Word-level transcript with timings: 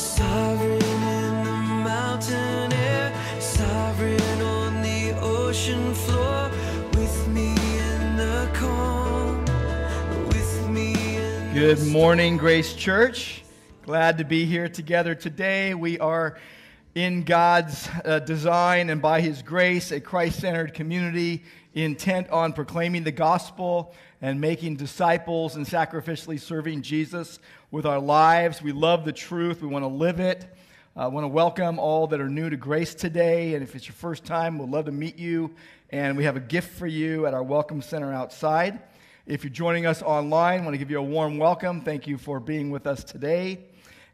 Sovereign 0.00 0.80
in 0.80 1.44
the 1.44 1.82
mountain 1.84 2.72
air, 2.72 3.12
sovereign 3.38 4.40
on 4.40 4.80
the 4.80 5.14
ocean 5.20 5.92
floor, 5.92 6.50
with 6.94 7.28
me 7.28 7.50
in 7.50 8.16
the 8.16 8.50
calm, 8.54 9.44
with 10.28 10.68
me 10.70 10.94
Good 11.52 11.86
morning, 11.86 12.38
Grace 12.38 12.72
Church. 12.72 13.42
Glad 13.82 14.16
to 14.16 14.24
be 14.24 14.46
here 14.46 14.70
together 14.70 15.14
today. 15.14 15.74
We 15.74 15.98
are 15.98 16.38
in 16.94 17.24
God's 17.24 17.86
uh, 18.02 18.20
design 18.20 18.88
and 18.88 19.02
by 19.02 19.20
His 19.20 19.42
grace 19.42 19.92
a 19.92 20.00
Christ 20.00 20.40
centered 20.40 20.72
community 20.72 21.44
intent 21.74 22.30
on 22.30 22.54
proclaiming 22.54 23.04
the 23.04 23.12
gospel 23.12 23.94
and 24.22 24.40
making 24.40 24.76
disciples 24.76 25.56
and 25.56 25.66
sacrificially 25.66 26.38
serving 26.38 26.82
Jesus 26.82 27.38
with 27.70 27.86
our 27.86 28.00
lives. 28.00 28.62
We 28.62 28.72
love 28.72 29.04
the 29.04 29.12
truth, 29.12 29.62
we 29.62 29.68
want 29.68 29.82
to 29.82 29.88
live 29.88 30.20
it. 30.20 30.46
I 30.96 31.06
want 31.06 31.24
to 31.24 31.28
welcome 31.28 31.78
all 31.78 32.08
that 32.08 32.20
are 32.20 32.28
new 32.28 32.50
to 32.50 32.56
Grace 32.56 32.94
today. 32.94 33.54
And 33.54 33.62
if 33.62 33.76
it's 33.76 33.86
your 33.86 33.94
first 33.94 34.24
time, 34.24 34.58
we'd 34.58 34.68
love 34.68 34.86
to 34.86 34.92
meet 34.92 35.18
you. 35.18 35.54
And 35.90 36.16
we 36.16 36.24
have 36.24 36.36
a 36.36 36.40
gift 36.40 36.76
for 36.78 36.86
you 36.86 37.26
at 37.26 37.32
our 37.32 37.44
Welcome 37.44 37.80
Center 37.80 38.12
outside. 38.12 38.80
If 39.24 39.44
you're 39.44 39.52
joining 39.52 39.86
us 39.86 40.02
online, 40.02 40.60
I 40.60 40.64
want 40.64 40.74
to 40.74 40.78
give 40.78 40.90
you 40.90 40.98
a 40.98 41.02
warm 41.02 41.38
welcome. 41.38 41.80
Thank 41.80 42.08
you 42.08 42.18
for 42.18 42.40
being 42.40 42.70
with 42.70 42.86
us 42.86 43.04
today. 43.04 43.69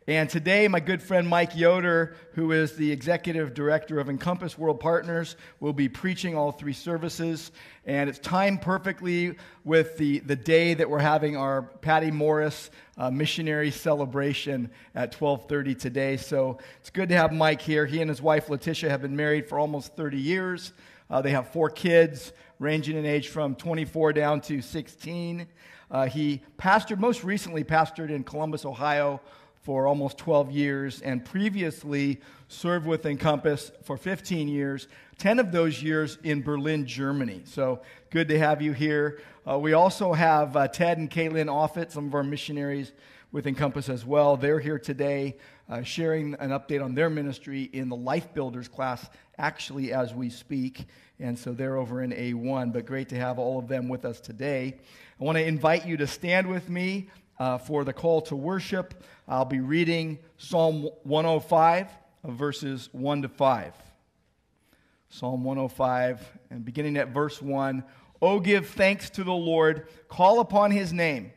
And 0.09 0.31
today, 0.31 0.69
my 0.69 0.79
good 0.79 1.03
friend 1.03 1.27
Mike 1.27 1.57
Yoder, 1.57 2.15
who 2.35 2.53
is 2.53 2.77
the 2.77 2.93
executive 2.93 3.55
director 3.55 3.99
of 3.99 4.09
Encompass 4.09 4.57
World 4.57 4.79
Partners, 4.79 5.35
will 5.59 5.73
be 5.73 5.89
preaching 5.89 6.37
all 6.37 6.53
three 6.53 6.75
services. 6.75 7.51
And 7.87 8.09
it's 8.09 8.21
timed 8.21 8.63
perfectly 8.63 9.35
with 9.65 9.99
the, 9.99 10.21
the 10.21 10.37
day 10.37 10.75
that 10.75 10.89
we're 10.89 11.01
having 11.01 11.37
our 11.37 11.63
Patty 11.63 12.13
Morris 12.13 12.71
uh, 12.97 13.11
missionary 13.11 13.73
celebration 13.73 14.71
at 14.95 15.11
12:30 15.11 15.77
today. 15.77 16.17
So 16.17 16.59
it's 16.79 16.91
good 16.91 17.09
to 17.09 17.17
have 17.17 17.33
Mike 17.33 17.61
here. 17.61 17.85
He 17.85 18.01
and 18.01 18.09
his 18.09 18.23
wife 18.23 18.49
Letitia 18.49 18.89
have 18.89 19.03
been 19.03 19.17
married 19.17 19.49
for 19.49 19.59
almost 19.59 19.97
30 19.97 20.19
years. 20.19 20.73
Uh, 21.11 21.21
they 21.21 21.31
have 21.31 21.49
four 21.49 21.69
kids, 21.69 22.33
ranging 22.61 22.97
in 22.97 23.07
age 23.07 23.27
from 23.27 23.57
24 23.57 24.13
down 24.13 24.41
to 24.43 24.63
16. 24.63 25.49
Uh, 25.91 26.07
he 26.07 26.43
pastored, 26.59 26.99
most 26.99 27.25
recently 27.25 27.65
pastored 27.65 28.11
in 28.11 28.23
Columbus, 28.23 28.65
Ohio 28.65 29.21
for 29.67 29.89
almost 29.89 30.17
12 30.19 30.53
years 30.53 31.03
and 31.03 31.25
previously 31.25 32.21
served 32.47 32.87
with 32.87 33.05
Encompass 33.05 33.73
for 33.83 33.97
15 33.97 34.47
years, 34.47 34.87
10 35.19 35.41
of 35.41 35.51
those 35.51 35.83
years 35.83 36.19
in 36.23 36.41
Berlin, 36.41 36.87
Germany. 36.87 37.43
So 37.47 37.83
good 38.11 38.29
to 38.29 38.39
have 38.39 38.63
you 38.63 38.73
here. 38.73 39.19
Uh, 39.45 39.59
we 39.59 39.73
also 39.73 40.13
have 40.13 40.57
uh, 40.57 40.69
Ted 40.69 40.99
and 40.99 41.11
Caitlin 41.11 41.47
Offit, 41.47 41.91
some 41.91 42.07
of 42.07 42.15
our 42.15 42.23
missionaries 42.23 42.93
with 43.33 43.49
Encompass 43.49 43.89
as 43.89 44.07
well. 44.07 44.37
They're 44.37 44.61
here 44.61 44.79
today 44.79 45.37
uh, 45.69 45.83
sharing 45.83 46.35
an 46.35 46.51
update 46.51 46.81
on 46.81 46.95
their 46.95 47.11
ministry 47.11 47.69
in 47.73 47.89
the 47.89 47.97
Life 47.97 48.33
Builders 48.33 48.69
class, 48.69 49.05
actually, 49.37 49.93
as 49.93 50.15
we 50.15 50.31
speak. 50.31 50.85
And 51.19 51.37
so 51.37 51.53
they're 51.53 51.77
over 51.77 52.05
in 52.05 52.13
A1, 52.13 52.73
but 52.73 52.87
great 52.87 53.09
to 53.09 53.17
have 53.17 53.41
all 53.41 53.59
of 53.59 53.67
them 53.67 53.89
with 53.89 54.05
us 54.05 54.21
today. 54.21 54.77
I 55.21 55.25
want 55.25 55.39
to 55.39 55.45
invite 55.45 55.87
you 55.87 55.97
to 55.97 56.07
stand 56.07 56.47
with 56.47 56.71
me 56.71 57.09
uh, 57.39 57.59
for 57.59 57.85
the 57.85 57.93
call 57.93 58.21
to 58.23 58.37
worship. 58.37 59.05
I'll 59.29 59.45
be 59.45 59.61
reading 59.61 60.19
Psalm 60.39 60.89
105, 61.03 61.89
verses 62.25 62.89
1 62.93 63.23
to 63.23 63.29
5. 63.29 63.75
Psalm 65.09 65.45
105, 65.45 66.39
and 66.51 66.65
beginning 66.65 66.97
at 66.97 67.09
verse 67.09 67.41
1 67.41 67.85
Oh, 68.23 68.41
give 68.41 68.69
thanks 68.69 69.11
to 69.11 69.25
the 69.25 69.33
Lord, 69.33 69.89
call 70.09 70.41
upon 70.41 70.71
his 70.71 70.93
name, 70.93 71.33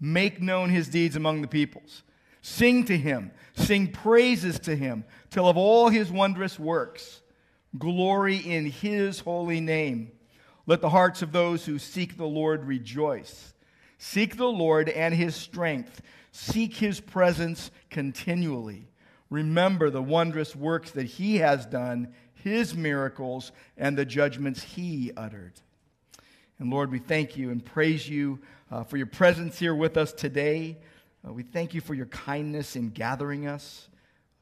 make 0.00 0.40
known 0.40 0.70
his 0.70 0.88
deeds 0.88 1.16
among 1.16 1.42
the 1.42 1.48
peoples. 1.48 2.02
Sing 2.40 2.84
to 2.84 2.96
him, 2.96 3.30
sing 3.54 3.88
praises 3.88 4.58
to 4.60 4.76
him, 4.76 5.04
tell 5.30 5.48
of 5.48 5.56
all 5.56 5.88
his 5.88 6.10
wondrous 6.10 6.58
works. 6.58 7.22
Glory 7.78 8.36
in 8.36 8.66
his 8.66 9.20
holy 9.20 9.60
name. 9.60 10.12
Let 10.66 10.80
the 10.80 10.90
hearts 10.90 11.22
of 11.22 11.32
those 11.32 11.64
who 11.64 11.78
seek 11.78 12.16
the 12.16 12.26
Lord 12.26 12.64
rejoice. 12.64 13.53
Seek 14.06 14.36
the 14.36 14.44
Lord 14.44 14.90
and 14.90 15.14
his 15.14 15.34
strength. 15.34 16.02
Seek 16.30 16.74
his 16.74 17.00
presence 17.00 17.70
continually. 17.88 18.86
Remember 19.30 19.88
the 19.88 20.02
wondrous 20.02 20.54
works 20.54 20.90
that 20.90 21.06
he 21.06 21.38
has 21.38 21.64
done, 21.64 22.12
his 22.34 22.74
miracles, 22.74 23.50
and 23.78 23.96
the 23.96 24.04
judgments 24.04 24.62
he 24.62 25.10
uttered. 25.16 25.54
And 26.58 26.70
Lord, 26.70 26.90
we 26.90 26.98
thank 26.98 27.38
you 27.38 27.50
and 27.50 27.64
praise 27.64 28.06
you 28.06 28.40
uh, 28.70 28.84
for 28.84 28.98
your 28.98 29.06
presence 29.06 29.58
here 29.58 29.74
with 29.74 29.96
us 29.96 30.12
today. 30.12 30.76
Uh, 31.26 31.32
we 31.32 31.42
thank 31.42 31.72
you 31.72 31.80
for 31.80 31.94
your 31.94 32.06
kindness 32.06 32.76
in 32.76 32.90
gathering 32.90 33.46
us, 33.46 33.88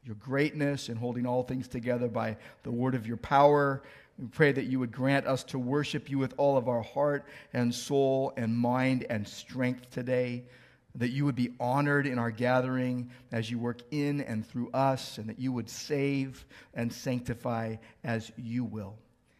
your 0.03 0.15
greatness 0.15 0.89
in 0.89 0.97
holding 0.97 1.25
all 1.25 1.41
things 1.41 1.69
together 1.69 2.09
by 2.09 2.35
the 2.63 2.71
word 2.71 2.95
of 2.95 3.07
your 3.07 3.17
power. 3.17 3.81
We 4.19 4.27
pray 4.27 4.51
that 4.51 4.65
you 4.65 4.79
would 4.79 4.91
grant 4.91 5.25
us 5.25 5.43
to 5.45 5.59
worship 5.59 6.09
you 6.09 6.19
with 6.19 6.33
all 6.37 6.55
of 6.57 6.67
our 6.67 6.83
heart 6.83 7.25
and 7.51 7.73
soul 7.73 8.33
and 8.37 8.55
mind 8.55 9.05
and 9.09 9.27
strength 9.27 9.89
today. 9.89 10.45
That 10.95 11.09
you 11.09 11.25
would 11.25 11.35
be 11.35 11.49
honored 11.59 12.05
in 12.05 12.19
our 12.19 12.29
gathering 12.29 13.09
as 13.31 13.49
you 13.49 13.57
work 13.57 13.81
in 13.89 14.21
and 14.21 14.45
through 14.45 14.69
us, 14.71 15.17
and 15.17 15.27
that 15.27 15.39
you 15.39 15.51
would 15.51 15.67
save 15.67 16.45
and 16.75 16.93
sanctify 16.93 17.77
as 18.03 18.31
you 18.37 18.63
will. 18.63 18.95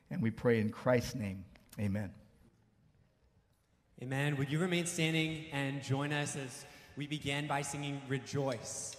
And 0.09 0.19
we 0.21 0.31
pray 0.31 0.59
in 0.59 0.71
Christ's 0.71 1.13
name. 1.13 1.45
Amen. 1.79 2.11
Amen. 4.01 4.35
Would 4.37 4.51
you 4.51 4.57
remain 4.57 4.87
standing 4.87 5.45
and 5.53 5.83
join 5.83 6.11
us 6.11 6.35
as 6.35 6.65
we 6.97 7.05
begin 7.05 7.45
by 7.45 7.61
singing 7.61 8.01
Rejoice? 8.09 8.97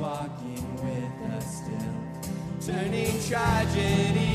Walking 0.00 0.64
with 0.82 1.32
us 1.32 1.62
still. 1.62 2.74
Turning 2.74 3.12
tragedy 3.28 4.29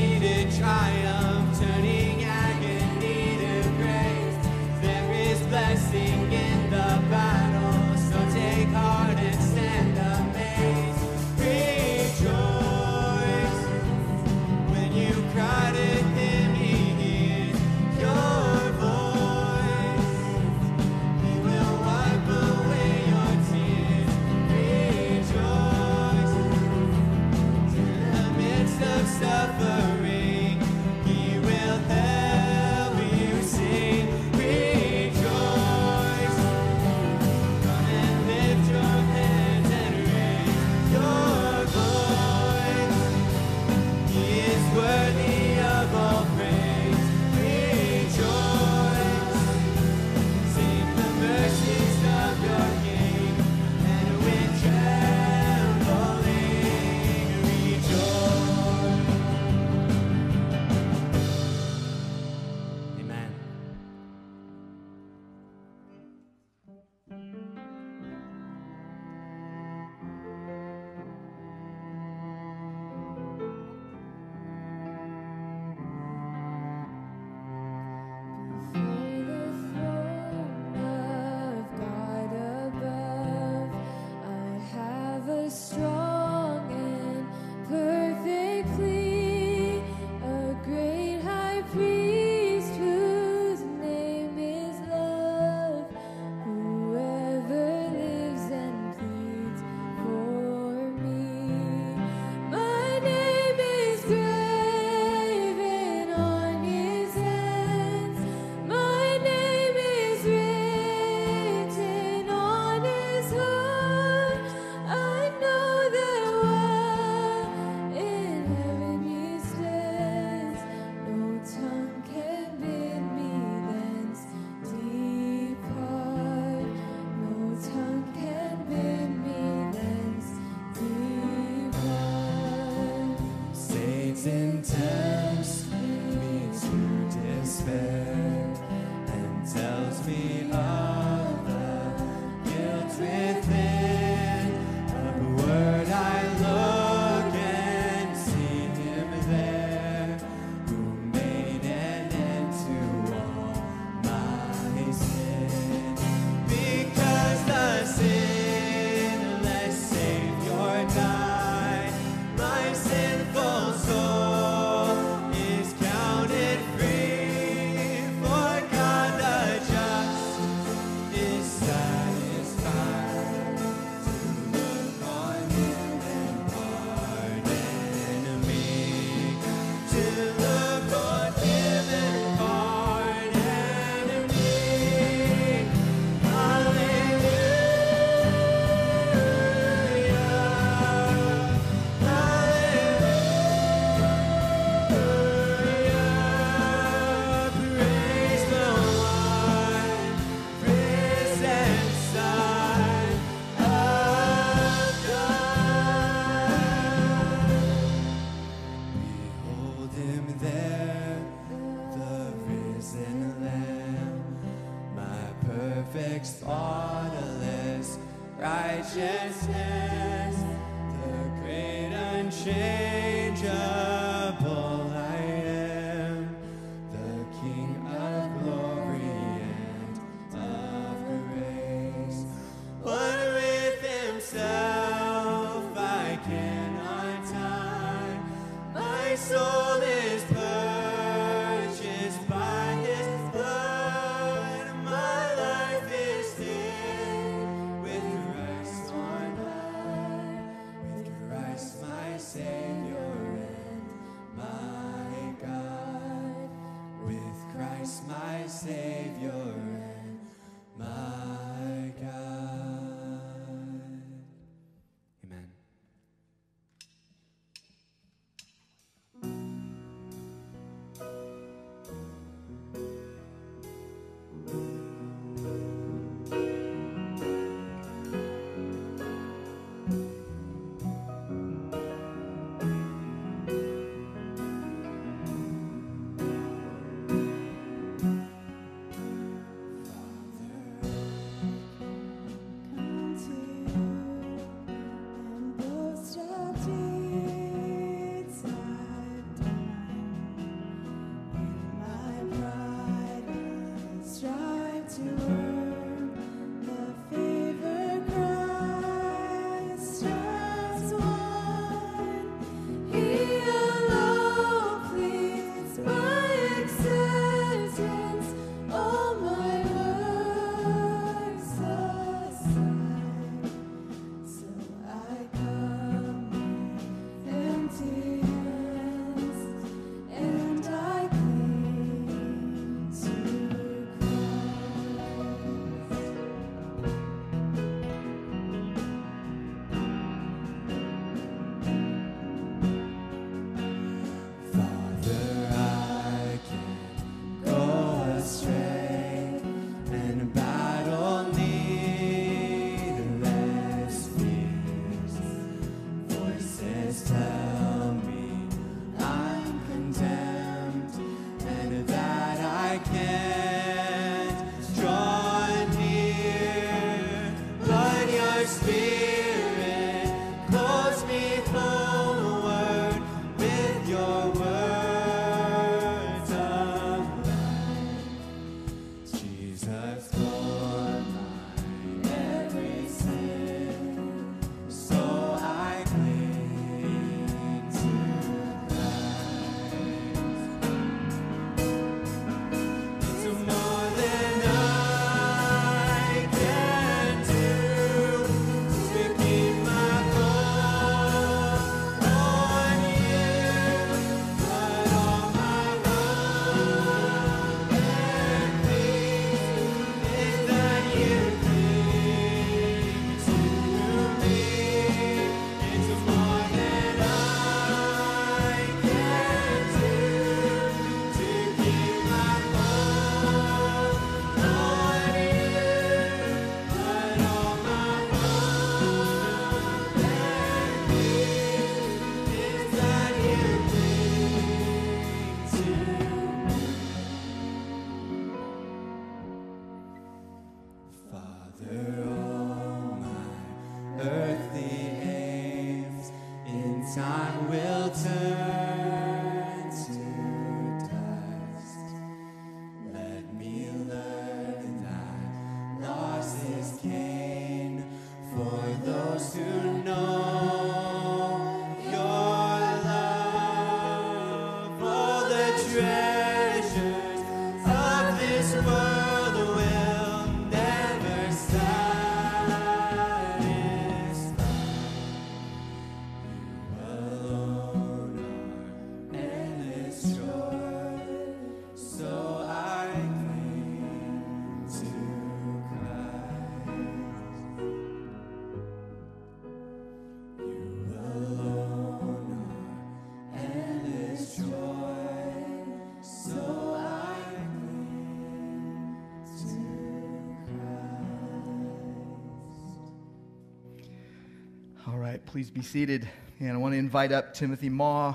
please 505.36 505.50
be 505.50 505.60
seated. 505.60 506.08
And 506.40 506.52
I 506.52 506.56
want 506.56 506.72
to 506.72 506.78
invite 506.78 507.12
up 507.12 507.34
Timothy 507.34 507.68
Maw 507.68 508.14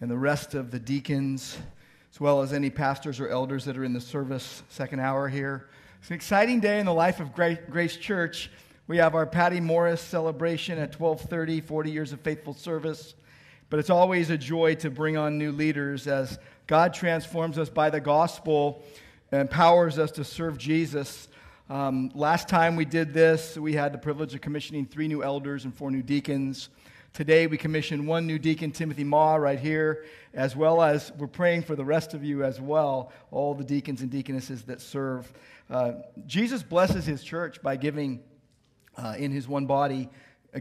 and 0.00 0.10
the 0.10 0.18
rest 0.18 0.54
of 0.54 0.72
the 0.72 0.80
deacons, 0.80 1.56
as 2.12 2.20
well 2.20 2.42
as 2.42 2.52
any 2.52 2.70
pastors 2.70 3.20
or 3.20 3.28
elders 3.28 3.66
that 3.66 3.78
are 3.78 3.84
in 3.84 3.92
the 3.92 4.00
service 4.00 4.64
second 4.68 4.98
hour 4.98 5.28
here. 5.28 5.68
It's 6.00 6.10
an 6.10 6.16
exciting 6.16 6.58
day 6.58 6.80
in 6.80 6.86
the 6.86 6.92
life 6.92 7.20
of 7.20 7.32
Grace 7.34 7.96
Church. 7.98 8.50
We 8.88 8.96
have 8.96 9.14
our 9.14 9.26
Patty 9.26 9.60
Morris 9.60 10.00
celebration 10.00 10.76
at 10.76 10.90
12:30, 10.90 11.60
40 11.60 11.92
years 11.92 12.12
of 12.12 12.20
faithful 12.22 12.52
service. 12.52 13.14
But 13.70 13.78
it's 13.78 13.88
always 13.88 14.30
a 14.30 14.36
joy 14.36 14.74
to 14.74 14.90
bring 14.90 15.16
on 15.16 15.38
new 15.38 15.52
leaders 15.52 16.08
as 16.08 16.36
God 16.66 16.92
transforms 16.92 17.60
us 17.60 17.68
by 17.70 17.90
the 17.90 18.00
gospel 18.00 18.82
and 19.30 19.40
empowers 19.40 20.00
us 20.00 20.10
to 20.10 20.24
serve 20.24 20.58
Jesus. 20.58 21.28
Um, 21.68 22.12
last 22.14 22.48
time 22.48 22.76
we 22.76 22.84
did 22.84 23.12
this, 23.12 23.58
we 23.58 23.72
had 23.72 23.92
the 23.92 23.98
privilege 23.98 24.32
of 24.36 24.40
commissioning 24.40 24.86
three 24.86 25.08
new 25.08 25.24
elders 25.24 25.64
and 25.64 25.74
four 25.74 25.90
new 25.90 26.02
deacons. 26.02 26.68
Today, 27.12 27.48
we 27.48 27.56
commissioned 27.56 28.06
one 28.06 28.24
new 28.24 28.38
deacon, 28.38 28.70
Timothy 28.70 29.02
Maw, 29.02 29.34
right 29.34 29.58
here, 29.58 30.04
as 30.32 30.54
well 30.54 30.80
as 30.80 31.10
we're 31.18 31.26
praying 31.26 31.62
for 31.62 31.74
the 31.74 31.84
rest 31.84 32.14
of 32.14 32.22
you 32.22 32.44
as 32.44 32.60
well, 32.60 33.10
all 33.32 33.52
the 33.52 33.64
deacons 33.64 34.00
and 34.00 34.12
deaconesses 34.12 34.62
that 34.66 34.80
serve. 34.80 35.32
Uh, 35.68 35.94
Jesus 36.24 36.62
blesses 36.62 37.04
his 37.04 37.24
church 37.24 37.60
by 37.62 37.74
giving 37.74 38.20
uh, 38.96 39.16
in 39.18 39.32
his 39.32 39.48
one 39.48 39.66
body 39.66 40.08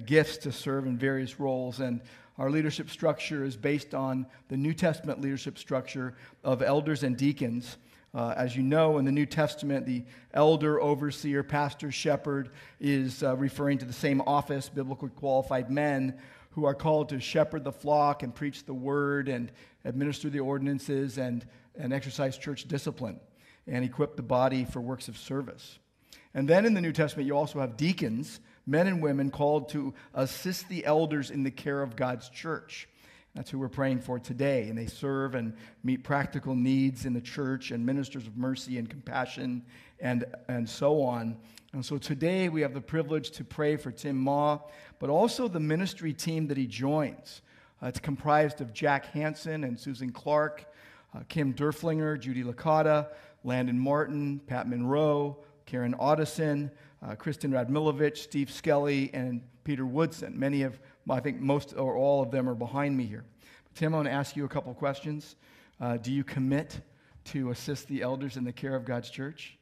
gifts 0.08 0.38
to 0.38 0.52
serve 0.52 0.88
in 0.88 0.98
various 0.98 1.40
roles. 1.40 1.82
And 1.82 2.02
our 2.40 2.50
leadership 2.50 2.90
structure 2.90 3.46
is 3.46 3.56
based 3.56 3.94
on 3.94 4.26
the 4.48 4.58
New 4.58 4.74
Testament 4.74 5.22
leadership 5.22 5.60
structure 5.60 6.16
of 6.44 6.64
elders 6.64 7.04
and 7.04 7.16
deacons. 7.16 7.78
Uh, 8.16 8.34
as 8.38 8.56
you 8.56 8.64
know, 8.64 8.98
in 8.98 9.04
the 9.04 9.12
New 9.12 9.26
Testament, 9.26 9.86
the 9.86 10.06
elder, 10.34 10.80
overseer, 10.80 11.44
pastor, 11.44 11.92
shepherd 11.92 12.50
is 12.80 13.22
uh, 13.22 13.36
referring 13.36 13.78
to 13.80 13.86
the 13.86 13.92
same 13.92 14.22
office, 14.22 14.70
biblically 14.70 15.10
qualified 15.10 15.70
men 15.70 16.18
who 16.52 16.64
are 16.64 16.74
called 16.74 17.10
to 17.10 17.20
shepherd 17.20 17.66
the 17.66 17.74
flock 17.74 18.24
and 18.24 18.34
preach 18.34 18.64
the 18.64 18.74
word 18.74 19.28
and 19.28 19.52
administer 19.84 20.30
the 20.30 20.40
ordinances 20.40 21.18
and, 21.18 21.46
and 21.78 21.92
exercise 21.92 22.38
church 22.38 22.70
discipline 22.70 23.20
and 23.68 23.84
equip 23.84 24.16
the 24.16 24.24
body 24.24 24.64
for 24.64 24.80
works 24.80 25.10
of 25.10 25.18
service. 25.18 25.78
And 26.34 26.48
then 26.48 26.66
in 26.66 26.74
the 26.74 26.80
New 26.80 26.94
Testament, 26.94 27.28
you 27.28 27.36
also 27.36 27.60
have 27.60 27.76
deacons, 27.76 28.40
men 28.66 28.88
and 28.88 29.04
women 29.04 29.30
called 29.30 29.68
to 29.70 29.94
assist 30.14 30.70
the 30.70 30.86
elders 30.86 31.32
in 31.32 31.44
the 31.44 31.52
care 31.52 31.82
of 31.82 31.98
God's 31.98 32.30
church. 32.30 32.88
That's 33.36 33.52
who 33.52 33.60
we're 33.60 33.68
praying 33.68 34.00
for 34.00 34.18
today. 34.18 34.70
And 34.70 34.78
they 34.78 34.86
serve 34.86 35.36
and 35.36 35.54
meet 35.84 36.04
practical 36.04 36.56
needs 36.56 37.06
in 37.06 37.14
the 37.14 37.22
church 37.22 37.72
and 37.72 37.86
ministers 37.86 38.28
of 38.28 38.38
mercy 38.38 38.78
and 38.78 38.90
compassion 38.90 39.64
and, 40.00 40.24
and 40.48 40.68
so 40.68 41.02
on. 41.02 41.38
And 41.74 41.86
so 41.86 41.98
today 41.98 42.48
we 42.48 42.62
have 42.62 42.74
the 42.74 42.80
privilege 42.80 43.32
to 43.32 43.44
pray 43.44 43.76
for 43.76 43.92
Tim 43.92 44.16
Ma, 44.16 44.60
but 45.00 45.10
also 45.10 45.50
the 45.50 45.60
ministry 45.60 46.14
team 46.14 46.48
that 46.48 46.56
he 46.56 46.66
joins. 46.66 47.42
Uh, 47.84 47.88
it's 47.88 48.00
comprised 48.00 48.62
of 48.62 48.72
Jack 48.72 49.08
Hansen 49.08 49.66
and 49.66 49.78
Susan 49.78 50.12
Clark, 50.12 50.66
uh, 51.14 51.20
Kim 51.28 51.54
Durflinger, 51.54 52.18
Judy 52.18 52.44
Licata, 52.44 53.10
Landon 53.44 53.78
Martin, 53.78 54.40
Pat 54.48 54.70
Monroe, 54.70 55.38
Karen 55.66 55.94
Audison, 55.96 56.72
uh, 57.06 57.16
Kristen 57.16 57.52
Radmilovich, 57.52 58.18
Steve 58.18 58.50
Skelly, 58.50 59.12
and 59.14 59.42
Peter 59.66 59.86
Woodson. 59.86 60.40
Many 60.40 60.62
of, 60.62 60.80
I 61.10 61.20
think 61.20 61.40
most 61.40 61.74
or 61.78 61.96
all 61.96 62.24
of 62.24 62.32
them 62.32 62.50
are 62.50 62.56
behind 62.56 62.98
me 62.98 63.06
here. 63.06 63.26
Tim, 63.76 63.94
I 63.94 63.98
want 63.98 64.08
to 64.08 64.14
ask 64.14 64.36
you 64.36 64.46
a 64.46 64.50
couple 64.50 64.74
questions. 64.74 65.36
Uh, 65.80 65.98
do 65.98 66.12
you 66.12 66.24
commit 66.24 66.80
to 67.26 67.50
assist 67.52 67.88
the 67.88 68.02
elders 68.02 68.38
in 68.38 68.44
the 68.44 68.54
care 68.54 68.76
of 68.76 68.86
God's 68.86 69.10
church? 69.10 69.58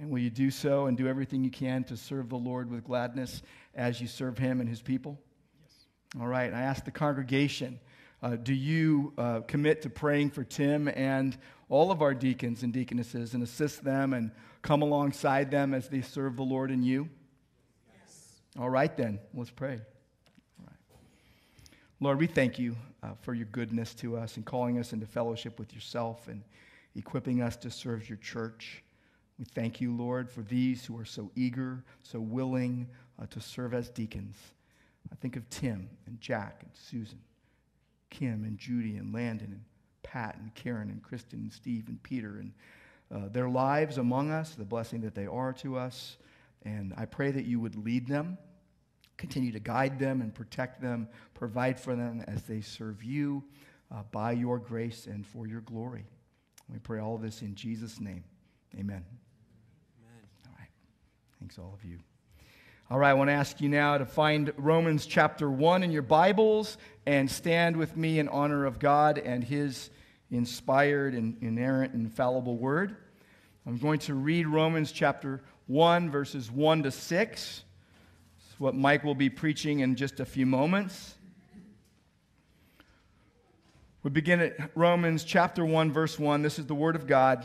And 0.00 0.10
will 0.10 0.18
you 0.18 0.30
do 0.30 0.50
so 0.50 0.86
and 0.86 0.96
do 0.96 1.06
everything 1.06 1.44
you 1.44 1.50
can 1.50 1.84
to 1.84 1.96
serve 1.96 2.28
the 2.28 2.36
Lord 2.36 2.70
with 2.70 2.84
gladness 2.84 3.42
as 3.74 4.00
you 4.00 4.08
serve 4.08 4.38
Him 4.38 4.60
and 4.60 4.68
His 4.68 4.82
people? 4.82 5.20
Yes. 5.62 5.86
All 6.20 6.26
right. 6.26 6.52
I 6.52 6.62
ask 6.62 6.84
the 6.84 6.90
congregation 6.90 7.78
uh, 8.22 8.36
do 8.36 8.54
you 8.54 9.12
uh, 9.18 9.40
commit 9.40 9.82
to 9.82 9.90
praying 9.90 10.30
for 10.30 10.44
Tim 10.44 10.88
and 10.88 11.36
all 11.68 11.90
of 11.90 12.00
our 12.00 12.14
deacons 12.14 12.62
and 12.62 12.72
deaconesses 12.72 13.34
and 13.34 13.42
assist 13.42 13.84
them 13.84 14.14
and 14.14 14.30
come 14.62 14.80
alongside 14.80 15.50
them 15.50 15.74
as 15.74 15.88
they 15.90 16.00
serve 16.00 16.36
the 16.36 16.42
Lord 16.42 16.70
in 16.70 16.82
you? 16.82 17.10
Yes. 17.86 18.40
All 18.58 18.70
right, 18.70 18.96
then. 18.96 19.20
Let's 19.34 19.50
pray. 19.50 19.80
Lord, 22.04 22.18
we 22.18 22.26
thank 22.26 22.58
you 22.58 22.76
uh, 23.02 23.12
for 23.22 23.32
your 23.32 23.46
goodness 23.46 23.94
to 23.94 24.18
us 24.18 24.36
and 24.36 24.44
calling 24.44 24.78
us 24.78 24.92
into 24.92 25.06
fellowship 25.06 25.58
with 25.58 25.72
yourself 25.72 26.28
and 26.28 26.42
equipping 26.94 27.40
us 27.40 27.56
to 27.56 27.70
serve 27.70 28.10
your 28.10 28.18
church. 28.18 28.82
We 29.38 29.46
thank 29.46 29.80
you, 29.80 29.96
Lord, 29.96 30.30
for 30.30 30.42
these 30.42 30.84
who 30.84 30.98
are 30.98 31.06
so 31.06 31.30
eager, 31.34 31.82
so 32.02 32.20
willing 32.20 32.88
uh, 33.18 33.24
to 33.30 33.40
serve 33.40 33.72
as 33.72 33.88
deacons. 33.88 34.36
I 35.10 35.14
think 35.14 35.36
of 35.36 35.48
Tim 35.48 35.88
and 36.06 36.20
Jack 36.20 36.58
and 36.60 36.70
Susan, 36.74 37.20
Kim 38.10 38.44
and 38.44 38.58
Judy 38.58 38.98
and 38.98 39.14
Landon 39.14 39.52
and 39.52 39.64
Pat 40.02 40.36
and 40.38 40.54
Karen 40.54 40.90
and 40.90 41.02
Kristen 41.02 41.38
and 41.38 41.52
Steve 41.54 41.88
and 41.88 42.02
Peter 42.02 42.36
and 42.36 42.52
uh, 43.10 43.28
their 43.30 43.48
lives 43.48 43.96
among 43.96 44.30
us, 44.30 44.54
the 44.54 44.64
blessing 44.66 45.00
that 45.00 45.14
they 45.14 45.26
are 45.26 45.54
to 45.54 45.78
us. 45.78 46.18
And 46.66 46.92
I 46.98 47.06
pray 47.06 47.30
that 47.30 47.46
you 47.46 47.60
would 47.60 47.76
lead 47.76 48.06
them, 48.06 48.36
continue 49.16 49.52
to 49.52 49.60
guide 49.60 49.98
them 49.98 50.20
and 50.20 50.34
protect 50.34 50.80
them, 50.80 51.08
provide 51.34 51.78
for 51.78 51.94
them 51.94 52.24
as 52.26 52.42
they 52.42 52.60
serve 52.60 53.02
you 53.02 53.44
uh, 53.92 54.02
by 54.10 54.32
your 54.32 54.58
grace 54.58 55.06
and 55.06 55.26
for 55.26 55.46
your 55.46 55.60
glory. 55.62 56.04
We 56.72 56.78
pray 56.78 57.00
all 57.00 57.18
this 57.18 57.42
in 57.42 57.54
Jesus' 57.54 58.00
name. 58.00 58.24
Amen. 58.74 59.04
Amen. 59.04 60.22
All 60.46 60.52
right. 60.58 60.68
Thanks, 61.38 61.58
all 61.58 61.74
of 61.74 61.84
you. 61.84 61.98
All 62.90 62.98
right, 62.98 63.10
I 63.10 63.14
want 63.14 63.28
to 63.28 63.34
ask 63.34 63.60
you 63.60 63.68
now 63.68 63.96
to 63.98 64.04
find 64.04 64.52
Romans 64.56 65.06
chapter 65.06 65.50
1 65.50 65.82
in 65.82 65.90
your 65.90 66.02
Bibles 66.02 66.76
and 67.06 67.30
stand 67.30 67.76
with 67.76 67.96
me 67.96 68.18
in 68.18 68.28
honor 68.28 68.66
of 68.66 68.78
God 68.78 69.18
and 69.18 69.42
His 69.42 69.90
inspired 70.30 71.14
and 71.14 71.36
inerrant 71.40 71.94
and 71.94 72.04
infallible 72.04 72.56
word. 72.56 72.96
I'm 73.66 73.78
going 73.78 74.00
to 74.00 74.14
read 74.14 74.46
Romans 74.46 74.92
chapter 74.92 75.42
1, 75.66 76.10
verses 76.10 76.50
1 76.50 76.82
to 76.82 76.90
6. 76.90 77.64
What 78.58 78.76
Mike 78.76 79.02
will 79.02 79.16
be 79.16 79.30
preaching 79.30 79.80
in 79.80 79.96
just 79.96 80.20
a 80.20 80.24
few 80.24 80.46
moments. 80.46 81.16
We 84.04 84.10
begin 84.10 84.38
at 84.38 84.70
Romans 84.76 85.24
chapter 85.24 85.64
1, 85.64 85.90
verse 85.90 86.20
1. 86.20 86.42
This 86.42 86.60
is 86.60 86.66
the 86.66 86.74
word 86.74 86.94
of 86.94 87.08
God. 87.08 87.44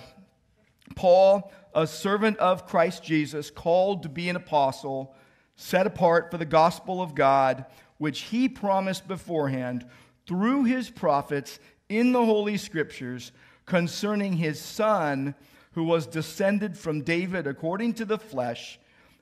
Paul, 0.96 1.52
a 1.74 1.88
servant 1.88 2.38
of 2.38 2.68
Christ 2.68 3.04
Jesus, 3.04 3.50
called 3.50 4.04
to 4.04 4.10
be 4.10 4.30
an 4.30 4.36
apostle, 4.36 5.16
set 5.56 5.88
apart 5.88 6.30
for 6.30 6.38
the 6.38 6.46
gospel 6.46 7.02
of 7.02 7.16
God, 7.16 7.66
which 7.98 8.22
he 8.22 8.48
promised 8.48 9.08
beforehand 9.08 9.88
through 10.28 10.66
his 10.66 10.92
prophets 10.92 11.60
in 11.88 12.12
the 12.12 12.24
Holy 12.24 12.58
Scriptures 12.58 13.32
concerning 13.66 14.34
his 14.34 14.60
son, 14.60 15.34
who 15.72 15.86
was 15.86 16.06
descended 16.06 16.78
from 16.78 17.02
David 17.02 17.48
according 17.48 17.94
to 17.96 18.06
the 18.06 18.20
flesh, 18.20 18.80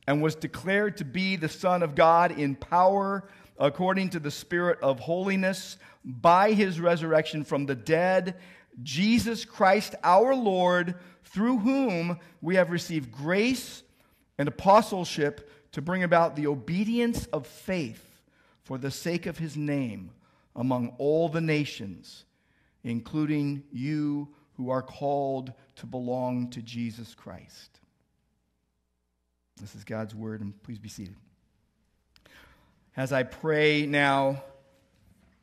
and 0.07 0.21
was 0.21 0.35
declared 0.35 0.97
to 0.97 1.05
be 1.05 1.35
the 1.35 1.49
Son 1.49 1.83
of 1.83 1.93
God 1.93 2.31
in 2.31 2.55
power 2.55 3.27
according 3.59 4.09
to 4.11 4.19
the 4.19 4.31
Spirit 4.31 4.79
of 4.81 4.99
holiness 4.99 5.77
by 6.05 6.53
his 6.53 6.79
resurrection 6.79 7.43
from 7.43 7.65
the 7.65 7.75
dead, 7.75 8.35
Jesus 8.81 9.43
Christ 9.43 9.95
our 10.03 10.33
Lord, 10.33 10.95
through 11.25 11.59
whom 11.59 12.19
we 12.41 12.55
have 12.55 12.71
received 12.71 13.11
grace 13.11 13.83
and 14.37 14.47
apostleship 14.47 15.51
to 15.73 15.81
bring 15.81 16.03
about 16.03 16.35
the 16.35 16.47
obedience 16.47 17.25
of 17.27 17.45
faith 17.45 18.21
for 18.63 18.77
the 18.77 18.91
sake 18.91 19.25
of 19.25 19.37
his 19.37 19.57
name 19.57 20.11
among 20.55 20.93
all 20.97 21.27
the 21.27 21.41
nations, 21.41 22.25
including 22.83 23.63
you 23.71 24.29
who 24.53 24.69
are 24.69 24.81
called 24.81 25.51
to 25.75 25.85
belong 25.85 26.49
to 26.49 26.61
Jesus 26.61 27.13
Christ. 27.13 27.79
This 29.59 29.73
is 29.73 29.83
God's 29.83 30.13
word, 30.13 30.41
and 30.41 30.53
please 30.61 30.77
be 30.77 30.87
seated. 30.87 31.15
As 32.95 33.11
I 33.11 33.23
pray 33.23 33.87
now, 33.87 34.41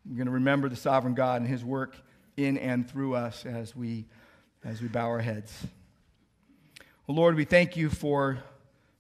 I'm 0.07 0.15
going 0.15 0.27
to 0.27 0.33
remember 0.33 0.69
the 0.69 0.77
sovereign 0.77 1.15
God 1.15 1.41
and 1.41 1.51
his 1.51 1.65
work 1.65 1.97
in 2.37 2.57
and 2.59 2.89
through 2.89 3.15
us 3.15 3.45
as 3.45 3.75
we, 3.75 4.07
as 4.65 4.81
we 4.81 4.87
bow 4.87 5.07
our 5.07 5.21
heads. 5.21 5.53
Well, 7.07 7.17
Lord, 7.17 7.35
we 7.35 7.45
thank 7.45 7.77
you 7.77 7.91
for 7.91 8.39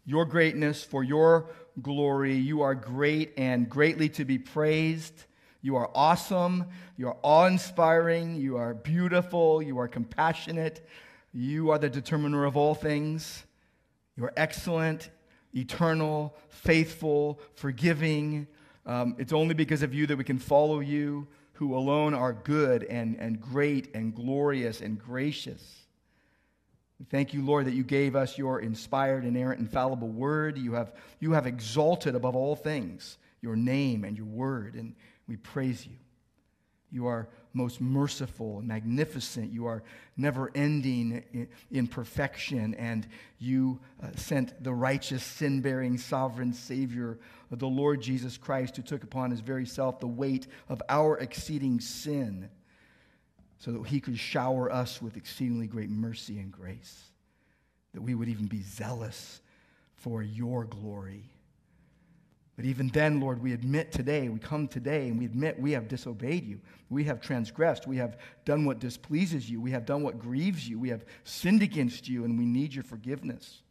your 0.04 0.24
greatness, 0.24 0.82
for 0.82 1.04
your 1.04 1.46
glory. 1.80 2.34
You 2.34 2.62
are 2.62 2.74
great 2.74 3.34
and 3.36 3.68
greatly 3.70 4.08
to 4.10 4.24
be 4.24 4.38
praised. 4.38 5.14
You 5.62 5.76
are 5.76 5.90
awesome. 5.94 6.64
You 6.96 7.08
are 7.08 7.16
awe 7.22 7.46
inspiring. 7.46 8.34
You 8.34 8.56
are 8.56 8.74
beautiful. 8.74 9.62
You 9.62 9.78
are 9.78 9.88
compassionate. 9.88 10.86
You 11.32 11.70
are 11.70 11.78
the 11.78 11.88
determiner 11.88 12.44
of 12.44 12.56
all 12.56 12.74
things. 12.74 13.44
You 14.16 14.24
are 14.24 14.32
excellent, 14.36 15.10
eternal, 15.54 16.36
faithful, 16.48 17.40
forgiving. 17.54 18.46
Um, 18.86 19.16
it's 19.18 19.32
only 19.32 19.54
because 19.54 19.82
of 19.82 19.94
you 19.94 20.06
that 20.06 20.16
we 20.16 20.24
can 20.24 20.38
follow 20.38 20.80
you, 20.80 21.26
who 21.54 21.76
alone 21.76 22.14
are 22.14 22.32
good 22.32 22.84
and, 22.84 23.16
and 23.18 23.40
great 23.40 23.94
and 23.94 24.14
glorious 24.14 24.80
and 24.80 24.98
gracious. 24.98 25.84
Thank 27.10 27.34
you, 27.34 27.44
Lord, 27.44 27.66
that 27.66 27.74
you 27.74 27.84
gave 27.84 28.16
us 28.16 28.38
your 28.38 28.60
inspired, 28.60 29.24
inerrant, 29.24 29.60
infallible 29.60 30.08
word. 30.08 30.58
You 30.58 30.72
have, 30.74 30.94
you 31.20 31.32
have 31.32 31.46
exalted 31.46 32.14
above 32.14 32.36
all 32.36 32.56
things 32.56 33.18
your 33.40 33.56
name 33.56 34.04
and 34.04 34.16
your 34.16 34.26
word, 34.26 34.74
and 34.74 34.94
we 35.28 35.36
praise 35.36 35.86
you. 35.86 35.96
You 36.90 37.06
are 37.06 37.28
most 37.54 37.80
merciful 37.80 38.58
and 38.58 38.68
magnificent. 38.68 39.52
You 39.52 39.66
are 39.66 39.82
never 40.16 40.50
ending 40.54 41.48
in, 41.70 41.86
perfection, 41.86 42.74
and 42.74 43.06
you 43.38 43.80
uh, 44.02 44.08
sent 44.16 44.62
the 44.62 44.74
righteous, 44.74 45.22
sin 45.22 45.60
bearing, 45.60 45.96
sovereign 45.96 46.52
Savior, 46.52 47.18
the 47.50 47.66
Lord 47.66 48.00
Jesus 48.00 48.36
Christ, 48.36 48.76
who 48.76 48.82
took 48.82 49.04
upon 49.04 49.30
his 49.30 49.40
very 49.40 49.64
self 49.64 50.00
the 50.00 50.06
weight 50.08 50.48
of 50.68 50.82
our 50.88 51.16
exceeding 51.18 51.80
sin 51.80 52.50
so 53.58 53.72
that 53.72 53.86
he 53.86 54.00
could 54.00 54.18
shower 54.18 54.70
us 54.70 55.00
with 55.00 55.16
exceedingly 55.16 55.66
great 55.66 55.88
mercy 55.88 56.38
and 56.38 56.52
grace, 56.52 57.04
that 57.92 58.02
we 58.02 58.14
would 58.14 58.28
even 58.28 58.46
be 58.46 58.60
zealous 58.60 59.40
for 59.94 60.22
your 60.22 60.64
glory. 60.64 61.30
But 62.56 62.66
even 62.66 62.88
then, 62.88 63.20
Lord, 63.20 63.42
we 63.42 63.52
admit 63.52 63.90
today, 63.90 64.28
we 64.28 64.38
come 64.38 64.68
today 64.68 65.08
and 65.08 65.18
we 65.18 65.24
admit 65.24 65.58
we 65.58 65.72
have 65.72 65.88
disobeyed 65.88 66.46
you. 66.46 66.60
We 66.88 67.04
have 67.04 67.20
transgressed. 67.20 67.86
We 67.88 67.96
have 67.96 68.16
done 68.44 68.64
what 68.64 68.78
displeases 68.78 69.50
you. 69.50 69.60
We 69.60 69.72
have 69.72 69.86
done 69.86 70.02
what 70.02 70.20
grieves 70.20 70.68
you. 70.68 70.78
We 70.78 70.90
have 70.90 71.04
sinned 71.24 71.62
against 71.62 72.08
you, 72.08 72.24
and 72.24 72.38
we 72.38 72.44
need 72.44 72.72
your 72.72 72.84
forgiveness. 72.84 73.62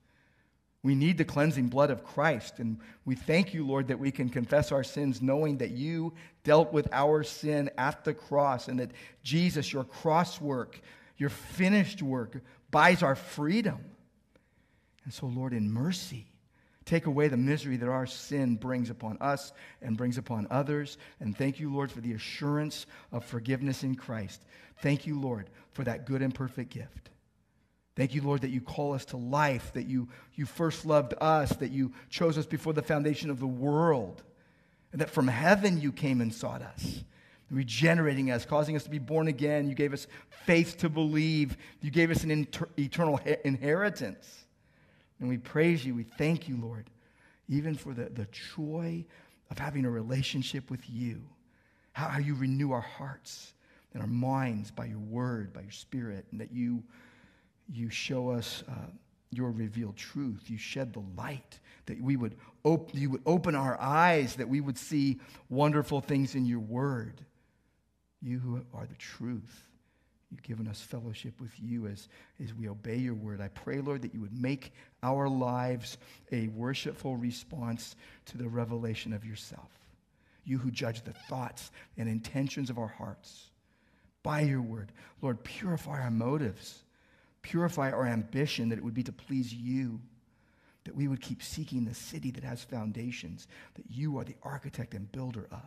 We 0.83 0.95
need 0.95 1.17
the 1.17 1.23
cleansing 1.23 1.69
blood 1.69 1.91
of 1.91 2.03
Christ. 2.03 2.59
And 2.59 2.77
we 3.05 3.15
thank 3.15 3.53
you, 3.53 3.65
Lord, 3.65 3.87
that 3.87 3.99
we 3.99 4.11
can 4.11 4.27
confess 4.27 4.73
our 4.73 4.83
sins 4.83 5.21
knowing 5.21 5.59
that 5.59 5.71
you 5.71 6.13
dealt 6.43 6.73
with 6.73 6.89
our 6.91 7.23
sin 7.23 7.71
at 7.77 8.03
the 8.03 8.13
cross 8.13 8.67
and 8.67 8.77
that 8.79 8.91
Jesus, 9.23 9.71
your 9.71 9.85
cross 9.85 10.41
work, 10.41 10.81
your 11.15 11.29
finished 11.29 12.01
work, 12.01 12.41
buys 12.69 13.01
our 13.01 13.15
freedom. 13.15 13.79
And 15.05 15.13
so, 15.13 15.27
Lord, 15.27 15.53
in 15.53 15.71
mercy, 15.71 16.27
take 16.85 17.05
away 17.05 17.27
the 17.27 17.37
misery 17.37 17.77
that 17.77 17.89
our 17.89 18.05
sin 18.05 18.55
brings 18.55 18.89
upon 18.89 19.17
us 19.21 19.53
and 19.81 19.97
brings 19.97 20.17
upon 20.17 20.47
others. 20.49 20.97
And 21.19 21.37
thank 21.37 21.59
you, 21.59 21.73
Lord, 21.73 21.91
for 21.91 22.01
the 22.01 22.13
assurance 22.13 22.85
of 23.11 23.23
forgiveness 23.23 23.83
in 23.83 23.95
Christ. 23.95 24.43
Thank 24.81 25.07
you, 25.07 25.19
Lord, 25.19 25.49
for 25.71 25.83
that 25.83 26.05
good 26.05 26.21
and 26.21 26.33
perfect 26.33 26.71
gift. 26.71 27.09
Thank 27.95 28.15
you, 28.15 28.21
Lord, 28.23 28.41
that 28.41 28.49
you 28.49 28.59
call 28.59 28.93
us 28.93 29.05
to 29.05 29.17
life, 29.17 29.71
that 29.73 29.85
you, 29.85 30.09
you 30.33 30.45
first 30.45 30.85
loved 30.85 31.13
us, 31.21 31.51
that 31.57 31.71
you 31.71 31.93
chose 32.09 32.37
us 32.37 32.45
before 32.45 32.73
the 32.73 32.81
foundation 32.81 33.29
of 33.29 33.39
the 33.39 33.47
world, 33.47 34.23
and 34.91 34.99
that 34.99 35.11
from 35.11 35.27
heaven 35.27 35.79
you 35.79 35.91
came 35.91 36.19
and 36.19 36.33
sought 36.33 36.63
us, 36.63 37.03
regenerating 37.51 38.31
us, 38.31 38.45
causing 38.45 38.75
us 38.75 38.83
to 38.83 38.89
be 38.89 38.97
born 38.97 39.27
again. 39.27 39.67
You 39.67 39.75
gave 39.75 39.93
us 39.93 40.07
faith 40.45 40.77
to 40.79 40.89
believe. 40.89 41.55
You 41.81 41.91
gave 41.91 42.09
us 42.09 42.23
an 42.23 42.31
inter- 42.31 42.69
eternal 42.79 43.17
he- 43.17 43.35
inheritance. 43.45 44.42
And 45.23 45.29
we 45.29 45.37
praise 45.37 45.85
you. 45.85 45.95
We 45.95 46.03
thank 46.03 46.49
you, 46.49 46.57
Lord, 46.57 46.89
even 47.47 47.75
for 47.75 47.93
the, 47.93 48.09
the 48.09 48.27
joy 48.57 49.05
of 49.49 49.57
having 49.57 49.85
a 49.85 49.89
relationship 49.89 50.69
with 50.69 50.81
you, 50.89 51.21
how, 51.93 52.09
how 52.09 52.19
you 52.19 52.35
renew 52.35 52.73
our 52.73 52.81
hearts 52.81 53.53
and 53.93 54.01
our 54.01 54.07
minds 54.09 54.69
by 54.69 54.83
your 54.83 54.99
word, 54.99 55.53
by 55.53 55.61
your 55.61 55.71
spirit, 55.71 56.25
and 56.31 56.41
that 56.41 56.51
you 56.51 56.83
you 57.71 57.89
show 57.89 58.31
us 58.31 58.65
uh, 58.67 58.73
your 59.31 59.51
revealed 59.51 59.95
truth. 59.95 60.49
You 60.49 60.57
shed 60.57 60.91
the 60.91 61.03
light 61.15 61.57
that 61.85 62.01
we 62.01 62.17
would 62.17 62.35
op- 62.65 62.93
you 62.93 63.09
would 63.11 63.23
open 63.25 63.55
our 63.55 63.79
eyes 63.79 64.35
that 64.35 64.49
we 64.49 64.59
would 64.59 64.77
see 64.77 65.21
wonderful 65.47 66.01
things 66.01 66.35
in 66.35 66.45
your 66.45 66.59
word. 66.59 67.21
You 68.21 68.39
who 68.39 68.61
are 68.73 68.85
the 68.85 68.95
truth. 68.95 69.69
You've 70.33 70.43
given 70.43 70.67
us 70.67 70.81
fellowship 70.81 71.39
with 71.39 71.51
you 71.61 71.87
as, 71.87 72.09
as 72.43 72.53
we 72.53 72.67
obey 72.67 72.97
your 72.97 73.13
word. 73.13 73.39
I 73.39 73.49
pray, 73.49 73.79
Lord, 73.79 74.01
that 74.01 74.13
you 74.13 74.21
would 74.21 74.37
make 74.37 74.73
our 75.03 75.29
lives 75.29 75.97
a 76.31 76.47
worshipful 76.47 77.15
response 77.15 77.95
to 78.25 78.37
the 78.37 78.49
revelation 78.49 79.13
of 79.13 79.23
yourself. 79.23 79.69
You 80.43 80.57
who 80.57 80.71
judge 80.71 81.03
the 81.03 81.13
thoughts 81.13 81.71
and 81.97 82.09
intentions 82.09 82.69
of 82.69 82.79
our 82.79 82.87
hearts. 82.87 83.51
By 84.23 84.41
your 84.41 84.61
word, 84.61 84.91
Lord, 85.21 85.43
purify 85.43 86.01
our 86.01 86.11
motives 86.11 86.83
Purify 87.43 87.91
our 87.91 88.07
ambition 88.07 88.69
that 88.69 88.79
it 88.79 88.83
would 88.83 88.93
be 88.93 89.03
to 89.03 89.11
please 89.11 89.53
you, 89.53 89.99
that 90.85 90.95
we 90.95 91.07
would 91.07 91.21
keep 91.21 91.43
seeking 91.43 91.85
the 91.85 91.93
city 91.93 92.31
that 92.31 92.43
has 92.43 92.63
foundations, 92.63 93.47
that 93.75 93.85
you 93.91 94.17
are 94.17 94.23
the 94.23 94.35
architect 94.41 94.93
and 94.93 95.11
builder 95.11 95.47
of. 95.51 95.61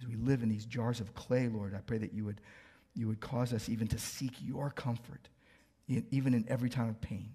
As 0.00 0.08
we 0.08 0.16
live 0.16 0.42
in 0.42 0.48
these 0.48 0.64
jars 0.64 0.98
of 0.98 1.14
clay, 1.14 1.48
Lord, 1.48 1.74
I 1.74 1.80
pray 1.80 1.98
that 1.98 2.14
you 2.14 2.24
would, 2.24 2.40
you 2.94 3.08
would 3.08 3.20
cause 3.20 3.52
us 3.52 3.68
even 3.68 3.88
to 3.88 3.98
seek 3.98 4.32
your 4.40 4.70
comfort, 4.70 5.28
even 5.88 6.34
in 6.34 6.44
every 6.48 6.70
time 6.70 6.88
of 6.88 7.00
pain. 7.00 7.34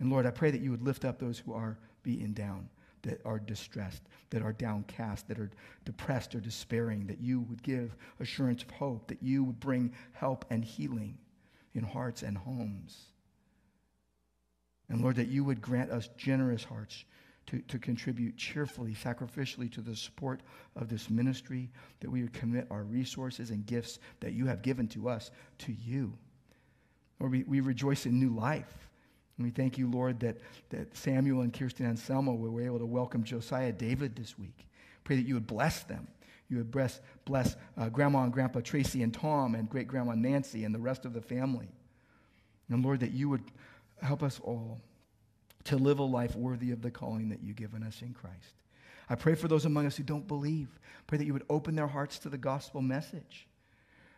And 0.00 0.10
Lord, 0.10 0.26
I 0.26 0.30
pray 0.30 0.50
that 0.50 0.60
you 0.60 0.70
would 0.70 0.82
lift 0.82 1.04
up 1.04 1.18
those 1.18 1.38
who 1.38 1.52
are 1.52 1.78
beaten 2.02 2.32
down, 2.32 2.68
that 3.02 3.20
are 3.24 3.38
distressed, 3.38 4.02
that 4.30 4.42
are 4.42 4.52
downcast, 4.52 5.28
that 5.28 5.38
are 5.38 5.50
depressed 5.84 6.34
or 6.34 6.40
despairing, 6.40 7.06
that 7.06 7.20
you 7.20 7.40
would 7.42 7.62
give 7.62 7.94
assurance 8.20 8.62
of 8.62 8.70
hope, 8.70 9.08
that 9.08 9.22
you 9.22 9.44
would 9.44 9.60
bring 9.60 9.92
help 10.12 10.44
and 10.50 10.64
healing 10.64 11.18
in 11.74 11.84
hearts 11.84 12.22
and 12.22 12.36
homes. 12.36 13.04
And 14.88 15.00
Lord, 15.00 15.16
that 15.16 15.28
you 15.28 15.44
would 15.44 15.62
grant 15.62 15.90
us 15.90 16.08
generous 16.16 16.64
hearts 16.64 17.04
to, 17.46 17.60
to 17.60 17.78
contribute 17.78 18.36
cheerfully, 18.36 18.94
sacrificially 18.94 19.70
to 19.72 19.80
the 19.80 19.94
support 19.94 20.40
of 20.76 20.88
this 20.88 21.10
ministry, 21.10 21.70
that 22.00 22.10
we 22.10 22.22
would 22.22 22.32
commit 22.32 22.66
our 22.70 22.84
resources 22.84 23.50
and 23.50 23.66
gifts 23.66 23.98
that 24.20 24.32
you 24.32 24.46
have 24.46 24.62
given 24.62 24.88
to 24.88 25.08
us 25.08 25.30
to 25.58 25.72
you. 25.72 26.12
Lord, 27.20 27.32
we, 27.32 27.42
we 27.44 27.60
rejoice 27.60 28.06
in 28.06 28.18
new 28.18 28.34
life. 28.34 28.88
And 29.36 29.44
we 29.44 29.50
thank 29.50 29.78
you, 29.78 29.90
Lord, 29.90 30.20
that, 30.20 30.38
that 30.70 30.96
Samuel 30.96 31.42
and 31.42 31.52
Kirsten 31.52 31.86
Anselmo 31.86 32.34
were 32.34 32.62
able 32.62 32.78
to 32.78 32.86
welcome 32.86 33.24
Josiah 33.24 33.72
David 33.72 34.14
this 34.14 34.38
week. 34.38 34.66
Pray 35.02 35.16
that 35.16 35.26
you 35.26 35.34
would 35.34 35.46
bless 35.46 35.82
them 35.82 36.06
you 36.48 36.58
would 36.58 36.70
bless, 36.70 37.00
bless 37.24 37.56
uh, 37.76 37.88
Grandma 37.88 38.24
and 38.24 38.32
Grandpa 38.32 38.60
Tracy 38.60 39.02
and 39.02 39.12
Tom 39.12 39.54
and 39.54 39.68
great 39.68 39.88
grandma 39.88 40.14
Nancy 40.14 40.64
and 40.64 40.74
the 40.74 40.78
rest 40.78 41.04
of 41.04 41.12
the 41.12 41.20
family. 41.20 41.68
And 42.68 42.84
Lord, 42.84 43.00
that 43.00 43.12
you 43.12 43.28
would 43.28 43.42
help 44.02 44.22
us 44.22 44.40
all 44.42 44.80
to 45.64 45.76
live 45.76 45.98
a 45.98 46.04
life 46.04 46.36
worthy 46.36 46.70
of 46.70 46.82
the 46.82 46.90
calling 46.90 47.30
that 47.30 47.42
you've 47.42 47.56
given 47.56 47.82
us 47.82 48.02
in 48.02 48.12
Christ. 48.12 48.54
I 49.08 49.14
pray 49.14 49.34
for 49.34 49.48
those 49.48 49.64
among 49.64 49.86
us 49.86 49.96
who 49.96 50.02
don't 50.02 50.28
believe. 50.28 50.68
Pray 51.06 51.18
that 51.18 51.26
you 51.26 51.32
would 51.32 51.46
open 51.50 51.74
their 51.74 51.86
hearts 51.86 52.18
to 52.20 52.28
the 52.28 52.38
gospel 52.38 52.80
message. 52.80 53.46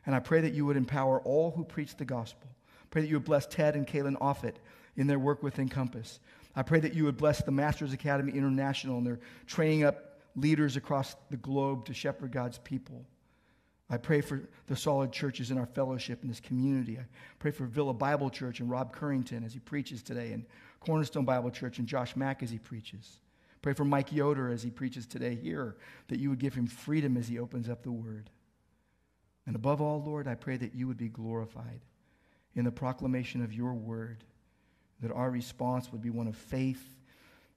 And 0.05 0.15
I 0.15 0.21
pray 0.21 0.41
that 0.41 0.55
you 0.55 0.65
would 0.67 0.77
empower 0.77 1.21
all 1.21 1.51
who 1.51 1.65
preach 1.65 1.97
the 1.97 2.05
gospel. 2.05 2.49
Pray 2.91 3.03
that 3.03 3.09
you 3.09 3.17
would 3.17 3.25
bless 3.25 3.47
Ted 3.47 3.75
and 3.75 3.87
Kaylin 3.87 4.17
Offit 4.19 4.55
in 4.97 5.07
their 5.07 5.19
work 5.19 5.43
with 5.43 5.59
Encompass. 5.59 6.21
I 6.55 6.63
pray 6.63 6.81
that 6.81 6.95
you 6.95 7.05
would 7.05 7.17
bless 7.17 7.43
the 7.43 7.51
Masters 7.51 7.93
Academy 7.93 8.33
International 8.33 8.99
and 8.99 9.07
their 9.07 9.21
training 9.47 9.85
up 9.85 10.21
leaders 10.37 10.77
across 10.77 11.17
the 11.31 11.37
globe 11.37 11.87
to 11.87 11.95
shepherd 11.95 12.31
God's 12.31 12.59
people. 12.59 13.05
I 13.89 13.99
pray 13.99 14.21
for 14.21 14.49
the 14.67 14.77
solid 14.77 15.13
churches 15.13 15.51
in 15.51 15.59
our 15.59 15.67
fellowship 15.67 16.23
in 16.23 16.29
this 16.29 16.41
community. 16.41 16.99
I 16.99 17.05
pray 17.39 17.53
for 17.53 17.67
Villa 17.67 17.95
Bible 17.95 18.31
Church 18.31 18.61
and 18.61 18.69
Rob 18.69 18.95
Currington 18.95 19.45
as 19.45 19.53
he 19.53 19.61
preaches 19.61 20.03
today, 20.03 20.33
and 20.33 20.45
Cornerstone 20.81 21.25
Bible 21.25 21.51
Church 21.51 21.79
and 21.79 21.87
Josh 21.87 22.17
Mack 22.17 22.43
as 22.43 22.51
he 22.51 22.59
preaches. 22.59 23.19
Pray 23.63 23.73
for 23.73 23.85
Mike 23.85 24.13
Yoder 24.13 24.51
as 24.51 24.63
he 24.63 24.71
preaches 24.71 25.07
today 25.07 25.35
here, 25.35 25.77
that 26.09 26.21
you 26.21 26.31
would 26.31 26.39
give 26.39 26.55
him 26.55 26.67
freedom 26.67 27.17
as 27.17 27.27
he 27.29 27.39
opens 27.39 27.69
up 27.69 27.83
the 27.83 27.91
word. 27.91 28.31
And 29.47 29.57
above 29.57 29.81
all, 29.81 30.03
Lord, 30.03 30.29
I 30.29 30.35
pray 30.35 30.57
that 30.57 30.75
you 30.75 30.87
would 30.87 30.97
be 30.97 31.09
glorified 31.09 31.81
in 32.55 32.65
the 32.65 32.73
proclamation 32.73 33.43
of 33.43 33.53
your 33.53 33.75
word, 33.75 34.25
that 35.01 35.13
our 35.13 35.31
response 35.31 35.93
would 35.93 36.03
be 36.03 36.11
one 36.11 36.27
of 36.27 36.37
faith 36.37 36.97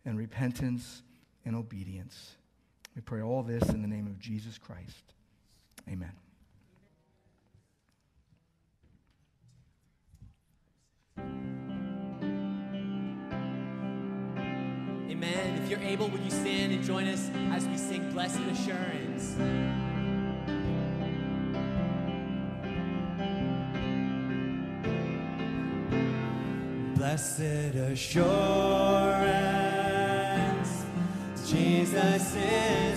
and 0.05 0.17
repentance 0.17 1.03
and 1.45 1.55
obedience. 1.55 2.36
We 2.95 3.01
pray 3.01 3.21
all 3.21 3.43
this 3.43 3.69
in 3.69 3.82
the 3.82 3.88
name 3.88 4.08
of 4.08 4.19
Jesus 4.19 4.58
Christ. 4.58 5.13
Amen. 5.88 6.12
Amen. 15.21 15.62
If 15.62 15.69
you're 15.69 15.82
able, 15.82 16.08
would 16.08 16.21
you 16.21 16.32
stand 16.32 16.71
and 16.71 16.82
join 16.82 17.05
us 17.10 17.29
as 17.51 17.67
we 17.67 17.75
sing 17.75 18.10
Blessed 18.12 18.39
Assurance? 18.39 19.36
Blessed 26.95 27.75
assurance, 27.75 28.15
Jesus 31.45 32.36
is. 32.36 32.88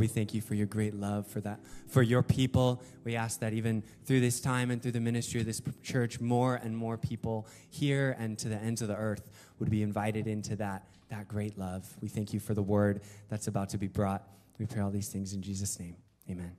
we 0.00 0.06
thank 0.06 0.32
you 0.32 0.40
for 0.40 0.54
your 0.54 0.66
great 0.66 0.94
love 0.94 1.26
for 1.26 1.42
that 1.42 1.60
for 1.86 2.00
your 2.00 2.22
people. 2.22 2.82
We 3.04 3.16
ask 3.16 3.38
that 3.40 3.52
even 3.52 3.82
through 4.06 4.20
this 4.20 4.40
time 4.40 4.70
and 4.70 4.82
through 4.82 4.92
the 4.92 5.00
ministry 5.00 5.40
of 5.40 5.46
this 5.46 5.60
church, 5.82 6.20
more 6.20 6.54
and 6.54 6.74
more 6.74 6.96
people 6.96 7.46
here 7.68 8.16
and 8.18 8.38
to 8.38 8.48
the 8.48 8.56
ends 8.56 8.80
of 8.80 8.88
the 8.88 8.96
earth 8.96 9.30
would 9.58 9.68
be 9.68 9.82
invited 9.82 10.26
into 10.26 10.56
that 10.56 10.86
that 11.10 11.28
great 11.28 11.58
love. 11.58 11.86
We 12.00 12.08
thank 12.08 12.32
you 12.32 12.40
for 12.40 12.54
the 12.54 12.62
word 12.62 13.02
that's 13.28 13.46
about 13.46 13.68
to 13.70 13.78
be 13.78 13.88
brought. 13.88 14.26
We 14.58 14.64
pray 14.64 14.80
all 14.80 14.90
these 14.90 15.08
things 15.08 15.34
in 15.34 15.42
Jesus' 15.42 15.78
name. 15.78 15.96
Amen. 16.30 16.56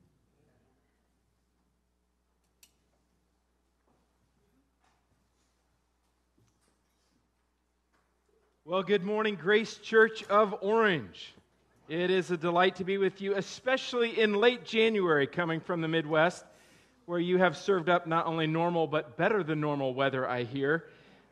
Well, 8.66 8.84
good 8.84 9.04
morning, 9.04 9.36
Grace 9.36 9.78
Church 9.78 10.24
of 10.26 10.54
Orange. 10.62 11.34
It 11.92 12.10
is 12.10 12.32
a 12.32 12.38
delight 12.38 12.78
to 12.78 12.86
be 12.86 12.98
with 12.98 13.20
you, 13.20 13.36
especially 13.36 14.22
in 14.22 14.34
late 14.36 14.64
January, 14.64 15.28
coming 15.28 15.60
from 15.60 15.82
the 15.82 15.90
Midwest, 15.90 16.46
where 17.06 17.20
you 17.20 17.38
have 17.38 17.58
served 17.58 17.90
up 17.90 18.08
not 18.08 18.28
only 18.28 18.48
normal, 18.48 18.88
but 18.88 19.18
better 19.18 19.44
than 19.44 19.60
normal 19.60 19.94
weather, 19.94 20.26
I 20.26 20.44
hear. 20.44 20.86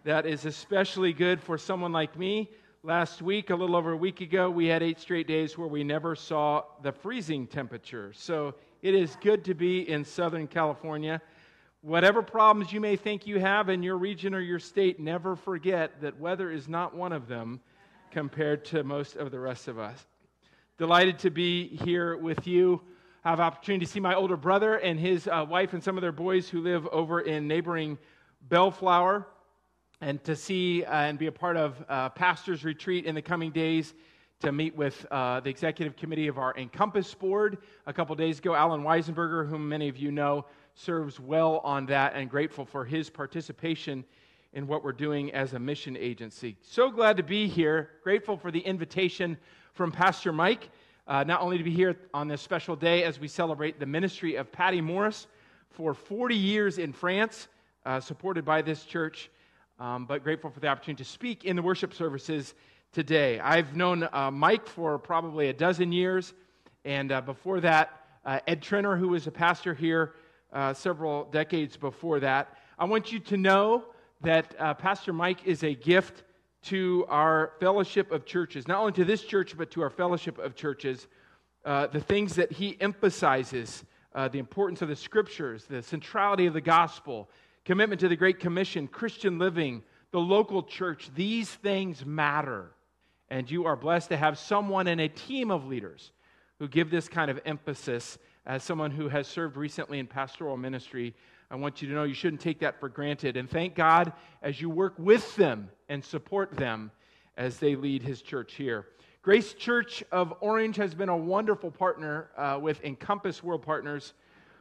That 0.04 0.26
is 0.26 0.44
especially 0.44 1.14
good 1.14 1.42
for 1.42 1.58
someone 1.58 1.94
like 1.94 2.20
me. 2.20 2.50
Last 2.84 3.22
week, 3.22 3.52
a 3.52 3.56
little 3.56 3.74
over 3.74 3.94
a 3.94 3.96
week 3.96 4.20
ago, 4.20 4.50
we 4.50 4.66
had 4.66 4.84
eight 4.84 5.00
straight 5.00 5.28
days 5.28 5.58
where 5.58 5.70
we 5.70 5.86
never 5.86 6.14
saw 6.14 6.64
the 6.84 6.92
freezing 6.92 7.48
temperature. 7.48 8.12
So 8.12 8.54
it 8.82 8.94
is 8.94 9.16
good 9.22 9.46
to 9.46 9.54
be 9.54 9.90
in 9.90 10.04
Southern 10.04 10.46
California. 10.46 11.22
Whatever 11.84 12.22
problems 12.22 12.74
you 12.74 12.82
may 12.82 12.98
think 12.98 13.26
you 13.26 13.40
have 13.40 13.70
in 13.70 13.82
your 13.82 13.98
region 13.98 14.36
or 14.36 14.42
your 14.42 14.60
state, 14.60 15.00
never 15.00 15.38
forget 15.38 16.02
that 16.02 16.20
weather 16.20 16.52
is 16.52 16.68
not 16.68 16.94
one 16.94 17.14
of 17.14 17.30
them 17.30 17.62
compared 18.12 18.66
to 18.66 18.84
most 18.84 19.16
of 19.16 19.32
the 19.32 19.40
rest 19.40 19.70
of 19.70 19.80
us. 19.80 20.06
Delighted 20.80 21.20
to 21.20 21.30
be 21.30 21.68
here 21.84 22.16
with 22.16 22.48
you. 22.48 22.80
I 23.26 23.32
have 23.32 23.42
opportunity 23.42 23.86
to 23.86 23.92
see 23.92 24.00
my 24.00 24.16
older 24.16 24.38
brother 24.38 24.76
and 24.76 24.98
his 24.98 25.28
uh, 25.28 25.46
wife 25.46 25.74
and 25.74 25.84
some 25.84 25.98
of 25.98 26.02
their 26.02 26.14
boys 26.14 26.48
who 26.48 26.62
live 26.62 26.88
over 26.88 27.20
in 27.20 27.50
neighboring 27.50 27.98
Bellflower, 28.48 29.28
and 30.00 30.24
to 30.24 30.38
see 30.38 30.86
uh, 30.86 30.94
and 30.94 31.20
be 31.20 31.26
a 31.28 31.34
part 31.34 31.58
of 31.58 31.84
uh, 31.90 32.08
pastor's 32.08 32.64
retreat 32.64 33.04
in 33.04 33.14
the 33.14 33.22
coming 33.22 33.52
days 33.52 33.94
to 34.40 34.54
meet 34.54 34.74
with 34.74 35.06
uh, 35.12 35.42
the 35.42 35.50
executive 35.50 35.98
committee 35.98 36.30
of 36.30 36.38
our 36.38 36.56
Encompass 36.56 37.14
board. 37.14 37.58
A 37.86 37.92
couple 37.92 38.16
days 38.16 38.40
ago, 38.40 38.56
Alan 38.56 38.84
Weisenberger, 38.84 39.50
whom 39.50 39.68
many 39.68 39.90
of 39.90 39.98
you 39.98 40.14
know, 40.14 40.46
serves 40.76 41.20
well 41.20 41.58
on 41.66 41.88
that 41.88 42.14
and 42.16 42.30
grateful 42.30 42.64
for 42.64 42.86
his 42.86 43.10
participation 43.10 44.06
in 44.54 44.66
what 44.66 44.86
we're 44.86 44.94
doing 44.94 45.30
as 45.34 45.52
a 45.52 45.60
mission 45.60 45.98
agency. 45.98 46.56
So 46.62 46.90
glad 46.90 47.18
to 47.18 47.24
be 47.24 47.50
here. 47.50 47.90
Grateful 48.02 48.38
for 48.38 48.50
the 48.50 48.62
invitation 48.62 49.38
from 49.80 49.94
Pastor 49.94 50.34
Mike, 50.34 50.72
uh, 51.08 51.24
not 51.24 51.40
only 51.40 51.58
to 51.58 51.64
be 51.64 51.72
here 51.72 51.96
on 52.14 52.28
this 52.28 52.42
special 52.42 52.76
day 52.76 53.06
as 53.06 53.18
we 53.18 53.30
celebrate 53.30 53.80
the 53.80 53.86
ministry 53.86 54.36
of 54.36 54.52
Patty 54.52 54.82
Morris 54.82 55.28
for 55.70 55.94
40 55.94 56.36
years 56.36 56.80
in 56.80 56.92
France, 56.92 57.48
uh, 57.86 57.98
supported 58.02 58.44
by 58.44 58.62
this 58.62 58.84
church, 58.84 59.30
um, 59.80 60.06
but 60.06 60.22
grateful 60.22 60.50
for 60.50 60.60
the 60.60 60.68
opportunity 60.68 61.02
to 61.02 61.10
speak 61.10 61.46
in 61.46 61.56
the 61.56 61.62
worship 61.62 61.94
services 61.94 62.56
today. 62.92 63.40
I've 63.40 63.74
known 63.74 64.06
uh, 64.12 64.30
Mike 64.30 64.68
for 64.68 65.00
probably 65.00 65.48
a 65.48 65.54
dozen 65.54 65.94
years, 65.94 66.34
and 66.84 67.14
uh, 67.14 67.22
before 67.22 67.62
that, 67.62 68.02
uh, 68.26 68.42
Ed 68.48 68.62
Trenner, 68.62 69.00
who 69.00 69.08
was 69.08 69.28
a 69.28 69.32
pastor 69.32 69.74
here 69.74 70.16
uh, 70.52 70.74
several 70.74 71.24
decades 71.32 71.78
before 71.78 72.20
that. 72.20 72.54
I 72.78 72.84
want 72.84 73.14
you 73.14 73.20
to 73.20 73.38
know 73.38 73.86
that 74.20 74.58
Pastor 74.78 75.14
Mike 75.14 75.46
is 75.46 75.64
a 75.64 75.74
gift 75.74 76.24
to 76.64 77.06
our 77.10 77.54
fellowship 77.60 78.12
of 78.12 78.26
churches, 78.26 78.68
not 78.68 78.80
only 78.80 78.92
to 78.94 79.06
this 79.06 79.24
church, 79.24 79.58
but 79.58 79.72
to 79.72 79.82
our 79.82 79.90
fellowship 79.90 80.38
of 80.38 80.56
churches. 80.56 81.08
Uh, 81.66 81.88
the 81.88 82.00
things 82.00 82.36
that 82.36 82.52
he 82.52 82.78
emphasizes 82.80 83.84
uh, 84.16 84.28
the 84.28 84.40
importance 84.40 84.82
of 84.82 84.90
the 84.90 84.96
scriptures, 84.96 85.66
the 85.66 85.82
centrality 85.82 86.46
of 86.46 86.54
the 86.54 86.62
gospel, 86.62 87.30
commitment 87.66 88.00
to 88.02 88.08
the 88.08 88.16
Great 88.16 88.40
Commission, 88.40 88.88
Christian 88.88 89.38
living, 89.38 89.84
the 90.12 90.20
local 90.20 90.64
church, 90.64 91.10
these 91.16 91.50
things 91.50 92.06
matter. 92.06 92.72
And 93.30 93.50
you 93.50 93.66
are 93.66 93.76
blessed 93.76 94.10
to 94.10 94.18
have 94.18 94.40
someone 94.40 94.88
and 94.88 95.00
a 95.00 95.08
team 95.08 95.52
of 95.52 95.68
leaders 95.68 96.12
who 96.58 96.68
give 96.68 96.90
this 96.90 97.08
kind 97.08 97.30
of 97.30 97.40
emphasis 97.46 98.18
as 98.46 98.64
someone 98.64 98.92
who 98.92 99.08
has 99.08 99.28
served 99.28 99.56
recently 99.56 100.00
in 100.00 100.08
pastoral 100.08 100.58
ministry, 100.58 101.14
I 101.52 101.56
want 101.56 101.82
you 101.82 101.88
to 101.88 101.96
know 101.96 102.04
you 102.04 102.14
shouldn't 102.14 102.42
take 102.42 102.60
that 102.60 102.80
for 102.80 102.90
granted. 102.90 103.36
And 103.36 103.50
thank 103.50 103.74
God 103.74 104.14
as 104.44 104.62
you 104.62 104.70
work 104.70 104.94
with 105.00 105.36
them 105.36 105.70
and 105.88 106.06
support 106.06 106.56
them 106.56 106.92
as 107.38 107.58
they 107.58 107.76
lead 107.76 108.04
his 108.04 108.22
church 108.22 108.54
here. 108.54 108.86
Grace 109.24 109.54
Church 109.54 110.04
of 110.12 110.34
Orange 110.42 110.76
has 110.76 110.94
been 110.94 111.10
a 111.10 111.18
wonderful 111.18 111.72
partner 111.72 112.30
uh, 112.38 112.60
with 112.62 112.84
Encompass 112.84 113.44
World 113.44 113.64
Partners 113.64 114.14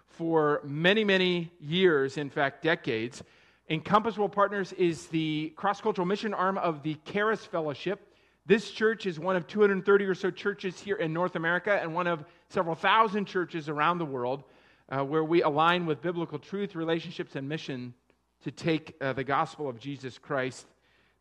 for 0.06 0.62
many, 0.64 1.04
many 1.04 1.52
years, 1.60 2.16
in 2.16 2.30
fact, 2.30 2.62
decades. 2.62 3.22
Encompass 3.68 4.16
World 4.16 4.32
Partners 4.32 4.72
is 4.72 5.08
the 5.08 5.52
cross 5.56 5.82
cultural 5.82 6.06
mission 6.06 6.32
arm 6.32 6.56
of 6.56 6.82
the 6.82 6.96
Charis 7.04 7.44
Fellowship. 7.44 8.14
This 8.46 8.70
church 8.70 9.04
is 9.04 9.20
one 9.20 9.36
of 9.36 9.46
230 9.46 10.04
or 10.06 10.14
so 10.14 10.30
churches 10.30 10.80
here 10.80 10.96
in 10.96 11.12
North 11.12 11.36
America 11.36 11.78
and 11.82 11.94
one 11.94 12.06
of 12.06 12.24
several 12.48 12.74
thousand 12.74 13.26
churches 13.26 13.68
around 13.68 13.98
the 13.98 14.06
world 14.06 14.44
uh, 14.88 15.04
where 15.04 15.24
we 15.24 15.42
align 15.42 15.86
with 15.86 16.00
biblical 16.00 16.38
truth, 16.38 16.74
relationships, 16.74 17.36
and 17.36 17.48
mission 17.48 17.94
to 18.42 18.50
take 18.50 18.96
uh, 19.00 19.12
the 19.12 19.24
gospel 19.24 19.68
of 19.68 19.78
Jesus 19.78 20.18
Christ 20.18 20.66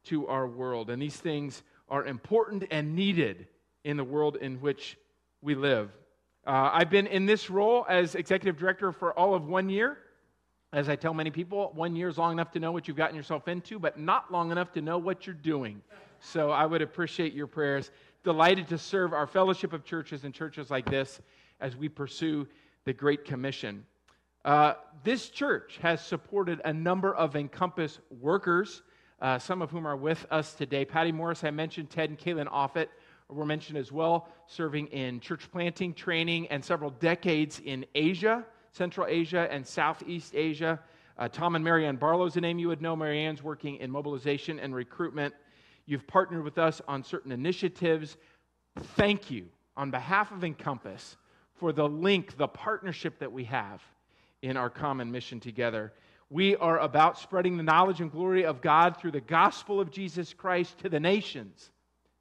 to 0.06 0.28
our 0.28 0.48
world. 0.48 0.90
And 0.90 1.02
these 1.02 1.18
things 1.18 1.64
are 1.90 2.06
important 2.06 2.66
and 2.72 2.96
needed 2.96 3.48
in 3.84 3.98
the 3.98 4.04
world 4.04 4.38
in 4.38 4.62
which 4.62 4.98
we 5.42 5.56
live. 5.56 5.90
Uh, 6.46 6.70
I've 6.74 6.90
been 6.90 7.08
in 7.08 7.26
this 7.26 7.50
role 7.50 7.86
as 7.90 8.16
executive 8.16 8.58
director 8.58 8.92
for 8.92 9.18
all 9.18 9.36
of 9.36 9.48
one 9.48 9.70
year. 9.70 9.98
As 10.74 10.90
I 10.90 10.96
tell 10.96 11.14
many 11.14 11.32
people, 11.32 11.72
one 11.76 11.96
year 11.96 12.10
is 12.10 12.18
long 12.18 12.34
enough 12.34 12.52
to 12.52 12.60
know 12.60 12.72
what 12.72 12.88
you've 12.88 12.98
gotten 12.98 13.16
yourself 13.16 13.48
into, 13.48 13.80
but 13.80 13.98
not 13.98 14.32
long 14.32 14.52
enough 14.52 14.72
to 14.74 14.82
know 14.82 14.98
what 14.98 15.26
you're 15.26 15.34
doing. 15.34 15.82
So 16.20 16.52
I 16.52 16.66
would 16.66 16.82
appreciate 16.82 17.34
your 17.34 17.48
prayers. 17.48 17.92
Delighted 18.24 18.68
to 18.70 18.78
serve 18.78 19.14
our 19.14 19.28
fellowship 19.28 19.74
of 19.74 19.86
churches 19.86 20.24
and 20.24 20.34
churches 20.34 20.70
like 20.70 20.90
this 20.90 21.22
as 21.60 21.76
we 21.76 21.90
pursue 21.90 22.48
the 22.88 22.94
Great 22.94 23.26
Commission. 23.26 23.86
Uh, 24.44 24.74
this 25.04 25.30
church 25.30 25.78
has 25.82 26.04
supported 26.04 26.62
a 26.64 26.74
number 26.74 27.14
of 27.14 27.36
Encompass 27.36 28.00
workers, 28.10 28.82
uh, 29.22 29.38
some 29.38 29.62
of 29.62 29.70
whom 29.70 29.86
are 29.86 29.98
with 29.98 30.26
us 30.32 30.54
today. 30.54 30.86
Patty 30.86 31.12
Morris, 31.12 31.44
I 31.44 31.52
mentioned, 31.52 31.90
Ted 31.90 32.10
and 32.10 32.18
Kaylin 32.18 32.48
Offit 32.48 32.88
were 33.28 33.46
mentioned 33.46 33.78
as 33.78 33.92
well, 33.92 34.30
serving 34.48 34.88
in 34.88 35.20
church 35.20 35.52
planting, 35.52 35.94
training, 35.94 36.48
and 36.48 36.64
several 36.64 36.92
decades 36.92 37.62
in 37.64 37.86
Asia, 37.94 38.46
Central 38.72 39.06
Asia, 39.06 39.50
and 39.52 39.68
Southeast 39.68 40.34
Asia. 40.34 40.80
Uh, 41.18 41.28
Tom 41.28 41.56
and 41.56 41.64
Marianne 41.64 41.98
Barlow 41.98 42.26
is 42.26 42.38
a 42.38 42.42
name 42.42 42.58
you 42.58 42.70
would 42.70 42.82
know. 42.82 42.96
Marianne's 42.96 43.44
working 43.44 43.76
in 43.76 43.92
mobilization 43.92 44.60
and 44.60 44.74
recruitment 44.74 45.34
You've 45.90 46.06
partnered 46.06 46.44
with 46.44 46.58
us 46.58 46.82
on 46.86 47.02
certain 47.02 47.32
initiatives. 47.32 48.18
Thank 48.98 49.32
you 49.32 49.48
on 49.78 49.90
behalf 49.90 50.34
of 50.34 50.44
Encompass 50.44 51.16
for 51.58 51.72
the 51.72 51.88
link, 51.88 52.38
the 52.38 52.48
partnership 52.48 53.20
that 53.20 53.32
we 53.32 53.46
have 53.46 53.82
in 54.42 54.58
our 54.58 54.70
common 54.70 55.12
mission 55.12 55.40
together. 55.40 55.94
We 56.30 56.56
are 56.58 56.80
about 56.80 57.18
spreading 57.18 57.58
the 57.58 57.64
knowledge 57.64 58.02
and 58.02 58.12
glory 58.12 58.46
of 58.46 58.62
God 58.62 58.98
through 58.98 59.12
the 59.12 59.22
gospel 59.22 59.80
of 59.80 59.92
Jesus 59.92 60.34
Christ 60.34 60.78
to 60.80 60.90
the 60.90 61.00
nations, 61.00 61.72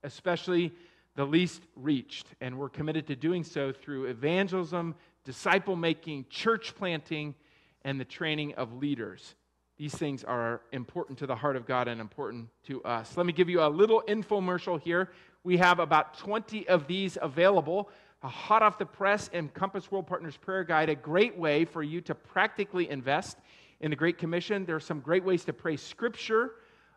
especially 0.04 0.72
the 1.16 1.24
least 1.24 1.62
reached. 1.74 2.26
And 2.40 2.58
we're 2.58 2.68
committed 2.68 3.06
to 3.08 3.16
doing 3.16 3.42
so 3.42 3.72
through 3.72 4.04
evangelism, 4.06 4.94
disciple 5.24 5.76
making, 5.76 6.26
church 6.30 6.74
planting, 6.76 7.34
and 7.82 8.00
the 8.00 8.04
training 8.04 8.54
of 8.54 8.74
leaders. 8.74 9.34
These 9.76 9.94
things 9.94 10.24
are 10.24 10.62
important 10.72 11.18
to 11.18 11.26
the 11.26 11.36
heart 11.36 11.56
of 11.56 11.66
God 11.66 11.86
and 11.88 12.00
important 12.00 12.48
to 12.64 12.82
us. 12.84 13.16
Let 13.16 13.26
me 13.26 13.32
give 13.32 13.50
you 13.50 13.62
a 13.62 13.68
little 13.68 14.02
infomercial 14.08 14.80
here. 14.80 15.10
We 15.44 15.58
have 15.58 15.80
about 15.80 16.16
20 16.18 16.66
of 16.68 16.86
these 16.86 17.18
available. 17.20 17.90
A 18.26 18.28
hot 18.28 18.60
off 18.60 18.76
the 18.76 18.84
press 18.84 19.30
Encompass 19.32 19.88
World 19.92 20.08
Partners 20.08 20.36
Prayer 20.36 20.64
Guide, 20.64 20.88
a 20.88 20.96
great 20.96 21.38
way 21.38 21.64
for 21.64 21.80
you 21.80 22.00
to 22.00 22.14
practically 22.16 22.90
invest 22.90 23.38
in 23.78 23.90
the 23.90 23.96
Great 23.96 24.18
Commission. 24.18 24.64
There 24.64 24.74
are 24.74 24.80
some 24.80 24.98
great 24.98 25.22
ways 25.22 25.44
to 25.44 25.52
pray 25.52 25.76
Scripture 25.76 26.54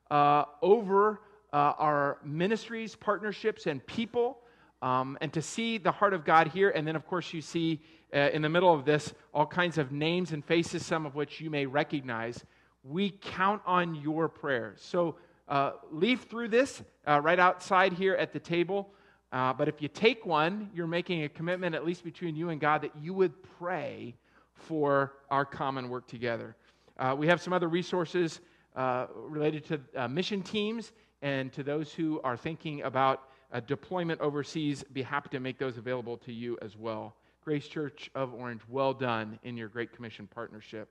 uh, 0.10 0.46
over 0.64 1.22
uh, 1.54 1.74
our 1.78 2.18
ministries, 2.24 2.96
partnerships, 2.96 3.68
and 3.68 3.86
people, 3.86 4.40
um, 4.82 5.20
and 5.22 5.32
to 5.34 5.40
see 5.44 5.78
the 5.78 5.92
heart 5.92 6.16
of 6.16 6.26
God 6.26 6.48
here. 6.48 6.72
And 6.72 6.88
then, 6.88 6.96
of 6.96 7.06
course, 7.06 7.32
you 7.32 7.42
see 7.42 7.80
uh, 8.12 8.32
in 8.34 8.42
the 8.42 8.50
middle 8.50 8.74
of 8.74 8.84
this 8.84 9.14
all 9.32 9.46
kinds 9.46 9.78
of 9.78 9.92
names 9.92 10.32
and 10.32 10.44
faces, 10.44 10.84
some 10.84 11.06
of 11.06 11.14
which 11.14 11.40
you 11.40 11.52
may 11.52 11.68
recognize 11.68 12.44
we 12.84 13.12
count 13.12 13.62
on 13.68 13.94
your 13.94 14.30
prayers. 14.30 14.80
So 14.82 15.18
uh, 15.48 15.74
leaf 15.92 16.24
through 16.24 16.48
this 16.48 16.82
uh, 17.08 17.22
right 17.22 17.38
outside 17.40 17.94
here 17.94 18.16
at 18.16 18.34
the 18.34 18.40
table. 18.40 18.90
Uh, 19.32 19.54
but 19.54 19.68
if 19.68 19.82
you 19.82 19.88
take 19.88 20.26
one, 20.26 20.70
you're 20.74 20.88
making 20.88 21.24
a 21.24 21.30
commitment, 21.30 21.76
at 21.76 21.86
least 21.86 22.04
between 22.04 22.36
you 22.36 22.50
and 22.50 22.60
God, 22.60 22.82
that 22.82 22.96
you 23.00 23.14
would 23.14 23.34
pray 23.60 24.16
for 24.54 25.14
our 25.30 25.46
common 25.46 25.90
work 25.90 26.08
together. 26.08 26.56
Uh, 26.98 27.16
we 27.18 27.28
have 27.28 27.42
some 27.42 27.54
other 27.54 27.68
resources 27.68 28.42
uh, 28.76 29.06
related 29.16 29.66
to 29.66 29.80
uh, 29.96 30.08
mission 30.08 30.42
teams 30.42 30.92
and 31.22 31.54
to 31.54 31.64
those 31.64 31.94
who 31.94 32.20
are 32.24 32.36
thinking 32.36 32.82
about 32.84 33.30
deployment 33.68 34.20
overseas. 34.22 34.84
Be 34.94 35.02
happy 35.02 35.30
to 35.30 35.40
make 35.40 35.58
those 35.58 35.78
available 35.78 36.18
to 36.18 36.34
you 36.34 36.58
as 36.62 36.76
well. 36.78 37.16
Grace 37.44 37.68
Church 37.68 38.10
of 38.16 38.34
Orange, 38.34 38.62
well 38.70 38.94
done 38.94 39.40
in 39.44 39.58
your 39.58 39.70
Great 39.70 39.92
Commission 39.94 40.28
partnership. 40.28 40.90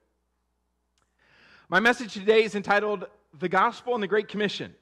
My 1.68 1.80
message 1.80 2.14
today 2.14 2.44
is 2.44 2.54
entitled 2.54 3.06
The 3.38 3.48
Gospel 3.48 3.94
and 3.94 4.02
the 4.02 4.08
Great 4.08 4.28
Commission. 4.28 4.74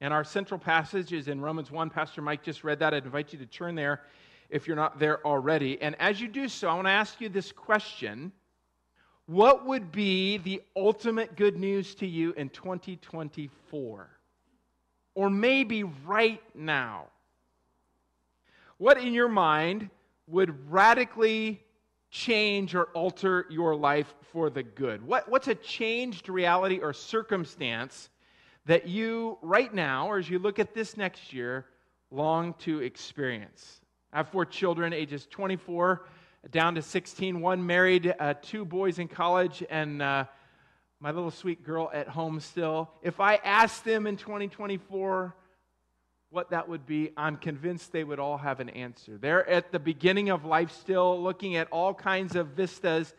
And 0.00 0.14
our 0.14 0.24
central 0.24 0.60
passage 0.60 1.12
is 1.12 1.28
in 1.28 1.40
Romans 1.40 1.70
1. 1.70 1.90
Pastor 1.90 2.22
Mike 2.22 2.42
just 2.42 2.64
read 2.64 2.78
that. 2.78 2.94
I'd 2.94 3.04
invite 3.04 3.32
you 3.32 3.38
to 3.40 3.46
turn 3.46 3.74
there 3.74 4.02
if 4.48 4.66
you're 4.66 4.76
not 4.76 4.98
there 4.98 5.24
already. 5.26 5.80
And 5.82 5.94
as 6.00 6.20
you 6.20 6.28
do 6.28 6.48
so, 6.48 6.68
I 6.68 6.74
want 6.74 6.86
to 6.86 6.92
ask 6.92 7.20
you 7.20 7.28
this 7.28 7.52
question 7.52 8.32
What 9.26 9.66
would 9.66 9.90
be 9.92 10.38
the 10.38 10.62
ultimate 10.76 11.36
good 11.36 11.56
news 11.56 11.94
to 11.96 12.06
you 12.06 12.32
in 12.34 12.48
2024? 12.50 14.10
or 15.18 15.28
maybe 15.28 15.82
right 15.82 16.40
now. 16.54 17.06
What 18.76 18.98
in 18.98 19.12
your 19.12 19.28
mind 19.28 19.90
would 20.28 20.70
radically 20.70 21.60
change 22.12 22.76
or 22.76 22.84
alter 22.94 23.44
your 23.50 23.74
life 23.74 24.14
for 24.32 24.48
the 24.48 24.62
good? 24.62 25.04
What, 25.04 25.28
what's 25.28 25.48
a 25.48 25.56
changed 25.56 26.28
reality 26.28 26.78
or 26.78 26.92
circumstance 26.92 28.10
that 28.68 28.86
you, 28.86 29.38
right 29.40 29.72
now, 29.72 30.08
or 30.08 30.18
as 30.18 30.28
you 30.28 30.38
look 30.38 30.58
at 30.58 30.74
this 30.74 30.96
next 30.96 31.32
year, 31.32 31.64
long 32.10 32.54
to 32.60 32.80
experience? 32.80 33.80
I 34.12 34.18
have 34.18 34.28
four 34.28 34.44
children, 34.44 34.92
ages 34.92 35.26
24 35.30 36.06
down 36.50 36.74
to 36.76 36.82
16, 36.82 37.40
one 37.40 37.66
married, 37.66 38.14
uh, 38.20 38.34
two 38.40 38.64
boys 38.64 38.98
in 38.98 39.08
college, 39.08 39.64
and 39.70 40.02
uh, 40.02 40.24
my 41.00 41.10
little 41.10 41.30
sweet 41.30 41.64
girl 41.64 41.90
at 41.94 42.08
home 42.08 42.40
still. 42.40 42.90
If 43.02 43.20
I 43.20 43.36
asked 43.36 43.84
them 43.84 44.06
in 44.06 44.18
2024, 44.18 45.34
what 46.30 46.50
that 46.50 46.68
would 46.68 46.84
be, 46.84 47.10
I'm 47.16 47.36
convinced 47.36 47.90
they 47.90 48.04
would 48.04 48.18
all 48.18 48.36
have 48.36 48.60
an 48.60 48.68
answer. 48.68 49.16
They're 49.16 49.48
at 49.48 49.72
the 49.72 49.78
beginning 49.78 50.28
of 50.28 50.44
life 50.44 50.72
still, 50.72 51.22
looking 51.22 51.56
at 51.56 51.68
all 51.72 51.94
kinds 51.94 52.36
of 52.36 52.48
vistas 52.48 53.14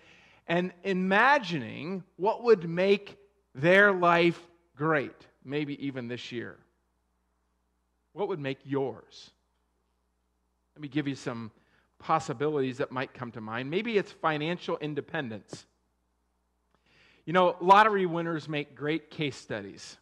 and 0.45 0.71
imagining 0.83 2.03
what 2.17 2.43
would 2.43 2.69
make 2.69 3.17
their 3.55 3.91
life 3.91 4.39
great, 4.75 5.27
maybe 5.43 5.85
even 5.85 6.07
this 6.07 6.31
year. 6.31 6.57
What 8.13 8.27
would 8.27 8.39
make 8.39 8.59
yours? 8.63 9.31
Let 10.75 10.81
me 10.81 10.87
give 10.87 11.07
you 11.07 11.15
some 11.15 11.51
possibilities 11.99 12.77
that 12.77 12.91
might 12.91 13.13
come 13.13 13.31
to 13.33 13.41
mind. 13.41 13.69
Maybe 13.69 13.97
it's 13.97 14.11
financial 14.11 14.77
independence. 14.77 15.65
You 17.25 17.33
know, 17.33 17.55
lottery 17.61 18.05
winners 18.05 18.47
make 18.47 18.75
great 18.75 19.11
case 19.11 19.35
studies. 19.35 19.97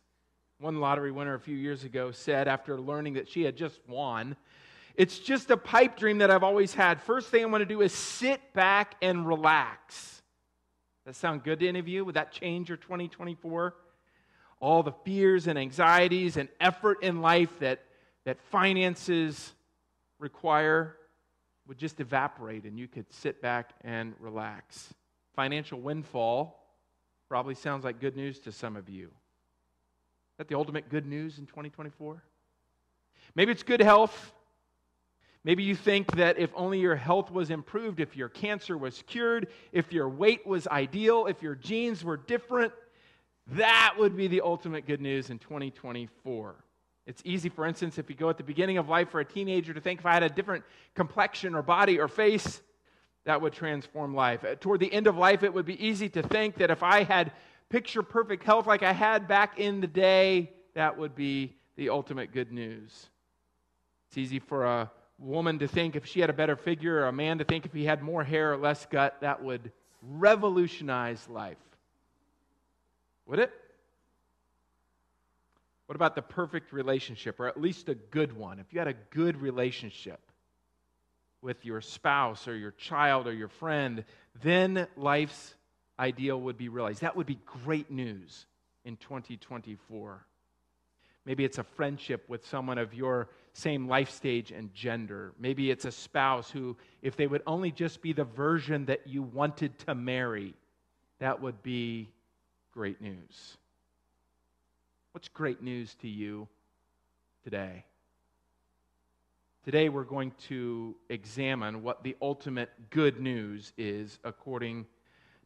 One 0.59 0.79
lottery 0.79 1.11
winner 1.11 1.33
a 1.33 1.39
few 1.39 1.55
years 1.55 1.83
ago 1.83 2.11
said, 2.11 2.47
after 2.47 2.79
learning 2.79 3.15
that 3.15 3.27
she 3.27 3.43
had 3.43 3.55
just 3.55 3.79
won, 3.87 4.35
It's 4.97 5.19
just 5.19 5.51
a 5.51 5.57
pipe 5.57 5.95
dream 5.95 6.17
that 6.17 6.31
I've 6.31 6.43
always 6.43 6.73
had. 6.73 6.99
First 6.99 7.29
thing 7.29 7.43
I 7.43 7.45
want 7.45 7.61
to 7.61 7.67
do 7.67 7.81
is 7.81 7.93
sit 7.93 8.41
back 8.53 8.95
and 8.99 9.27
relax. 9.27 10.23
That 11.05 11.15
sound 11.15 11.43
good 11.43 11.59
to 11.59 11.67
any 11.67 11.77
of 11.77 11.87
you? 11.87 12.03
Would 12.03 12.15
that 12.15 12.31
change 12.31 12.69
your 12.69 12.77
2024? 12.77 13.75
All 14.59 14.83
the 14.83 14.91
fears 14.91 15.47
and 15.47 15.57
anxieties 15.57 16.37
and 16.37 16.49
effort 16.59 17.03
in 17.03 17.21
life 17.21 17.59
that, 17.59 17.83
that 18.25 18.41
finances 18.49 19.53
require 20.19 20.95
would 21.67 21.77
just 21.77 21.99
evaporate 21.99 22.63
and 22.63 22.79
you 22.79 22.87
could 22.87 23.11
sit 23.11 23.41
back 23.41 23.71
and 23.81 24.13
relax. 24.19 24.93
Financial 25.35 25.79
windfall 25.79 26.63
probably 27.27 27.55
sounds 27.55 27.83
like 27.83 27.99
good 27.99 28.15
news 28.15 28.39
to 28.39 28.51
some 28.51 28.75
of 28.75 28.89
you 28.89 29.07
Is 29.07 30.37
that 30.37 30.47
the 30.47 30.55
ultimate 30.55 30.89
good 30.89 31.05
news 31.05 31.37
in 31.37 31.45
2024? 31.45 32.23
Maybe 33.35 33.51
it's 33.51 33.63
good 33.63 33.81
health. 33.81 34.33
Maybe 35.43 35.63
you 35.63 35.75
think 35.75 36.15
that 36.15 36.39
if 36.39 36.49
only 36.55 36.79
your 36.79 36.95
health 36.95 37.31
was 37.31 37.51
improved, 37.51 37.99
if 37.99 38.17
your 38.17 38.29
cancer 38.29 38.77
was 38.77 39.03
cured, 39.07 39.47
if 39.71 39.93
your 39.93 40.09
weight 40.09 40.45
was 40.47 40.67
ideal, 40.67 41.27
if 41.27 41.41
your 41.41 41.55
genes 41.55 42.03
were 42.03 42.17
different, 42.17 42.73
that 43.51 43.95
would 43.97 44.15
be 44.15 44.27
the 44.27 44.41
ultimate 44.41 44.85
good 44.85 45.01
news 45.01 45.29
in 45.29 45.39
2024. 45.39 46.55
It's 47.05 47.21
easy, 47.23 47.47
for 47.47 47.65
instance, 47.65 47.97
if 47.97 48.09
you 48.09 48.15
go 48.15 48.29
at 48.29 48.37
the 48.37 48.43
beginning 48.43 48.77
of 48.77 48.89
life 48.89 49.09
for 49.09 49.21
a 49.21 49.25
teenager 49.25 49.73
to 49.73 49.79
think 49.79 50.01
if 50.01 50.05
I 50.05 50.13
had 50.13 50.23
a 50.23 50.29
different 50.29 50.65
complexion 50.93 51.55
or 51.55 51.61
body 51.61 51.99
or 51.99 52.09
face, 52.09 52.61
that 53.23 53.41
would 53.41 53.53
transform 53.53 54.13
life. 54.13 54.43
Uh, 54.43 54.55
toward 54.55 54.81
the 54.81 54.91
end 54.91 55.07
of 55.07 55.17
life, 55.17 55.43
it 55.43 55.53
would 55.53 55.65
be 55.65 55.85
easy 55.85 56.09
to 56.09 56.23
think 56.23 56.55
that 56.55 56.69
if 56.69 56.83
I 56.83 57.03
had 57.03 57.31
picture 57.69 58.03
perfect 58.03 58.43
health 58.43 58.67
like 58.67 58.83
I 58.83 58.93
had 58.93 59.27
back 59.27 59.59
in 59.59 59.79
the 59.79 59.87
day, 59.87 60.51
that 60.75 60.97
would 60.97 61.15
be 61.15 61.55
the 61.77 61.89
ultimate 61.89 62.33
good 62.33 62.51
news. 62.51 63.07
It's 64.07 64.17
easy 64.17 64.39
for 64.39 64.65
a 64.65 64.91
woman 65.19 65.59
to 65.59 65.67
think 65.67 65.95
if 65.95 66.05
she 66.05 66.19
had 66.19 66.29
a 66.29 66.33
better 66.33 66.55
figure, 66.55 66.99
or 66.99 67.07
a 67.07 67.11
man 67.11 67.37
to 67.37 67.43
think 67.43 67.65
if 67.65 67.73
he 67.73 67.85
had 67.85 68.01
more 68.01 68.23
hair 68.23 68.53
or 68.53 68.57
less 68.57 68.85
gut, 68.85 69.17
that 69.21 69.43
would 69.43 69.71
revolutionize 70.01 71.27
life. 71.29 71.57
Would 73.27 73.39
it? 73.39 73.51
What 75.85 75.95
about 75.95 76.15
the 76.15 76.21
perfect 76.21 76.73
relationship, 76.73 77.39
or 77.39 77.47
at 77.47 77.59
least 77.59 77.87
a 77.87 77.95
good 77.95 78.35
one? 78.35 78.59
If 78.59 78.73
you 78.73 78.79
had 78.79 78.87
a 78.87 78.95
good 79.11 79.41
relationship 79.41 80.19
with 81.41 81.63
your 81.63 81.81
spouse 81.81 82.47
or 82.47 82.55
your 82.55 82.71
child 82.71 83.27
or 83.27 83.33
your 83.33 83.47
friend, 83.47 84.03
then 84.41 84.87
life's 84.97 85.55
ideal 85.99 86.41
would 86.41 86.57
be 86.57 86.67
realized. 86.69 87.01
That 87.01 87.15
would 87.15 87.27
be 87.27 87.39
great 87.63 87.89
news 87.89 88.45
in 88.85 88.97
2024. 88.97 90.25
Maybe 91.25 91.43
it's 91.43 91.57
a 91.57 91.63
friendship 91.63 92.23
with 92.29 92.45
someone 92.47 92.77
of 92.77 92.93
your 92.93 93.29
same 93.53 93.87
life 93.87 94.09
stage 94.09 94.51
and 94.51 94.73
gender. 94.73 95.33
Maybe 95.39 95.71
it's 95.71 95.85
a 95.85 95.91
spouse 95.91 96.49
who, 96.49 96.77
if 97.01 97.15
they 97.17 97.27
would 97.27 97.43
only 97.47 97.71
just 97.71 98.01
be 98.01 98.13
the 98.13 98.23
version 98.23 98.85
that 98.85 99.07
you 99.07 99.23
wanted 99.23 99.77
to 99.79 99.95
marry, 99.95 100.53
that 101.19 101.41
would 101.41 101.61
be 101.63 102.09
great 102.77 103.01
news. 103.01 103.57
What's 105.11 105.29
great 105.29 105.63
news 105.63 105.95
to 106.03 106.07
you 106.07 106.47
today? 107.43 107.83
Today, 109.65 109.89
we're 109.89 110.03
going 110.03 110.31
to 110.49 110.95
examine 111.09 111.81
what 111.81 112.03
the 112.03 112.15
ultimate 112.21 112.69
good 112.91 113.19
news 113.19 113.73
is 113.79 114.19
according 114.23 114.85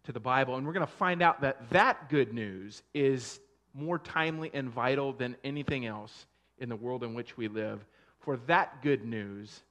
to 0.04 0.12
the 0.12 0.20
Bible. 0.20 0.58
And 0.58 0.68
we're 0.68 0.74
going 0.74 0.86
to 0.86 0.92
find 0.92 1.22
out 1.22 1.40
that 1.40 1.70
that 1.70 2.10
good 2.10 2.34
news 2.34 2.84
is 2.94 3.40
more 3.74 3.98
timely 3.98 4.52
and 4.54 4.70
vital 4.70 5.14
than 5.14 5.38
anything 5.42 5.86
else 5.86 6.26
in 6.58 6.68
the 6.68 6.76
world 6.76 7.02
in 7.02 7.14
which 7.14 7.38
we 7.38 7.48
live. 7.48 7.86
For 8.20 8.36
that 8.48 8.82
good 8.82 9.06
news, 9.06 9.64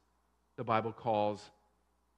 the 0.57 0.63
Bible 0.63 0.93
calls 0.93 1.51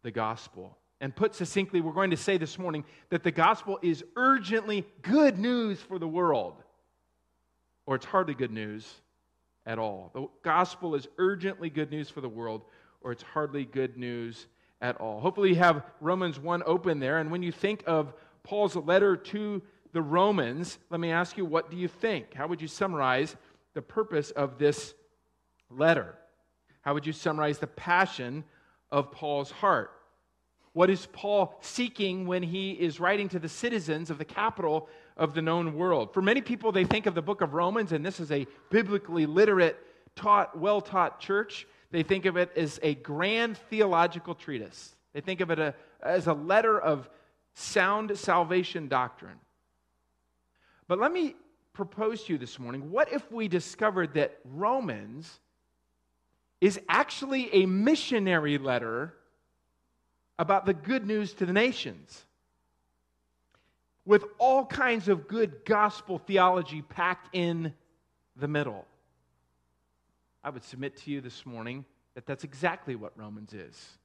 the 0.03 0.11
gospel. 0.11 0.77
And 1.03 1.13
put 1.13 1.35
succinctly, 1.35 1.81
we're 1.81 1.91
going 1.91 2.11
to 2.11 2.17
say 2.17 2.37
this 2.37 2.57
morning 2.57 2.85
that 3.09 3.23
the 3.23 3.31
gospel 3.31 3.77
is 3.81 4.05
urgently 4.15 4.85
good 5.01 5.37
news 5.37 5.81
for 5.81 5.99
the 5.99 6.07
world, 6.07 6.63
or 7.85 7.95
it's 7.97 8.05
hardly 8.05 8.33
good 8.33 8.51
news 8.51 8.89
at 9.65 9.77
all. 9.77 10.11
The 10.13 10.27
gospel 10.43 10.95
is 10.95 11.05
urgently 11.17 11.69
good 11.69 11.91
news 11.91 12.09
for 12.09 12.21
the 12.21 12.29
world, 12.29 12.61
or 13.01 13.11
it's 13.11 13.21
hardly 13.21 13.65
good 13.65 13.97
news 13.97 14.47
at 14.79 14.95
all. 15.01 15.19
Hopefully, 15.19 15.49
you 15.49 15.55
have 15.55 15.83
Romans 15.99 16.39
1 16.39 16.63
open 16.65 17.01
there. 17.01 17.17
And 17.17 17.29
when 17.29 17.43
you 17.43 17.51
think 17.51 17.83
of 17.85 18.13
Paul's 18.43 18.77
letter 18.77 19.17
to 19.17 19.61
the 19.91 20.01
Romans, 20.01 20.79
let 20.89 21.01
me 21.01 21.11
ask 21.11 21.37
you, 21.37 21.43
what 21.43 21.69
do 21.69 21.75
you 21.75 21.89
think? 21.89 22.33
How 22.33 22.47
would 22.47 22.61
you 22.61 22.69
summarize 22.69 23.35
the 23.73 23.81
purpose 23.81 24.31
of 24.31 24.57
this 24.57 24.93
letter? 25.69 26.15
How 26.79 26.93
would 26.93 27.05
you 27.05 27.11
summarize 27.11 27.57
the 27.57 27.67
passion 27.67 28.45
of 28.89 29.11
Paul's 29.11 29.51
heart? 29.51 29.91
What 30.73 30.89
is 30.89 31.05
Paul 31.13 31.57
seeking 31.61 32.25
when 32.25 32.41
he 32.41 32.71
is 32.71 32.99
writing 32.99 33.29
to 33.29 33.39
the 33.39 33.49
citizens 33.49 34.09
of 34.09 34.17
the 34.17 34.25
capital 34.25 34.89
of 35.15 35.35
the 35.35 35.41
known 35.41 35.75
world? 35.75 36.13
For 36.13 36.21
many 36.21 36.41
people, 36.41 36.71
they 36.71 36.83
think 36.83 37.05
of 37.05 37.13
the 37.13 37.21
book 37.21 37.41
of 37.41 37.53
Romans, 37.53 37.91
and 37.91 38.03
this 38.03 38.19
is 38.19 38.31
a 38.31 38.47
biblically 38.71 39.27
literate, 39.27 39.77
taught, 40.15 40.57
well 40.57 40.81
taught 40.81 41.19
church. 41.19 41.67
They 41.91 42.01
think 42.01 42.25
of 42.25 42.37
it 42.37 42.51
as 42.55 42.79
a 42.81 42.95
grand 42.95 43.57
theological 43.69 44.33
treatise. 44.33 44.95
They 45.13 45.21
think 45.21 45.41
of 45.41 45.51
it 45.51 45.59
a, 45.59 45.75
as 46.01 46.25
a 46.25 46.33
letter 46.33 46.79
of 46.79 47.07
sound 47.53 48.17
salvation 48.17 48.87
doctrine. 48.87 49.39
But 50.87 50.99
let 50.99 51.13
me 51.13 51.35
propose 51.71 52.23
to 52.23 52.33
you 52.33 52.39
this 52.39 52.57
morning 52.57 52.89
what 52.89 53.13
if 53.13 53.31
we 53.31 53.47
discovered 53.47 54.15
that 54.15 54.39
Romans 54.43 55.39
is 56.61 56.79
actually 56.89 57.53
a 57.53 57.67
missionary 57.67 58.57
letter 58.57 59.13
about 60.39 60.65
the 60.65 60.73
good 60.73 61.05
news 61.05 61.33
to 61.33 61.45
the 61.45 61.53
nations? 61.53 62.25
With 64.05 64.25
all 64.37 64.65
kinds 64.65 65.07
of 65.07 65.27
good 65.27 65.65
gospel 65.65 66.17
theology 66.17 66.81
packed 66.81 67.33
in 67.33 67.73
the 68.35 68.47
middle. 68.47 68.85
I 70.43 70.49
would 70.49 70.63
submit 70.63 70.97
to 70.97 71.11
you 71.11 71.21
this 71.21 71.45
morning 71.45 71.85
that 72.15 72.25
that's 72.25 72.43
exactly 72.43 72.95
what 72.95 73.17
Romans 73.17 73.53
is. 73.53 73.97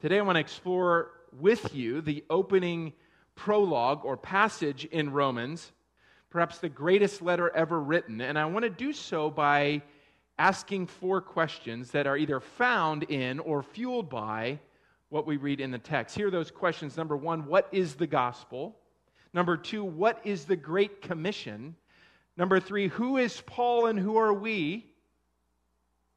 Today, 0.00 0.18
I 0.18 0.22
want 0.22 0.36
to 0.36 0.40
explore 0.40 1.10
with 1.38 1.74
you 1.74 2.00
the 2.00 2.24
opening 2.30 2.92
prologue 3.34 4.04
or 4.04 4.16
passage 4.16 4.84
in 4.86 5.12
Romans, 5.12 5.72
perhaps 6.30 6.58
the 6.58 6.68
greatest 6.68 7.22
letter 7.22 7.50
ever 7.54 7.80
written. 7.80 8.20
And 8.20 8.38
I 8.38 8.46
want 8.46 8.64
to 8.64 8.70
do 8.70 8.92
so 8.92 9.30
by 9.30 9.82
asking 10.38 10.86
four 10.86 11.20
questions 11.20 11.90
that 11.90 12.06
are 12.06 12.16
either 12.16 12.40
found 12.40 13.04
in 13.04 13.38
or 13.40 13.62
fueled 13.62 14.08
by 14.08 14.58
what 15.08 15.26
we 15.26 15.36
read 15.36 15.60
in 15.60 15.70
the 15.70 15.78
text. 15.78 16.16
Here 16.16 16.28
are 16.28 16.30
those 16.30 16.50
questions. 16.50 16.96
Number 16.96 17.16
one, 17.16 17.46
what 17.46 17.68
is 17.70 17.94
the 17.94 18.06
gospel? 18.06 18.76
Number 19.34 19.56
two, 19.56 19.84
what 19.84 20.20
is 20.24 20.44
the 20.44 20.56
Great 20.56 21.02
Commission? 21.02 21.76
Number 22.36 22.60
three, 22.60 22.88
who 22.88 23.18
is 23.18 23.42
Paul 23.46 23.86
and 23.86 23.98
who 23.98 24.16
are 24.16 24.32
we? 24.32 24.86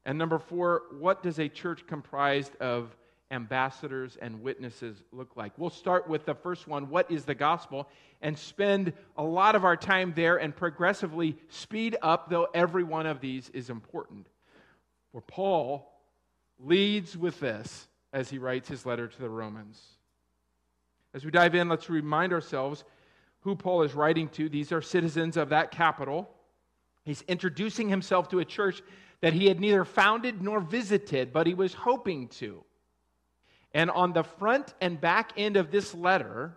And 0.06 0.16
number 0.16 0.38
four, 0.38 0.82
what 0.98 1.22
does 1.22 1.38
a 1.38 1.48
church 1.48 1.86
comprised 1.86 2.56
of 2.56 2.96
ambassadors 3.30 4.16
and 4.20 4.40
witnesses 4.40 5.02
look 5.12 5.36
like. 5.36 5.52
We'll 5.56 5.70
start 5.70 6.08
with 6.08 6.24
the 6.24 6.34
first 6.34 6.68
one 6.68 6.88
what 6.88 7.10
is 7.10 7.24
the 7.24 7.34
gospel? 7.34 7.88
And 8.22 8.38
spend 8.38 8.92
a 9.16 9.22
lot 9.22 9.56
of 9.56 9.64
our 9.64 9.76
time 9.76 10.12
there 10.14 10.36
and 10.36 10.54
progressively 10.54 11.36
speed 11.48 11.96
up, 12.02 12.30
though 12.30 12.48
every 12.54 12.84
one 12.84 13.06
of 13.06 13.20
these 13.20 13.50
is 13.50 13.70
important. 13.70 14.26
For 15.12 15.20
Paul 15.20 15.92
leads 16.58 17.16
with 17.16 17.40
this 17.40 17.88
as 18.12 18.30
he 18.30 18.38
writes 18.38 18.68
his 18.68 18.86
letter 18.86 19.08
to 19.08 19.18
the 19.18 19.28
Romans. 19.28 19.82
As 21.14 21.24
we 21.24 21.30
dive 21.30 21.54
in, 21.54 21.68
let's 21.68 21.88
remind 21.90 22.32
ourselves 22.32 22.84
who 23.40 23.56
Paul 23.56 23.82
is 23.82 23.94
writing 23.94 24.28
to. 24.30 24.48
These 24.48 24.72
are 24.72 24.82
citizens 24.82 25.36
of 25.36 25.50
that 25.50 25.70
capital. 25.70 26.28
He's 27.04 27.22
introducing 27.22 27.88
himself 27.88 28.28
to 28.30 28.40
a 28.40 28.44
church 28.44 28.82
that 29.20 29.32
he 29.32 29.46
had 29.46 29.60
neither 29.60 29.84
founded 29.84 30.42
nor 30.42 30.60
visited, 30.60 31.32
but 31.32 31.46
he 31.46 31.54
was 31.54 31.72
hoping 31.72 32.28
to. 32.28 32.64
And 33.76 33.90
on 33.90 34.14
the 34.14 34.22
front 34.22 34.72
and 34.80 34.98
back 34.98 35.32
end 35.36 35.58
of 35.58 35.70
this 35.70 35.94
letter, 35.94 36.56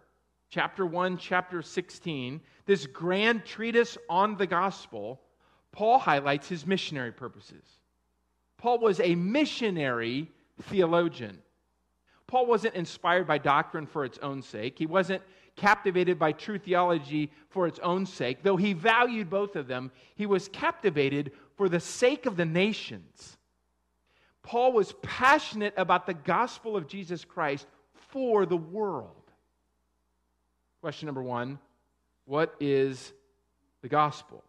chapter 0.49 0.85
1, 0.85 1.17
chapter 1.17 1.61
16, 1.61 2.39
this 2.65 2.87
grand 2.87 3.43
treatise 3.43 3.97
on 4.09 4.37
the 4.37 4.47
gospel, 4.47 5.19
Paul 5.73 5.99
highlights 5.99 6.47
his 6.47 6.65
missionary 6.65 7.11
purposes. 7.11 7.65
Paul 8.57 8.79
was 8.79 9.01
a 9.01 9.15
missionary 9.15 10.31
theologian. 10.61 11.39
Paul 12.25 12.45
wasn't 12.45 12.75
inspired 12.75 13.27
by 13.27 13.37
doctrine 13.37 13.85
for 13.85 14.05
its 14.05 14.17
own 14.19 14.41
sake. 14.41 14.79
He 14.79 14.85
wasn't 14.85 15.21
captivated 15.57 16.17
by 16.17 16.31
true 16.31 16.57
theology 16.57 17.33
for 17.49 17.67
its 17.67 17.79
own 17.79 18.05
sake. 18.05 18.43
Though 18.43 18.55
he 18.55 18.71
valued 18.71 19.29
both 19.29 19.57
of 19.57 19.67
them, 19.67 19.91
he 20.15 20.25
was 20.25 20.47
captivated 20.47 21.33
for 21.57 21.67
the 21.67 21.81
sake 21.81 22.25
of 22.25 22.37
the 22.37 22.45
nations. 22.45 23.38
Paul 24.43 24.73
was 24.73 24.93
passionate 25.01 25.73
about 25.77 26.05
the 26.05 26.13
gospel 26.13 26.75
of 26.75 26.87
Jesus 26.87 27.25
Christ 27.25 27.67
for 28.09 28.45
the 28.45 28.57
world. 28.57 29.15
Question 30.81 31.07
number 31.07 31.23
one 31.23 31.59
What 32.25 32.55
is 32.59 33.13
the 33.81 33.89
gospel? 33.89 34.43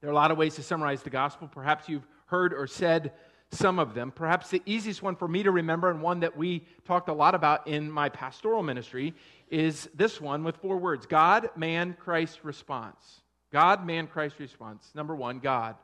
There 0.00 0.10
are 0.10 0.12
a 0.12 0.16
lot 0.16 0.30
of 0.30 0.38
ways 0.38 0.56
to 0.56 0.62
summarize 0.62 1.02
the 1.02 1.10
gospel. 1.10 1.48
Perhaps 1.48 1.88
you've 1.88 2.06
heard 2.26 2.52
or 2.52 2.66
said 2.66 3.12
some 3.52 3.78
of 3.78 3.94
them. 3.94 4.10
Perhaps 4.10 4.50
the 4.50 4.62
easiest 4.66 5.02
one 5.02 5.14
for 5.14 5.28
me 5.28 5.42
to 5.42 5.50
remember, 5.50 5.90
and 5.90 6.02
one 6.02 6.20
that 6.20 6.36
we 6.36 6.66
talked 6.84 7.08
a 7.08 7.12
lot 7.12 7.34
about 7.34 7.68
in 7.68 7.90
my 7.90 8.08
pastoral 8.08 8.62
ministry, 8.62 9.14
is 9.50 9.88
this 9.94 10.20
one 10.20 10.42
with 10.42 10.56
four 10.56 10.78
words 10.78 11.06
God, 11.06 11.50
man, 11.56 11.96
Christ, 11.98 12.40
response. 12.42 13.20
God, 13.52 13.86
man, 13.86 14.06
Christ, 14.06 14.36
response. 14.38 14.90
Number 14.94 15.14
one, 15.14 15.38
God. 15.38 15.76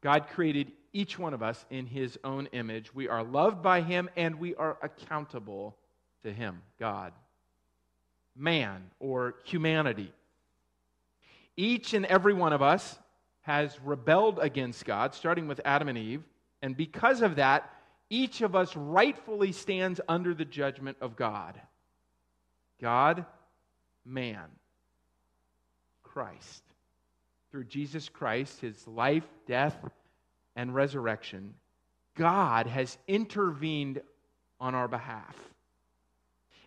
God 0.00 0.28
created 0.28 0.72
each 0.92 1.18
one 1.18 1.34
of 1.34 1.42
us 1.42 1.64
in 1.70 1.86
his 1.86 2.18
own 2.22 2.46
image. 2.52 2.94
We 2.94 3.08
are 3.08 3.22
loved 3.22 3.62
by 3.62 3.80
him 3.80 4.10
and 4.16 4.38
we 4.38 4.54
are 4.54 4.76
accountable 4.82 5.76
to 6.22 6.32
him, 6.32 6.62
God. 6.78 7.12
Man 8.36 8.90
or 9.00 9.34
humanity. 9.44 10.12
Each 11.56 11.94
and 11.94 12.06
every 12.06 12.34
one 12.34 12.52
of 12.52 12.62
us 12.62 12.98
has 13.42 13.78
rebelled 13.84 14.38
against 14.38 14.84
God, 14.84 15.14
starting 15.14 15.48
with 15.48 15.60
Adam 15.64 15.88
and 15.88 15.98
Eve. 15.98 16.22
And 16.62 16.76
because 16.76 17.22
of 17.22 17.36
that, 17.36 17.70
each 18.08 18.40
of 18.40 18.54
us 18.54 18.76
rightfully 18.76 19.52
stands 19.52 20.00
under 20.08 20.34
the 20.34 20.44
judgment 20.44 20.96
of 21.00 21.16
God. 21.16 21.60
God, 22.80 23.24
man, 24.04 24.48
Christ. 26.02 26.62
Through 27.50 27.64
Jesus 27.64 28.08
Christ, 28.08 28.60
his 28.60 28.86
life, 28.86 29.24
death, 29.46 29.76
and 30.56 30.74
resurrection, 30.74 31.54
God 32.14 32.66
has 32.66 32.98
intervened 33.06 34.00
on 34.60 34.74
our 34.74 34.88
behalf. 34.88 35.36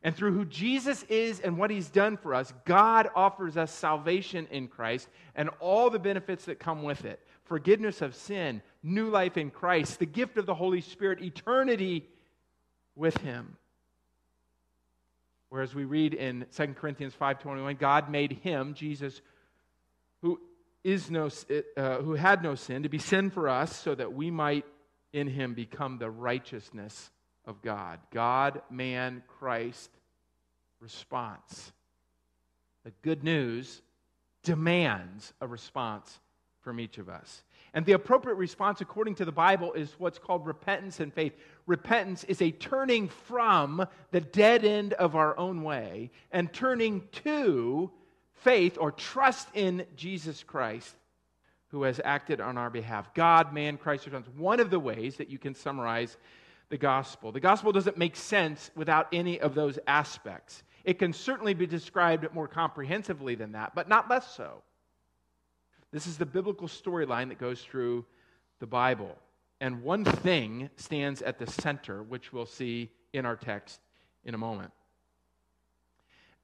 And 0.03 0.15
through 0.15 0.33
who 0.33 0.45
Jesus 0.45 1.03
is 1.09 1.39
and 1.39 1.57
what 1.57 1.71
he's 1.71 1.89
done 1.89 2.17
for 2.17 2.35
us, 2.35 2.53
God 2.65 3.09
offers 3.15 3.57
us 3.57 3.71
salvation 3.71 4.47
in 4.51 4.67
Christ 4.67 5.09
and 5.35 5.49
all 5.59 5.89
the 5.89 5.97
benefits 5.97 6.45
that 6.45 6.59
come 6.59 6.83
with 6.83 7.05
it 7.05 7.19
forgiveness 7.45 8.01
of 8.01 8.15
sin, 8.15 8.61
new 8.81 9.09
life 9.09 9.37
in 9.37 9.51
Christ, 9.51 9.99
the 9.99 10.05
gift 10.05 10.37
of 10.37 10.47
the 10.47 10.55
Holy 10.55 10.81
Spirit, 10.81 11.21
eternity 11.21 12.07
with 12.95 13.15
him. 13.17 13.57
Whereas 15.49 15.75
we 15.75 15.85
read 15.85 16.13
in 16.13 16.45
2 16.51 16.75
Corinthians 16.75 17.13
5:21, 17.13 17.77
God 17.77 18.09
made 18.09 18.33
him, 18.43 18.73
Jesus, 18.73 19.21
is 20.85 21.09
no, 21.09 21.29
uh, 21.75 21.97
who 21.97 22.13
had 22.13 22.43
no 22.43 22.53
sin, 22.53 22.83
to 22.83 22.89
be 22.89 22.99
sin 22.99 23.31
for 23.31 23.49
us, 23.49 23.75
so 23.75 23.95
that 23.95 24.13
we 24.13 24.29
might 24.29 24.65
in 25.11 25.27
him 25.27 25.55
become 25.55 25.97
the 25.97 26.11
righteousness 26.11 27.09
of 27.43 27.59
God. 27.63 27.99
God, 28.11 28.61
man, 28.69 29.23
Christ, 29.39 29.89
response. 30.79 31.73
The 32.83 32.91
good 33.01 33.23
news 33.23 33.81
demands 34.43 35.33
a 35.41 35.47
response 35.47 36.19
from 36.61 36.79
each 36.79 36.99
of 36.99 37.09
us. 37.09 37.43
And 37.73 37.83
the 37.83 37.93
appropriate 37.93 38.35
response, 38.35 38.79
according 38.79 39.15
to 39.15 39.25
the 39.25 39.31
Bible, 39.31 39.73
is 39.73 39.95
what's 39.97 40.19
called 40.19 40.45
repentance 40.45 40.99
and 40.99 41.11
faith. 41.11 41.33
Repentance 41.65 42.23
is 42.25 42.43
a 42.43 42.51
turning 42.51 43.09
from 43.09 43.87
the 44.11 44.21
dead 44.21 44.63
end 44.63 44.93
of 44.93 45.15
our 45.15 45.35
own 45.39 45.63
way 45.63 46.11
and 46.31 46.53
turning 46.53 47.07
to 47.23 47.91
faith 48.35 48.77
or 48.79 48.91
trust 48.91 49.47
in 49.53 49.85
Jesus 49.95 50.43
Christ 50.43 50.95
who 51.69 51.83
has 51.83 51.99
acted 52.03 52.39
on 52.39 52.57
our 52.57 52.69
behalf. 52.69 53.13
God, 53.13 53.53
man, 53.53 53.77
Christ 53.77 54.05
returns. 54.05 54.27
One 54.37 54.59
of 54.59 54.69
the 54.69 54.79
ways 54.79 55.17
that 55.17 55.29
you 55.29 55.37
can 55.37 55.55
summarize 55.55 56.17
the 56.69 56.77
gospel. 56.77 57.31
The 57.31 57.39
gospel 57.39 57.71
doesn't 57.71 57.97
make 57.97 58.15
sense 58.15 58.71
without 58.75 59.07
any 59.11 59.39
of 59.39 59.55
those 59.55 59.77
aspects. 59.87 60.63
It 60.83 60.99
can 60.99 61.13
certainly 61.13 61.53
be 61.53 61.67
described 61.67 62.31
more 62.33 62.47
comprehensively 62.47 63.35
than 63.35 63.53
that, 63.53 63.75
but 63.75 63.89
not 63.89 64.09
less 64.09 64.35
so. 64.35 64.61
This 65.91 66.07
is 66.07 66.17
the 66.17 66.25
biblical 66.25 66.67
storyline 66.67 67.29
that 67.29 67.39
goes 67.39 67.61
through 67.61 68.05
the 68.59 68.67
Bible. 68.67 69.15
And 69.61 69.83
one 69.83 70.05
thing 70.05 70.69
stands 70.75 71.21
at 71.21 71.39
the 71.39 71.47
center, 71.49 72.03
which 72.03 72.33
we'll 72.33 72.45
see 72.45 72.91
in 73.13 73.25
our 73.25 73.35
text 73.35 73.79
in 74.23 74.33
a 74.33 74.37
moment. 74.37 74.71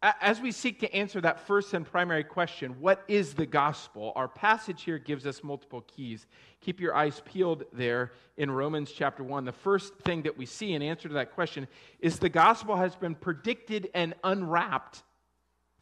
As 0.01 0.41
we 0.41 0.51
seek 0.51 0.79
to 0.79 0.91
answer 0.95 1.21
that 1.21 1.45
first 1.45 1.75
and 1.75 1.85
primary 1.85 2.23
question, 2.23 2.79
what 2.79 3.03
is 3.07 3.35
the 3.35 3.45
gospel? 3.45 4.13
Our 4.15 4.27
passage 4.27 4.81
here 4.81 4.97
gives 4.97 5.27
us 5.27 5.43
multiple 5.43 5.81
keys. 5.81 6.25
Keep 6.59 6.79
your 6.79 6.95
eyes 6.95 7.21
peeled 7.23 7.65
there 7.71 8.13
in 8.37 8.49
Romans 8.49 8.91
chapter 8.91 9.23
1. 9.23 9.45
The 9.45 9.51
first 9.51 9.95
thing 9.99 10.23
that 10.23 10.35
we 10.35 10.47
see 10.47 10.73
in 10.73 10.81
answer 10.81 11.07
to 11.07 11.13
that 11.13 11.33
question 11.33 11.67
is 11.99 12.17
the 12.17 12.29
gospel 12.29 12.75
has 12.75 12.95
been 12.95 13.13
predicted 13.13 13.89
and 13.93 14.15
unwrapped 14.23 15.03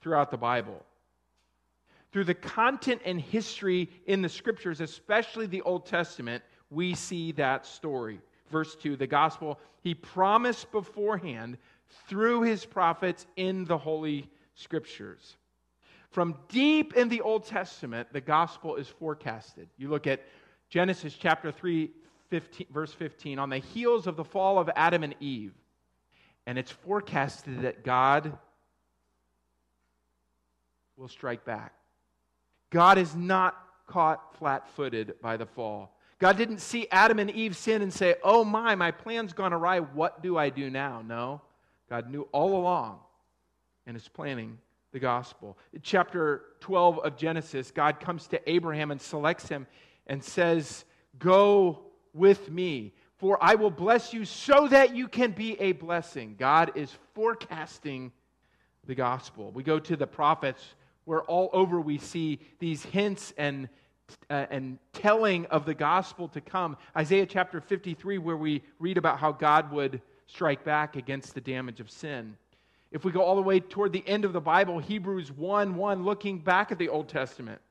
throughout 0.02 0.32
the 0.32 0.38
Bible 0.38 0.84
through 2.12 2.24
the 2.24 2.34
content 2.34 3.02
and 3.06 3.22
history 3.22 3.90
in 4.08 4.22
the 4.22 4.30
scriptures, 4.30 4.82
especially 4.82 5.46
the 5.46 5.62
Old 5.62 5.86
Testament, 5.86 6.44
we 6.70 6.96
see 6.96 7.32
that 7.34 7.66
story. 7.66 8.20
Verse 8.50 8.76
2 8.76 8.96
the 8.96 9.08
gospel 9.08 9.60
he 9.82 9.94
promised 9.94 10.72
beforehand 10.72 11.58
through 12.08 12.42
his 12.44 12.66
prophets 12.66 13.26
in 13.36 13.66
the 13.66 13.78
Holy 13.78 14.30
Scriptures. 14.56 15.38
From 16.12 16.36
deep 16.48 16.96
in 16.96 17.10
the 17.10 17.22
Old 17.22 17.46
Testament, 17.46 18.08
the 18.12 18.22
gospel 18.22 18.76
is 18.76 18.88
forecasted. 18.88 19.70
You 19.78 19.90
look 19.90 20.08
at 20.08 20.22
Genesis 20.70 21.14
chapter 21.14 21.52
3, 21.52 21.92
15, 22.30 22.68
verse 22.72 22.94
15, 22.94 23.40
on 23.40 23.50
the 23.50 23.58
heels 23.58 24.08
of 24.08 24.16
the 24.16 24.24
fall 24.24 24.58
of 24.58 24.70
Adam 24.76 25.04
and 25.04 25.16
Eve. 25.20 25.54
And 26.46 26.58
it's 26.58 26.72
forecasted 26.72 27.62
that 27.62 27.84
God 27.84 28.36
will 30.98 31.08
strike 31.08 31.46
back. 31.46 31.74
God 32.72 32.98
is 32.98 33.16
not 33.16 33.56
caught 33.88 34.36
flat 34.38 34.68
footed 34.76 35.16
by 35.22 35.38
the 35.38 35.46
fall. 35.46 35.96
God 36.20 36.38
didn't 36.38 36.60
see 36.60 36.88
Adam 36.92 37.18
and 37.20 37.32
Eve 37.32 37.56
sin 37.56 37.82
and 37.82 37.94
say, 37.94 38.16
Oh 38.24 38.44
my, 38.44 38.76
my 38.76 38.92
plan's 38.92 39.34
gone 39.34 39.54
awry. 39.54 39.80
What 39.80 40.22
do 40.22 40.38
I 40.38 40.50
do 40.50 40.70
now? 40.70 41.02
No. 41.06 41.42
God 41.90 42.10
knew 42.10 42.28
all 42.32 42.56
along 42.56 43.00
and 43.86 43.98
is 43.98 44.08
planning 44.08 44.60
the 44.92 45.00
gospel. 45.00 45.58
In 45.74 45.82
chapter 45.82 46.44
12 46.62 47.00
of 47.00 47.18
Genesis, 47.18 47.72
God 47.72 48.00
comes 48.00 48.28
to 48.28 48.50
Abraham 48.50 48.92
and 48.92 49.02
selects 49.02 49.48
him 49.48 49.66
and 50.08 50.24
says, 50.24 50.86
Go 51.18 51.82
with 52.14 52.52
me, 52.52 52.94
for 53.18 53.38
I 53.42 53.56
will 53.56 53.72
bless 53.72 54.14
you 54.14 54.26
so 54.26 54.68
that 54.68 54.96
you 54.96 55.08
can 55.08 55.32
be 55.32 55.60
a 55.60 55.74
blessing. 55.74 56.36
God 56.38 56.72
is 56.76 56.96
forecasting 57.14 58.12
the 58.86 58.96
gospel. 58.96 59.52
We 59.52 59.64
go 59.64 59.80
to 59.80 59.96
the 59.96 60.08
prophets 60.08 60.64
where 61.06 61.22
all 61.24 61.50
over 61.54 61.82
we 61.82 61.98
see 61.98 62.40
these 62.60 62.84
hints 62.84 63.34
and, 63.38 63.68
uh, 64.30 64.46
and 64.50 64.78
telling 64.94 65.46
of 65.48 65.66
the 65.66 65.74
gospel 65.74 66.28
to 66.30 66.42
come. 66.42 66.78
Isaiah 66.96 67.26
chapter 67.26 67.62
53, 67.62 68.20
where 68.20 68.38
we 68.38 68.64
read 68.80 68.98
about 68.98 69.20
how 69.20 69.32
God 69.32 69.72
would 69.72 70.02
strike 70.32 70.64
back 70.64 70.96
against 70.96 71.34
the 71.34 71.42
damage 71.42 71.80
of 71.80 71.90
sin. 71.90 72.38
If 72.92 73.04
we 73.04 73.12
go 73.12 73.22
all 73.22 73.36
the 73.36 73.42
way 73.42 73.60
toward 73.60 73.94
the 73.94 74.08
end 74.08 74.26
of 74.26 74.34
the 74.34 74.42
Bible, 74.42 74.80
Hebrews 74.80 75.32
1 75.32 75.76
1, 75.76 76.04
looking 76.04 76.40
back 76.40 76.72
at 76.72 76.78
the 76.78 76.90
Old 76.90 77.08
Testament, 77.08 77.62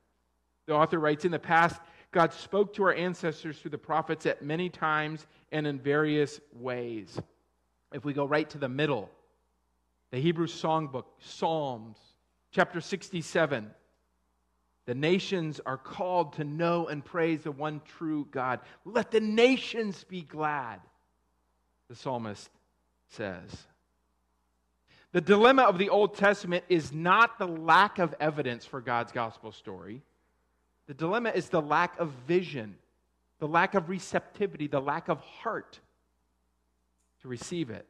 the 0.65 0.73
author 0.73 0.99
writes 0.99 1.25
In 1.25 1.31
the 1.31 1.39
past, 1.39 1.81
God 2.11 2.33
spoke 2.33 2.73
to 2.75 2.83
our 2.83 2.93
ancestors 2.93 3.59
through 3.59 3.71
the 3.71 3.77
prophets 3.77 4.25
at 4.25 4.41
many 4.41 4.69
times 4.69 5.25
and 5.51 5.67
in 5.67 5.79
various 5.79 6.39
ways. 6.53 7.19
if 7.93 8.05
we 8.05 8.13
go 8.13 8.25
right 8.25 8.49
to 8.49 8.57
the 8.57 8.69
middle, 8.69 9.09
the 10.11 10.19
Hebrew 10.19 10.47
songbook, 10.47 11.05
Psalms, 11.19 11.97
chapter 12.51 12.81
67, 12.81 13.69
the 14.85 14.95
nations 14.95 15.61
are 15.65 15.77
called 15.77 16.33
to 16.33 16.43
know 16.43 16.87
and 16.87 17.05
praise 17.05 17.43
the 17.43 17.51
one 17.51 17.81
true 17.85 18.27
God. 18.31 18.59
Let 18.85 19.11
the 19.11 19.19
nations 19.19 20.03
be 20.03 20.21
glad, 20.21 20.79
the 21.89 21.95
psalmist 21.95 22.49
says. 23.09 23.67
The 25.11 25.21
dilemma 25.21 25.63
of 25.63 25.79
the 25.79 25.89
Old 25.89 26.15
Testament 26.15 26.63
is 26.69 26.93
not 26.93 27.39
the 27.39 27.47
lack 27.47 27.97
of 27.97 28.13
evidence 28.19 28.63
for 28.63 28.79
God's 28.79 29.11
gospel 29.11 29.51
story. 29.51 30.03
The 30.85 30.93
dilemma 30.93 31.31
is 31.31 31.49
the 31.49 31.61
lack 31.61 31.99
of 31.99 32.11
vision, 32.27 32.75
the 33.39 33.47
lack 33.47 33.73
of 33.73 33.89
receptivity, 33.89 34.67
the 34.67 34.79
lack 34.79 35.09
of 35.09 35.19
heart 35.19 35.79
to 37.21 37.27
receive 37.27 37.71
it. 37.71 37.87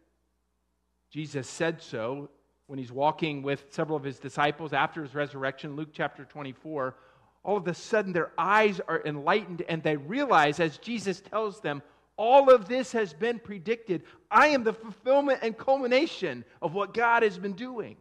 Jesus 1.12 1.48
said 1.48 1.82
so 1.82 2.30
when 2.68 2.80
he's 2.80 2.92
walking 2.92 3.42
with 3.42 3.66
several 3.70 3.98
of 3.98 4.04
his 4.04 4.20
disciples 4.20 4.72
after 4.72 5.02
his 5.02 5.14
resurrection, 5.14 5.76
Luke 5.76 5.90
chapter 5.92 6.24
24. 6.24 6.96
All 7.44 7.58
of 7.58 7.68
a 7.68 7.74
sudden, 7.74 8.14
their 8.14 8.32
eyes 8.38 8.80
are 8.88 9.02
enlightened 9.06 9.64
and 9.68 9.82
they 9.82 9.98
realize, 9.98 10.60
as 10.60 10.78
Jesus 10.78 11.20
tells 11.20 11.62
them, 11.62 11.82
all 12.20 12.50
of 12.50 12.68
this 12.68 12.92
has 12.92 13.14
been 13.14 13.40
predicted. 13.40 14.04
I 14.30 14.48
am 14.48 14.66
the 14.66 14.74
fulfillment 14.74 15.40
and 15.42 15.58
culmination 15.58 16.44
of 16.62 16.74
what 16.74 16.94
God 16.94 17.24
has 17.24 17.38
been 17.38 17.54
doing. 17.54 17.96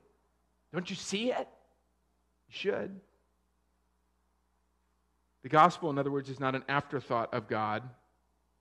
Don't 0.74 0.90
you 0.90 0.96
see 0.96 1.30
it? 1.30 1.48
You 2.48 2.50
should. 2.50 3.00
The 5.44 5.48
gospel, 5.48 5.88
in 5.90 5.98
other 5.98 6.10
words, 6.10 6.28
is 6.28 6.40
not 6.40 6.56
an 6.56 6.64
afterthought 6.68 7.32
of 7.32 7.46
God. 7.46 7.84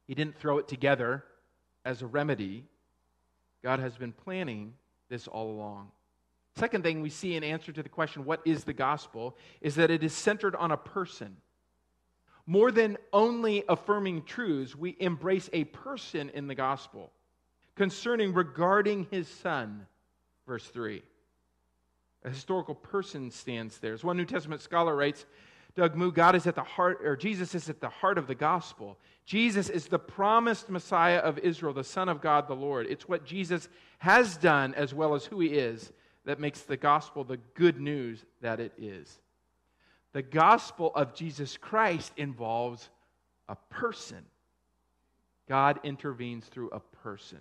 He 0.06 0.14
didn't 0.14 0.38
throw 0.38 0.60
it 0.60 0.68
together 0.68 1.24
as 1.84 2.04
a 2.04 2.08
remedy. 2.08 2.64
God 3.64 3.80
has 3.80 3.98
been 3.98 4.12
planning 4.14 4.76
this 5.10 5.28
all 5.28 5.50
along. 5.50 5.90
Second 6.56 6.84
thing 6.84 7.02
we 7.02 7.10
see 7.10 7.36
in 7.36 7.44
answer 7.44 7.72
to 7.72 7.82
the 7.82 7.90
question, 7.90 8.26
what 8.26 8.42
is 8.46 8.64
the 8.64 8.74
gospel, 8.74 9.36
is 9.62 9.74
that 9.76 9.90
it 9.90 10.04
is 10.04 10.14
centered 10.14 10.56
on 10.56 10.72
a 10.72 10.78
person. 10.78 11.36
More 12.48 12.72
than 12.72 12.98
only 13.12 13.66
affirming 13.68 14.24
truths, 14.24 14.76
we 14.76 14.96
embrace 15.00 15.50
a 15.52 15.66
person 15.66 16.30
in 16.30 16.48
the 16.48 16.56
gospel 16.56 17.12
concerning 17.76 18.34
regarding 18.34 19.06
his 19.12 19.28
son, 19.28 19.86
verse 20.48 20.66
3. 20.66 21.04
A 22.24 22.30
historical 22.30 22.74
person 22.74 23.30
stands 23.32 23.78
there. 23.80 23.94
As 23.94 24.04
one 24.04 24.18
New 24.18 24.26
Testament 24.26 24.62
scholar 24.62 24.96
writes, 24.96 25.26
Doug 25.76 25.96
Moo, 25.96 26.12
God 26.12 26.36
is 26.36 26.48
at 26.48 26.56
the 26.56 26.64
heart, 26.64 27.02
or 27.04 27.16
Jesus 27.16 27.54
is 27.54 27.70
at 27.70 27.82
the 27.82 27.90
heart 27.90 28.18
of 28.18 28.26
the 28.26 28.34
gospel. 28.34 28.98
Jesus 29.26 29.70
is 29.70 29.86
the 29.86 30.00
promised 30.00 30.70
Messiah 30.70 31.18
of 31.18 31.38
Israel, 31.40 31.74
the 31.74 31.84
Son 31.84 32.10
of 32.10 32.22
God, 32.22 32.48
the 32.48 32.56
Lord. 32.56 32.88
It's 32.90 33.08
what 33.08 33.26
Jesus 33.26 33.70
has 34.00 34.38
done 34.38 34.74
as 34.74 34.94
well 34.94 35.14
as 35.14 35.26
who 35.26 35.40
he 35.40 35.50
is 35.50 35.92
that 36.26 36.40
makes 36.40 36.62
the 36.62 36.78
gospel 36.78 37.24
the 37.24 37.38
good 37.54 37.80
news 37.80 38.26
that 38.42 38.60
it 38.60 38.74
is. 38.78 39.20
The 40.14 40.22
gospel 40.22 40.92
of 40.96 41.14
Jesus 41.14 41.58
Christ 41.58 42.12
involves 42.18 42.90
a 43.48 43.56
person. 43.70 44.26
God 45.48 45.80
intervenes 45.84 46.46
through 46.46 46.70
a 46.70 46.80
person. 46.80 47.40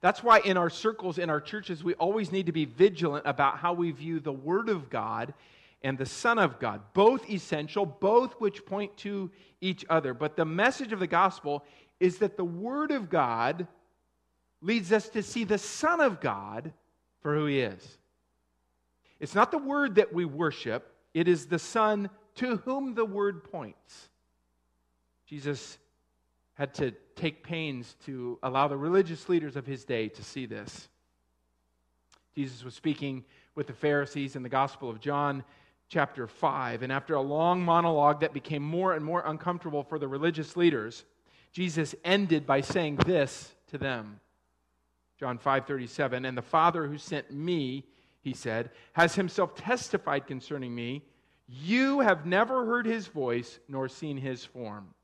That's 0.00 0.22
why 0.22 0.40
in 0.40 0.56
our 0.56 0.70
circles, 0.70 1.18
in 1.18 1.28
our 1.28 1.40
churches, 1.40 1.84
we 1.84 1.94
always 1.94 2.32
need 2.32 2.46
to 2.46 2.52
be 2.52 2.64
vigilant 2.64 3.26
about 3.26 3.58
how 3.58 3.74
we 3.74 3.90
view 3.90 4.18
the 4.18 4.32
Word 4.32 4.68
of 4.68 4.88
God 4.88 5.34
and 5.82 5.98
the 5.98 6.06
Son 6.06 6.38
of 6.38 6.58
God. 6.58 6.80
Both 6.94 7.28
essential, 7.28 7.84
both 7.84 8.32
which 8.34 8.64
point 8.64 8.96
to 8.98 9.30
each 9.60 9.84
other. 9.90 10.14
But 10.14 10.36
the 10.36 10.44
message 10.44 10.92
of 10.92 11.00
the 11.00 11.06
gospel 11.06 11.64
is 11.98 12.18
that 12.18 12.36
the 12.36 12.44
Word 12.44 12.90
of 12.90 13.10
God 13.10 13.66
leads 14.62 14.90
us 14.92 15.08
to 15.10 15.22
see 15.22 15.44
the 15.44 15.58
Son 15.58 16.00
of 16.00 16.20
God 16.20 16.72
for 17.22 17.34
who 17.34 17.46
He 17.46 17.60
is. 17.60 17.98
It's 19.18 19.34
not 19.34 19.50
the 19.50 19.58
Word 19.58 19.96
that 19.96 20.14
we 20.14 20.24
worship, 20.24 20.89
it 21.14 21.28
is 21.28 21.46
the 21.46 21.58
Son 21.58 22.10
to 22.36 22.56
whom 22.58 22.94
the 22.94 23.04
Word 23.04 23.44
points. 23.44 24.08
Jesus 25.26 25.78
had 26.54 26.74
to 26.74 26.92
take 27.16 27.42
pains 27.42 27.96
to 28.04 28.38
allow 28.42 28.68
the 28.68 28.76
religious 28.76 29.28
leaders 29.28 29.56
of 29.56 29.66
his 29.66 29.84
day 29.84 30.08
to 30.08 30.22
see 30.22 30.46
this. 30.46 30.88
Jesus 32.34 32.64
was 32.64 32.74
speaking 32.74 33.24
with 33.54 33.66
the 33.66 33.72
Pharisees 33.72 34.36
in 34.36 34.42
the 34.42 34.48
Gospel 34.48 34.88
of 34.88 35.00
John, 35.00 35.44
chapter 35.88 36.26
5. 36.26 36.82
And 36.82 36.92
after 36.92 37.14
a 37.14 37.20
long 37.20 37.62
monologue 37.62 38.20
that 38.20 38.32
became 38.32 38.62
more 38.62 38.94
and 38.94 39.04
more 39.04 39.22
uncomfortable 39.26 39.82
for 39.82 39.98
the 39.98 40.08
religious 40.08 40.56
leaders, 40.56 41.04
Jesus 41.52 41.94
ended 42.04 42.46
by 42.46 42.60
saying 42.60 42.96
this 42.96 43.54
to 43.68 43.78
them. 43.78 44.20
John 45.18 45.38
5:37 45.38 46.24
and 46.24 46.38
the 46.38 46.42
Father 46.42 46.86
who 46.86 46.96
sent 46.96 47.30
me 47.30 47.84
he 48.22 48.34
said 48.34 48.70
has 48.92 49.14
himself 49.14 49.54
testified 49.54 50.26
concerning 50.26 50.74
me 50.74 51.02
you 51.48 52.00
have 52.00 52.26
never 52.26 52.64
heard 52.64 52.86
his 52.86 53.06
voice 53.06 53.58
nor 53.68 53.88
seen 53.88 54.16
his 54.16 54.44
form 54.44 54.94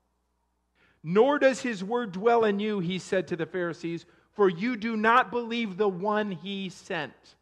nor 1.03 1.39
does 1.39 1.61
his 1.61 1.83
word 1.83 2.11
dwell 2.11 2.43
in 2.43 2.59
you 2.59 2.79
he 2.79 2.99
said 2.99 3.27
to 3.27 3.35
the 3.35 3.45
Pharisees 3.45 4.05
for 4.33 4.49
you 4.49 4.75
do 4.75 4.95
not 4.95 5.31
believe 5.31 5.77
the 5.77 5.89
one 5.89 6.31
he 6.31 6.69
sent 6.69 7.35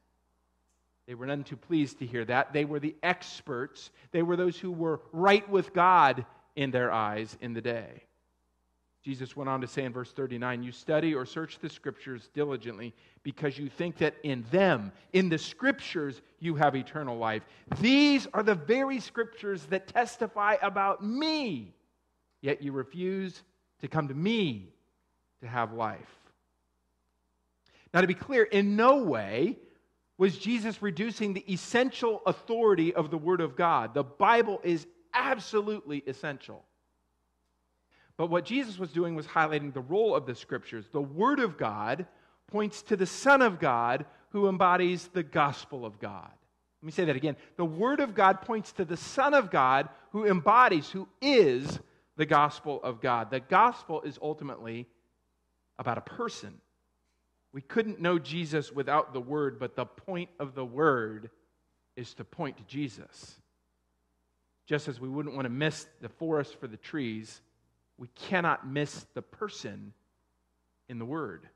they 1.07 1.13
were 1.13 1.28
none 1.28 1.43
too 1.43 1.57
pleased 1.57 1.99
to 1.99 2.05
hear 2.05 2.26
that. 2.26 2.53
They 2.53 2.65
were 2.65 2.80
the 2.80 2.95
experts, 3.03 3.91
they 4.11 4.23
were 4.23 4.36
those 4.36 4.57
who 4.57 4.71
were 4.71 5.01
right 5.11 5.47
with 5.49 5.73
God 5.73 6.26
in 6.55 6.71
their 6.71 6.91
eyes 6.91 7.38
in 7.41 7.53
the 7.53 7.61
day. 7.61 8.03
Jesus 9.06 9.36
went 9.36 9.47
on 9.47 9.62
to 9.62 9.68
say 9.68 9.84
in 9.84 9.93
verse 9.93 10.12
39 10.12 10.64
You 10.64 10.72
study 10.72 11.14
or 11.14 11.28
search 11.28 11.60
the 11.60 11.70
scriptures 11.70 12.32
diligently 12.34 12.91
because 13.22 13.56
you 13.56 13.70
think 13.70 13.99
that 13.99 14.16
in 14.24 14.43
them, 14.49 14.91
in 15.14 15.30
the 15.30 15.38
scriptures, 15.38 16.24
you 16.39 16.56
have 16.56 16.76
eternal 16.76 17.16
life. 17.16 17.43
These 17.80 18.28
are 18.34 18.41
the 18.41 18.56
very 18.56 18.99
scriptures 18.99 19.68
that 19.68 19.86
testify 19.86 20.56
about 20.60 21.06
me, 21.06 21.76
yet 22.41 22.64
you 22.64 22.72
refuse 22.72 23.43
to 23.82 23.88
come 23.88 24.08
to 24.08 24.16
me 24.16 24.74
to 25.41 25.47
have 25.47 25.72
life. 25.72 25.99
Now, 27.93 28.01
to 28.01 28.08
be 28.08 28.16
clear, 28.16 28.41
in 28.43 28.76
no 28.76 29.03
way 29.03 29.60
was 30.18 30.36
Jesus 30.36 30.82
reducing 30.82 31.36
the 31.36 31.45
essential 31.53 32.24
authority 32.26 32.91
of 32.95 33.12
the 33.12 33.20
Word 33.20 33.39
of 33.39 33.56
God. 33.56 33.93
The 33.93 34.03
Bible 34.03 34.62
is 34.64 34.88
absolutely 35.14 36.03
essential. 36.08 36.66
But 38.18 38.30
what 38.30 38.45
Jesus 38.45 38.78
was 38.78 38.91
doing 38.91 39.16
was 39.16 39.28
highlighting 39.28 39.74
the 39.74 39.82
role 39.82 40.16
of 40.16 40.26
the 40.26 40.36
Scriptures. 40.36 40.86
The 40.91 41.01
Word 41.01 41.39
of 41.39 41.57
God 41.57 42.05
points 42.47 42.82
to 42.84 42.95
the 42.95 43.05
Son 43.05 43.41
of 43.41 43.59
God 43.59 44.05
who 44.30 44.47
embodies 44.47 45.09
the 45.13 45.24
gospel 45.24 45.86
of 45.86 45.99
God. 45.99 46.30
Let 46.82 46.86
me 46.86 46.91
say 46.91 47.05
that 47.05 47.16
again. 47.16 47.36
The 47.57 47.66
Word 47.66 47.99
of 47.99 48.16
God 48.16 48.41
points 48.41 48.72
to 48.74 48.86
the 48.86 48.97
Son 48.97 49.34
of 49.34 49.51
God 49.51 49.89
who 50.11 50.26
embodies, 50.26 50.89
who 50.89 51.07
is 51.22 51.80
the 52.16 52.26
gospel 52.26 52.80
of 52.84 53.01
God. 53.01 53.32
The 53.32 53.39
gospel 53.39 54.01
is 54.01 54.20
ultimately 54.22 54.88
about 55.78 55.97
a 55.97 56.01
person. 56.01 56.53
We 57.51 57.61
couldn't 57.61 58.01
know 58.01 58.20
Jesus 58.20 58.72
without 58.72 59.13
the 59.13 59.22
Word, 59.22 59.59
but 59.59 59.76
the 59.76 59.86
point 59.86 60.30
of 60.39 60.55
the 60.55 60.66
Word 60.66 61.30
is 61.95 62.13
to 62.16 62.24
point 62.24 62.57
to 62.57 62.63
Jesus. 62.63 63.39
Just 64.68 64.88
as 64.88 64.99
we 64.99 65.09
wouldn't 65.09 65.36
want 65.36 65.45
to 65.45 65.49
miss 65.49 65.88
the 66.01 66.09
forest 66.09 66.59
for 66.59 66.68
the 66.68 66.78
trees, 66.78 67.41
we 67.98 68.08
cannot 68.10 68.68
miss 68.68 69.06
the 69.14 69.22
person 69.22 69.93
in 70.89 71.00
the 71.00 71.06
Word. 71.06 71.48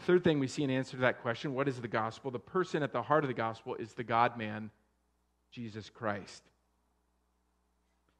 Third 0.00 0.22
thing 0.22 0.38
we 0.38 0.46
see 0.46 0.62
in 0.62 0.70
answer 0.70 0.92
to 0.92 1.00
that 1.02 1.22
question 1.22 1.54
what 1.54 1.68
is 1.68 1.80
the 1.80 1.88
gospel? 1.88 2.30
The 2.30 2.38
person 2.38 2.82
at 2.82 2.92
the 2.92 3.02
heart 3.02 3.24
of 3.24 3.28
the 3.28 3.34
gospel 3.34 3.74
is 3.74 3.94
the 3.94 4.04
God 4.04 4.36
man, 4.38 4.70
Jesus 5.50 5.90
Christ. 5.90 6.42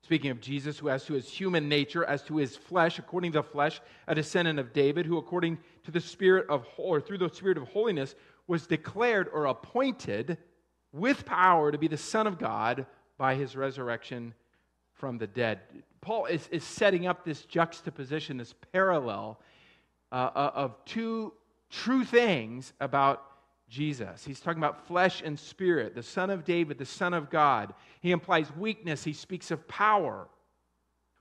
Speaking 0.03 0.31
of 0.31 0.41
Jesus, 0.41 0.79
who 0.79 0.89
as 0.89 1.05
to 1.05 1.15
his 1.15 1.29
human 1.29 1.69
nature, 1.69 2.05
as 2.05 2.23
to 2.25 2.37
his 2.37 2.57
flesh, 2.57 2.99
according 2.99 3.33
to 3.33 3.41
the 3.41 3.43
flesh, 3.43 3.81
a 4.07 4.15
descendant 4.15 4.59
of 4.59 4.73
David, 4.73 5.07
who 5.07 5.19
according 5.19 5.59
to 5.85 5.91
the 5.91 6.01
spirit 6.01 6.47
of 6.49 6.67
or 6.77 7.01
through 7.01 7.19
the 7.19 7.29
spirit 7.29 7.59
of 7.59 7.69
holiness 7.69 8.15
was 8.47 8.67
declared 8.67 9.29
or 9.33 9.47
appointed 9.47 10.39
with 10.93 11.27
power 11.27 11.71
to 11.71 11.79
be 11.79 11.89
the 11.89 11.97
Son 11.97 12.27
of 12.27 12.39
God 12.39 12.87
by 13.19 13.35
his 13.35 13.55
resurrection 13.55 14.35
from 14.99 15.19
the 15.19 15.27
dead. 15.27 15.61
Paul 16.01 16.27
is, 16.27 16.47
is 16.49 16.65
setting 16.65 17.07
up 17.07 17.25
this 17.25 17.43
juxtaposition, 17.43 18.37
this 18.37 18.55
parallel 18.73 19.41
uh, 20.11 20.31
uh 20.35 20.51
of 20.55 20.85
two 20.85 21.33
true 21.71 22.05
things 22.05 22.73
about 22.81 23.23
Jesus. 23.69 24.25
He's 24.25 24.41
talking 24.41 24.61
about 24.61 24.87
flesh 24.87 25.23
and 25.25 25.39
spirit, 25.39 25.95
the 25.95 26.03
Son 26.03 26.31
of 26.31 26.45
David, 26.45 26.79
the 26.79 26.87
Son 26.87 27.13
of 27.13 27.31
God. 27.31 27.75
He 28.01 28.13
implies 28.13 28.55
weakness, 28.57 29.05
he 29.05 29.13
speaks 29.13 29.51
of 29.51 29.67
power. 29.69 30.29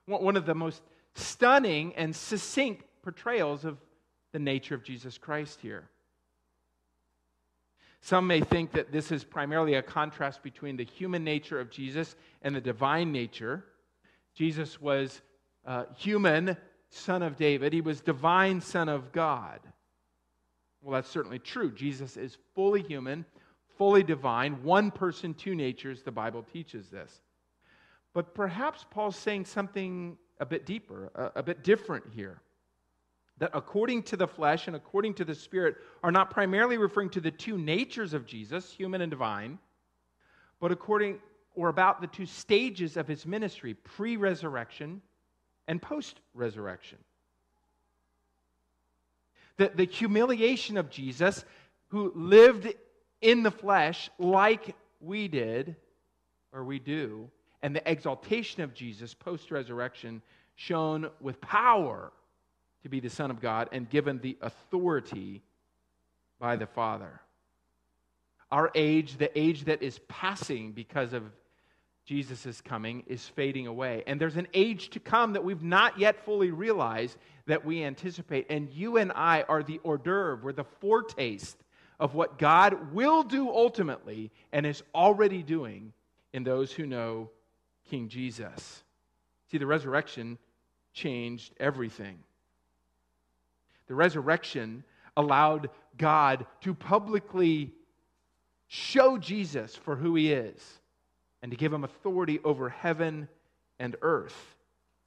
One 0.06 0.36
of 0.36 0.46
the 0.46 0.54
most 0.54 0.82
stunning 1.14 1.94
and 1.96 2.16
succinct 2.16 2.84
portrayals 3.02 3.64
of 3.64 3.76
the 4.32 4.38
nature 4.38 4.74
of 4.74 4.82
Jesus 4.82 5.18
Christ 5.18 5.60
here. 5.60 5.88
Some 8.00 8.26
may 8.26 8.40
think 8.40 8.72
that 8.72 8.92
this 8.92 9.10
is 9.10 9.24
primarily 9.24 9.74
a 9.74 9.82
contrast 9.82 10.42
between 10.42 10.76
the 10.76 10.84
human 10.84 11.24
nature 11.24 11.60
of 11.60 11.70
Jesus 11.70 12.14
and 12.42 12.54
the 12.54 12.60
divine 12.60 13.12
nature. 13.12 13.64
Jesus 14.34 14.80
was 14.80 15.20
uh, 15.66 15.84
human 15.96 16.56
son 16.90 17.22
of 17.22 17.36
David, 17.36 17.72
he 17.72 17.80
was 17.80 18.00
divine 18.00 18.60
son 18.60 18.88
of 18.88 19.12
God. 19.12 19.60
Well, 20.80 20.94
that's 20.94 21.10
certainly 21.10 21.38
true. 21.38 21.72
Jesus 21.72 22.16
is 22.16 22.38
fully 22.54 22.82
human, 22.82 23.26
fully 23.76 24.02
divine, 24.02 24.62
one 24.62 24.90
person, 24.90 25.34
two 25.34 25.54
natures. 25.54 26.02
The 26.02 26.12
Bible 26.12 26.44
teaches 26.52 26.88
this. 26.88 27.20
But 28.14 28.34
perhaps 28.34 28.86
Paul's 28.90 29.16
saying 29.16 29.44
something 29.44 30.16
a 30.40 30.46
bit 30.46 30.64
deeper, 30.64 31.10
a, 31.14 31.40
a 31.40 31.42
bit 31.42 31.62
different 31.64 32.04
here. 32.14 32.40
That 33.38 33.50
according 33.54 34.02
to 34.04 34.16
the 34.16 34.26
flesh 34.26 34.66
and 34.66 34.74
according 34.74 35.14
to 35.14 35.24
the 35.24 35.34
spirit 35.34 35.76
are 36.02 36.10
not 36.10 36.30
primarily 36.30 36.76
referring 36.76 37.10
to 37.10 37.20
the 37.20 37.30
two 37.30 37.56
natures 37.56 38.12
of 38.12 38.26
Jesus, 38.26 38.72
human 38.72 39.00
and 39.00 39.10
divine, 39.10 39.58
but 40.60 40.72
according 40.72 41.20
or 41.54 41.68
about 41.68 42.00
the 42.00 42.06
two 42.06 42.26
stages 42.26 42.96
of 42.96 43.08
his 43.08 43.26
ministry, 43.26 43.74
pre 43.74 44.16
resurrection 44.16 45.02
and 45.66 45.82
post 45.82 46.20
resurrection. 46.32 46.98
The, 49.56 49.72
the 49.74 49.86
humiliation 49.86 50.76
of 50.76 50.88
Jesus, 50.88 51.44
who 51.88 52.12
lived 52.14 52.72
in 53.20 53.42
the 53.42 53.50
flesh 53.50 54.08
like 54.18 54.76
we 55.00 55.26
did, 55.26 55.74
or 56.52 56.64
we 56.64 56.78
do, 56.78 57.28
and 57.62 57.74
the 57.74 57.90
exaltation 57.90 58.62
of 58.62 58.72
Jesus 58.72 59.14
post 59.14 59.50
resurrection, 59.50 60.22
shown 60.54 61.10
with 61.20 61.40
power 61.40 62.12
to 62.82 62.88
be 62.88 63.00
the 63.00 63.10
Son 63.10 63.30
of 63.30 63.40
God 63.40 63.68
and 63.72 63.88
given 63.88 64.18
the 64.20 64.36
authority 64.40 65.42
by 66.38 66.56
the 66.56 66.66
Father. 66.66 67.20
Our 68.50 68.70
age, 68.74 69.18
the 69.18 69.36
age 69.38 69.64
that 69.64 69.82
is 69.82 70.00
passing 70.08 70.72
because 70.72 71.12
of 71.12 71.22
Jesus' 72.04 72.62
coming, 72.62 73.02
is 73.06 73.26
fading 73.26 73.66
away. 73.66 74.02
And 74.06 74.18
there's 74.18 74.36
an 74.36 74.48
age 74.54 74.90
to 74.90 75.00
come 75.00 75.34
that 75.34 75.44
we've 75.44 75.62
not 75.62 75.98
yet 75.98 76.24
fully 76.24 76.50
realized 76.50 77.18
that 77.46 77.64
we 77.64 77.84
anticipate. 77.84 78.46
And 78.48 78.70
you 78.70 78.96
and 78.96 79.12
I 79.12 79.42
are 79.42 79.62
the 79.62 79.80
hors 79.84 79.98
d'oeuvre, 79.98 80.40
we're 80.42 80.52
the 80.52 80.64
foretaste 80.64 81.58
of 82.00 82.14
what 82.14 82.38
God 82.38 82.94
will 82.94 83.22
do 83.22 83.50
ultimately 83.50 84.30
and 84.52 84.64
is 84.64 84.82
already 84.94 85.42
doing 85.42 85.92
in 86.32 86.44
those 86.44 86.72
who 86.72 86.86
know 86.86 87.30
King 87.90 88.08
Jesus. 88.08 88.84
See, 89.50 89.58
the 89.58 89.66
resurrection 89.66 90.38
changed 90.92 91.52
everything. 91.58 92.18
The 93.88 93.94
resurrection 93.94 94.84
allowed 95.16 95.70
God 95.96 96.46
to 96.60 96.74
publicly 96.74 97.72
show 98.68 99.18
Jesus 99.18 99.74
for 99.74 99.96
who 99.96 100.14
he 100.14 100.32
is 100.32 100.62
and 101.42 101.50
to 101.50 101.56
give 101.56 101.72
him 101.72 101.84
authority 101.84 102.38
over 102.44 102.68
heaven 102.68 103.28
and 103.78 103.96
earth 104.02 104.56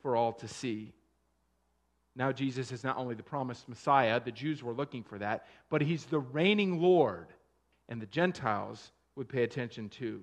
for 0.02 0.16
all 0.16 0.34
to 0.34 0.48
see. 0.48 0.94
Now, 2.16 2.32
Jesus 2.32 2.72
is 2.72 2.84
not 2.84 2.98
only 2.98 3.16
the 3.16 3.24
promised 3.24 3.70
Messiah, 3.70 4.20
the 4.20 4.32
Jews 4.32 4.62
were 4.62 4.74
looking 4.74 5.04
for 5.04 5.18
that, 5.20 5.46
but 5.70 5.82
he's 5.82 6.06
the 6.06 6.20
reigning 6.20 6.82
Lord, 6.82 7.28
and 7.88 8.02
the 8.02 8.08
Gentiles 8.08 8.92
would 9.16 9.30
pay 9.30 9.44
attention 9.44 9.90
to. 9.90 10.22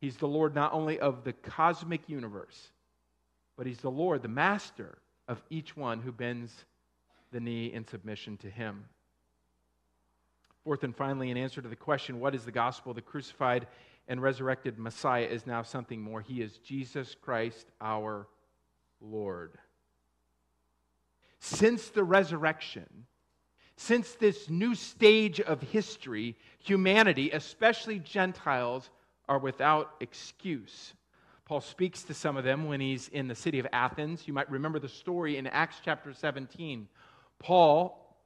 He's 0.00 0.16
the 0.16 0.28
Lord 0.28 0.54
not 0.54 0.74
only 0.74 1.00
of 1.00 1.24
the 1.24 1.32
cosmic 1.32 2.08
universe, 2.08 2.68
but 3.56 3.66
he's 3.66 3.78
the 3.78 3.90
Lord, 3.90 4.20
the 4.20 4.28
master 4.28 4.98
of 5.28 5.42
each 5.48 5.76
one 5.76 6.00
who 6.00 6.12
bends 6.12 6.52
the 7.32 7.40
knee 7.40 7.72
in 7.72 7.86
submission 7.86 8.36
to 8.38 8.50
him. 8.50 8.84
Fourth 10.64 10.82
and 10.82 10.96
finally, 10.96 11.30
in 11.30 11.36
answer 11.36 11.62
to 11.62 11.68
the 11.68 11.76
question, 11.76 12.18
what 12.18 12.34
is 12.34 12.44
the 12.44 12.52
gospel? 12.52 12.92
The 12.92 13.00
crucified 13.00 13.66
and 14.08 14.20
resurrected 14.20 14.78
Messiah 14.78 15.26
is 15.26 15.46
now 15.46 15.62
something 15.62 16.00
more. 16.00 16.20
He 16.20 16.42
is 16.42 16.58
Jesus 16.58 17.14
Christ, 17.20 17.66
our 17.80 18.26
Lord. 19.00 19.58
Since 21.38 21.90
the 21.90 22.04
resurrection, 22.04 23.06
since 23.76 24.12
this 24.14 24.48
new 24.48 24.74
stage 24.74 25.40
of 25.40 25.60
history, 25.60 26.36
humanity, 26.58 27.30
especially 27.30 27.98
Gentiles, 27.98 28.90
are 29.28 29.38
without 29.38 29.94
excuse. 30.00 30.94
Paul 31.44 31.60
speaks 31.60 32.02
to 32.04 32.14
some 32.14 32.36
of 32.36 32.44
them 32.44 32.66
when 32.66 32.80
he's 32.80 33.08
in 33.08 33.28
the 33.28 33.34
city 33.34 33.58
of 33.58 33.66
Athens. 33.72 34.26
You 34.26 34.32
might 34.32 34.50
remember 34.50 34.78
the 34.78 34.88
story 34.88 35.36
in 35.36 35.46
Acts 35.46 35.76
chapter 35.84 36.12
17. 36.12 36.88
Paul 37.38 38.16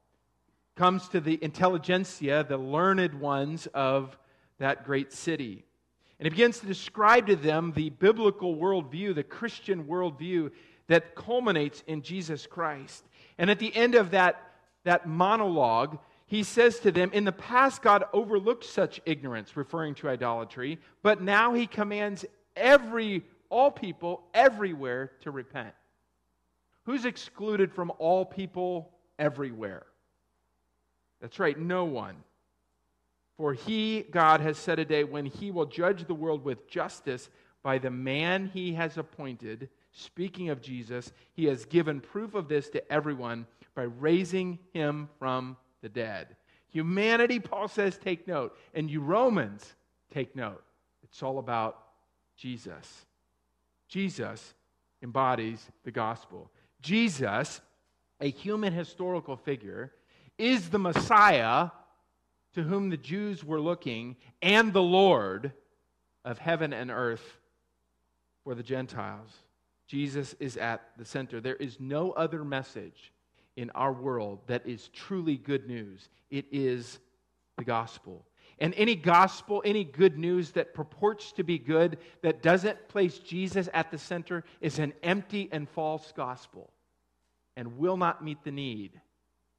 comes 0.76 1.08
to 1.08 1.20
the 1.20 1.38
intelligentsia, 1.42 2.44
the 2.48 2.56
learned 2.56 3.14
ones 3.20 3.66
of 3.74 4.16
that 4.58 4.84
great 4.84 5.12
city. 5.12 5.64
And 6.18 6.26
he 6.26 6.30
begins 6.30 6.60
to 6.60 6.66
describe 6.66 7.26
to 7.26 7.36
them 7.36 7.72
the 7.74 7.90
biblical 7.90 8.56
worldview, 8.56 9.14
the 9.14 9.22
Christian 9.22 9.84
worldview 9.84 10.50
that 10.86 11.14
culminates 11.14 11.82
in 11.86 12.02
Jesus 12.02 12.46
Christ. 12.46 13.04
And 13.38 13.50
at 13.50 13.58
the 13.58 13.74
end 13.74 13.94
of 13.94 14.10
that, 14.10 14.52
that 14.84 15.06
monologue, 15.06 15.98
he 16.26 16.42
says 16.42 16.78
to 16.80 16.92
them, 16.92 17.10
In 17.12 17.24
the 17.24 17.32
past, 17.32 17.82
God 17.82 18.04
overlooked 18.12 18.64
such 18.64 19.00
ignorance, 19.06 19.56
referring 19.56 19.94
to 19.96 20.08
idolatry, 20.08 20.78
but 21.02 21.22
now 21.22 21.54
he 21.54 21.66
commands 21.66 22.24
every, 22.56 23.24
all 23.48 23.70
people 23.70 24.22
everywhere 24.34 25.12
to 25.20 25.30
repent. 25.30 25.74
Who's 26.84 27.04
excluded 27.04 27.72
from 27.72 27.92
all 27.98 28.24
people 28.24 28.92
everywhere? 29.20 29.86
That's 31.20 31.38
right, 31.38 31.56
no 31.56 31.84
one. 31.84 32.16
For 33.36 33.54
he, 33.54 34.02
God, 34.10 34.40
has 34.40 34.58
set 34.58 34.78
a 34.78 34.84
day 34.84 35.04
when 35.04 35.26
he 35.26 35.50
will 35.50 35.66
judge 35.66 36.06
the 36.06 36.14
world 36.14 36.44
with 36.44 36.68
justice 36.68 37.30
by 37.62 37.78
the 37.78 37.90
man 37.90 38.50
he 38.52 38.74
has 38.74 38.98
appointed. 38.98 39.68
Speaking 39.92 40.48
of 40.48 40.60
Jesus, 40.60 41.12
he 41.32 41.44
has 41.46 41.64
given 41.64 42.00
proof 42.00 42.34
of 42.34 42.48
this 42.48 42.68
to 42.70 42.92
everyone 42.92 43.46
by 43.74 43.82
raising 43.82 44.58
him 44.72 45.08
from 45.18 45.56
the 45.82 45.88
dead. 45.88 46.36
Humanity, 46.68 47.38
Paul 47.40 47.68
says, 47.68 47.98
take 47.98 48.26
note. 48.26 48.56
And 48.74 48.90
you 48.90 49.00
Romans, 49.00 49.74
take 50.12 50.36
note. 50.36 50.62
It's 51.02 51.22
all 51.22 51.38
about 51.38 51.78
Jesus. 52.36 53.06
Jesus 53.88 54.54
embodies 55.02 55.66
the 55.84 55.90
gospel. 55.90 56.50
Jesus, 56.80 57.60
a 58.20 58.30
human 58.30 58.72
historical 58.72 59.36
figure, 59.36 59.92
is 60.38 60.70
the 60.70 60.78
Messiah 60.78 61.70
to 62.54 62.62
whom 62.62 62.90
the 62.90 62.96
Jews 62.96 63.44
were 63.44 63.60
looking 63.60 64.16
and 64.42 64.72
the 64.72 64.82
Lord 64.82 65.52
of 66.24 66.38
heaven 66.38 66.72
and 66.72 66.90
earth 66.90 67.38
for 68.44 68.54
the 68.54 68.62
Gentiles. 68.62 69.30
Jesus 69.86 70.34
is 70.40 70.56
at 70.56 70.82
the 70.96 71.04
center. 71.04 71.40
There 71.40 71.56
is 71.56 71.78
no 71.80 72.12
other 72.12 72.44
message 72.44 73.12
in 73.56 73.70
our 73.70 73.92
world 73.92 74.40
that 74.46 74.66
is 74.66 74.88
truly 74.88 75.36
good 75.36 75.66
news. 75.66 76.08
It 76.30 76.46
is 76.50 76.98
the 77.58 77.64
gospel. 77.64 78.24
And 78.58 78.74
any 78.74 78.94
gospel, 78.94 79.62
any 79.64 79.84
good 79.84 80.18
news 80.18 80.52
that 80.52 80.74
purports 80.74 81.32
to 81.32 81.44
be 81.44 81.58
good, 81.58 81.98
that 82.22 82.42
doesn't 82.42 82.88
place 82.88 83.18
Jesus 83.18 83.68
at 83.72 83.90
the 83.90 83.98
center, 83.98 84.44
is 84.60 84.78
an 84.78 84.92
empty 85.02 85.48
and 85.50 85.68
false 85.68 86.12
gospel 86.14 86.70
and 87.56 87.78
will 87.78 87.96
not 87.96 88.24
meet 88.24 88.42
the 88.44 88.50
need 88.50 89.00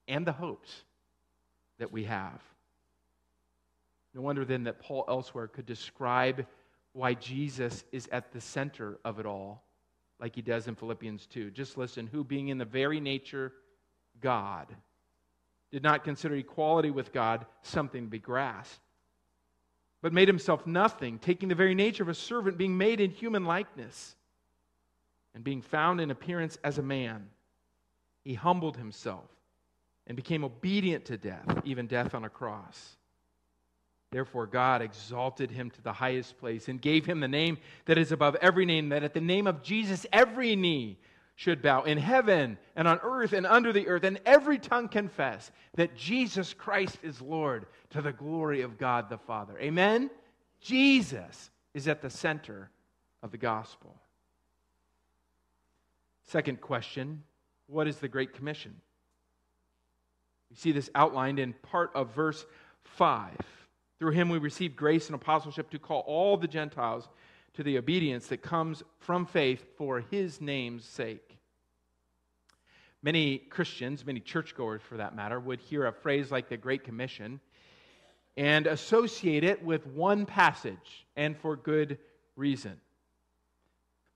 and 0.08 0.26
the 0.26 0.32
hopes 0.32 0.84
that 1.80 1.92
we 1.92 2.06
have. 2.06 2.42
No 4.14 4.22
wonder 4.22 4.44
then 4.44 4.66
that 4.66 4.80
Paul 4.80 5.06
elsewhere 5.08 5.48
could 5.48 5.66
describe 5.66 6.46
why 6.94 7.14
Jesus 7.14 7.84
is 7.92 8.08
at 8.12 8.32
the 8.32 8.42
center 8.42 9.00
of 9.06 9.20
it 9.20 9.26
all, 9.26 9.64
like 10.20 10.36
he 10.36 10.42
does 10.42 10.68
in 10.68 10.76
Philippians 10.76 11.26
2. 11.28 11.52
Just 11.52 11.78
listen 11.78 12.08
who, 12.08 12.24
being 12.24 12.50
in 12.50 12.58
the 12.58 12.66
very 12.66 13.00
nature 13.00 13.54
God, 14.20 14.68
did 15.72 15.84
not 15.84 16.04
consider 16.04 16.36
equality 16.36 16.92
with 16.92 17.14
God 17.14 17.46
something 17.62 18.04
to 18.04 18.10
be 18.10 18.20
grasped, 18.20 18.80
but 20.02 20.12
made 20.12 20.28
himself 20.28 20.68
nothing, 20.68 21.18
taking 21.18 21.48
the 21.48 21.56
very 21.56 21.76
nature 21.76 22.04
of 22.04 22.10
a 22.10 22.14
servant, 22.14 22.58
being 22.58 22.78
made 22.78 23.00
in 23.00 23.12
human 23.12 23.46
likeness, 23.46 24.16
and 25.34 25.44
being 25.44 25.62
found 25.62 26.02
in 26.02 26.12
appearance 26.12 26.58
as 26.64 26.78
a 26.78 26.84
man. 26.84 27.30
He 28.24 28.34
humbled 28.34 28.78
himself 28.78 29.30
and 30.08 30.16
became 30.16 30.44
obedient 30.44 31.06
to 31.06 31.18
death, 31.18 31.62
even 31.64 31.88
death 31.88 32.14
on 32.14 32.24
a 32.24 32.30
cross. 32.30 32.98
Therefore, 34.12 34.46
God 34.46 34.82
exalted 34.82 35.52
him 35.52 35.70
to 35.72 35.82
the 35.82 35.94
highest 35.94 36.38
place 36.38 36.68
and 36.68 36.82
gave 36.82 37.06
him 37.06 37.22
the 37.22 37.28
name 37.28 37.58
that 37.86 37.98
is 37.98 38.12
above 38.12 38.36
every 38.36 38.66
name, 38.66 38.90
that 38.90 39.04
at 39.04 39.14
the 39.14 39.22
name 39.22 39.48
of 39.48 39.64
Jesus 39.64 40.06
every 40.12 40.56
knee 40.56 40.98
should 41.36 41.62
bow 41.62 41.84
in 41.84 41.98
heaven 41.98 42.58
and 42.76 42.88
on 42.88 43.00
earth 43.04 43.34
and 43.34 43.48
under 43.48 43.72
the 43.72 43.88
earth, 43.88 44.04
and 44.04 44.20
every 44.26 44.60
tongue 44.60 44.90
confess 44.90 45.50
that 45.76 45.96
Jesus 45.96 46.54
Christ 46.54 47.00
is 47.02 47.22
Lord 47.22 47.66
to 47.92 48.02
the 48.02 48.12
glory 48.12 48.62
of 48.62 48.78
God 48.78 49.10
the 49.10 49.18
Father. 49.18 49.58
Amen? 49.60 50.12
Jesus 50.60 51.50
is 51.74 51.88
at 51.88 52.02
the 52.02 52.10
center 52.10 52.70
of 53.24 53.32
the 53.32 53.38
gospel. 53.38 53.96
Second 56.26 56.60
question 56.62 57.24
What 57.72 57.88
is 57.88 57.98
the 57.98 58.10
Great 58.10 58.34
Commission? 58.34 58.76
We 60.50 60.58
see 60.58 60.74
this 60.74 60.90
outlined 60.94 61.40
in 61.40 61.54
part 61.54 61.92
of 61.96 62.14
verse 62.14 62.46
5. 62.84 63.32
Through 63.98 64.12
him 64.12 64.28
we 64.28 64.40
receive 64.40 64.76
grace 64.76 65.08
and 65.08 65.16
apostleship 65.16 65.70
to 65.70 65.80
call 65.80 66.02
all 66.02 66.36
the 66.36 66.50
Gentiles 66.50 67.08
to 67.54 67.64
the 67.64 67.78
obedience 67.78 68.28
that 68.28 68.42
comes 68.42 68.84
from 69.00 69.26
faith 69.26 69.64
for 69.78 70.02
his 70.12 70.42
name's 70.42 70.84
sake. 70.84 71.38
Many 73.02 73.38
Christians, 73.38 74.06
many 74.06 74.20
churchgoers 74.20 74.82
for 74.82 74.98
that 74.98 75.16
matter, 75.16 75.40
would 75.40 75.62
hear 75.62 75.86
a 75.86 75.94
phrase 75.94 76.30
like 76.30 76.50
the 76.50 76.58
Great 76.58 76.84
Commission 76.84 77.40
and 78.36 78.68
associate 78.68 79.46
it 79.46 79.64
with 79.64 79.88
one 79.88 80.26
passage, 80.26 81.06
and 81.16 81.38
for 81.38 81.56
good 81.56 81.98
reason. 82.36 82.80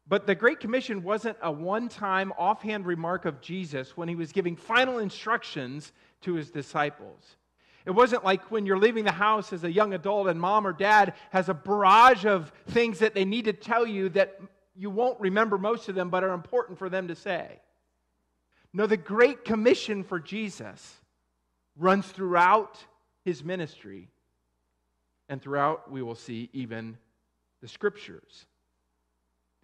But 0.08 0.28
the 0.28 0.36
Great 0.36 0.60
Commission 0.60 1.02
wasn't 1.02 1.38
a 1.42 1.52
one 1.52 1.90
time 1.90 2.32
offhand 2.38 2.86
remark 2.86 3.26
of 3.26 3.42
Jesus 3.42 3.98
when 3.98 4.08
he 4.08 4.16
was 4.16 4.32
giving 4.32 4.56
final 4.56 5.00
instructions 5.00 5.92
to 6.22 6.36
his 6.36 6.52
disciples. 6.52 7.38
It 7.86 7.92
wasn't 7.92 8.24
like 8.24 8.52
when 8.52 8.66
you're 8.66 8.80
leaving 8.80 9.06
the 9.06 9.12
house 9.12 9.54
as 9.54 9.64
a 9.64 9.72
young 9.72 9.94
adult 9.94 10.28
and 10.28 10.40
mom 10.40 10.66
or 10.66 10.74
dad 10.74 11.14
has 11.32 11.50
a 11.50 11.54
barrage 11.54 12.26
of 12.26 12.52
things 12.68 13.00
that 13.00 13.14
they 13.14 13.26
need 13.26 13.46
to 13.46 13.54
tell 13.54 13.86
you 13.86 14.10
that 14.10 14.40
you 14.76 14.90
won't 14.90 15.20
remember 15.20 15.58
most 15.58 15.88
of 15.88 15.96
them 15.96 16.10
but 16.10 16.24
are 16.24 16.34
important 16.34 16.78
for 16.78 16.90
them 16.90 17.08
to 17.08 17.16
say. 17.16 17.60
No, 18.74 18.88
the 18.88 18.98
Great 18.98 19.46
Commission 19.46 20.04
for 20.04 20.20
Jesus 20.20 21.00
runs 21.78 22.08
throughout 22.08 22.78
his 23.24 23.44
ministry 23.44 24.10
and 25.30 25.42
throughout, 25.42 25.92
we 25.92 26.02
will 26.02 26.16
see, 26.16 26.50
even 26.54 26.98
the 27.62 27.68
scriptures. 27.68 28.46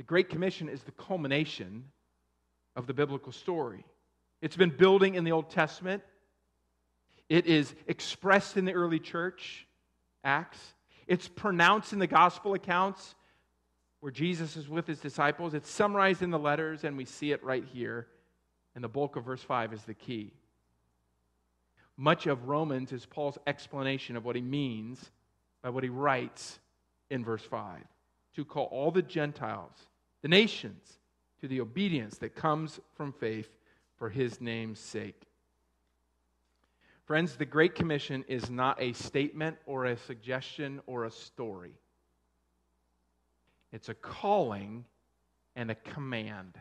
The 0.01 0.07
Great 0.07 0.29
Commission 0.29 0.67
is 0.67 0.81
the 0.81 0.93
culmination 0.93 1.83
of 2.75 2.87
the 2.87 2.93
biblical 2.95 3.31
story. 3.31 3.85
It's 4.41 4.55
been 4.55 4.75
building 4.75 5.13
in 5.13 5.25
the 5.25 5.31
Old 5.31 5.51
Testament, 5.51 6.01
it 7.29 7.45
is 7.45 7.71
expressed 7.85 8.57
in 8.57 8.65
the 8.65 8.73
early 8.73 8.97
church, 8.97 9.67
Acts. 10.23 10.57
It's 11.05 11.27
pronounced 11.27 11.93
in 11.93 11.99
the 11.99 12.07
gospel 12.07 12.55
accounts 12.55 13.13
where 13.99 14.11
Jesus 14.11 14.57
is 14.57 14.67
with 14.67 14.87
his 14.87 14.97
disciples. 14.99 15.53
It's 15.53 15.69
summarized 15.69 16.23
in 16.23 16.31
the 16.31 16.39
letters, 16.39 16.83
and 16.83 16.97
we 16.97 17.05
see 17.05 17.31
it 17.31 17.43
right 17.43 17.63
here. 17.63 18.07
And 18.73 18.83
the 18.83 18.89
bulk 18.89 19.17
of 19.17 19.25
verse 19.25 19.43
5 19.43 19.71
is 19.71 19.83
the 19.83 19.93
key. 19.93 20.33
Much 21.95 22.25
of 22.25 22.47
Romans 22.47 22.91
is 22.91 23.05
Paul's 23.05 23.37
explanation 23.45 24.15
of 24.15 24.25
what 24.25 24.35
he 24.35 24.41
means 24.41 25.11
by 25.61 25.69
what 25.69 25.83
he 25.83 25.91
writes 25.91 26.59
in 27.11 27.23
verse 27.23 27.43
5 27.43 27.83
to 28.35 28.45
call 28.45 28.65
all 28.65 28.91
the 28.91 29.01
Gentiles, 29.01 29.75
the 30.21 30.27
nations, 30.27 30.99
to 31.39 31.47
the 31.47 31.61
obedience 31.61 32.17
that 32.19 32.35
comes 32.35 32.79
from 32.95 33.11
faith 33.11 33.49
for 33.97 34.09
his 34.09 34.39
name's 34.39 34.79
sake. 34.79 35.23
Friends, 37.05 37.35
the 37.35 37.45
Great 37.45 37.75
Commission 37.75 38.23
is 38.27 38.49
not 38.49 38.81
a 38.81 38.93
statement 38.93 39.57
or 39.65 39.85
a 39.85 39.97
suggestion 39.97 40.79
or 40.85 41.05
a 41.05 41.11
story. 41.11 41.73
It's 43.73 43.89
a 43.89 43.93
calling 43.93 44.85
and 45.55 45.71
a 45.71 45.75
command. 45.75 46.59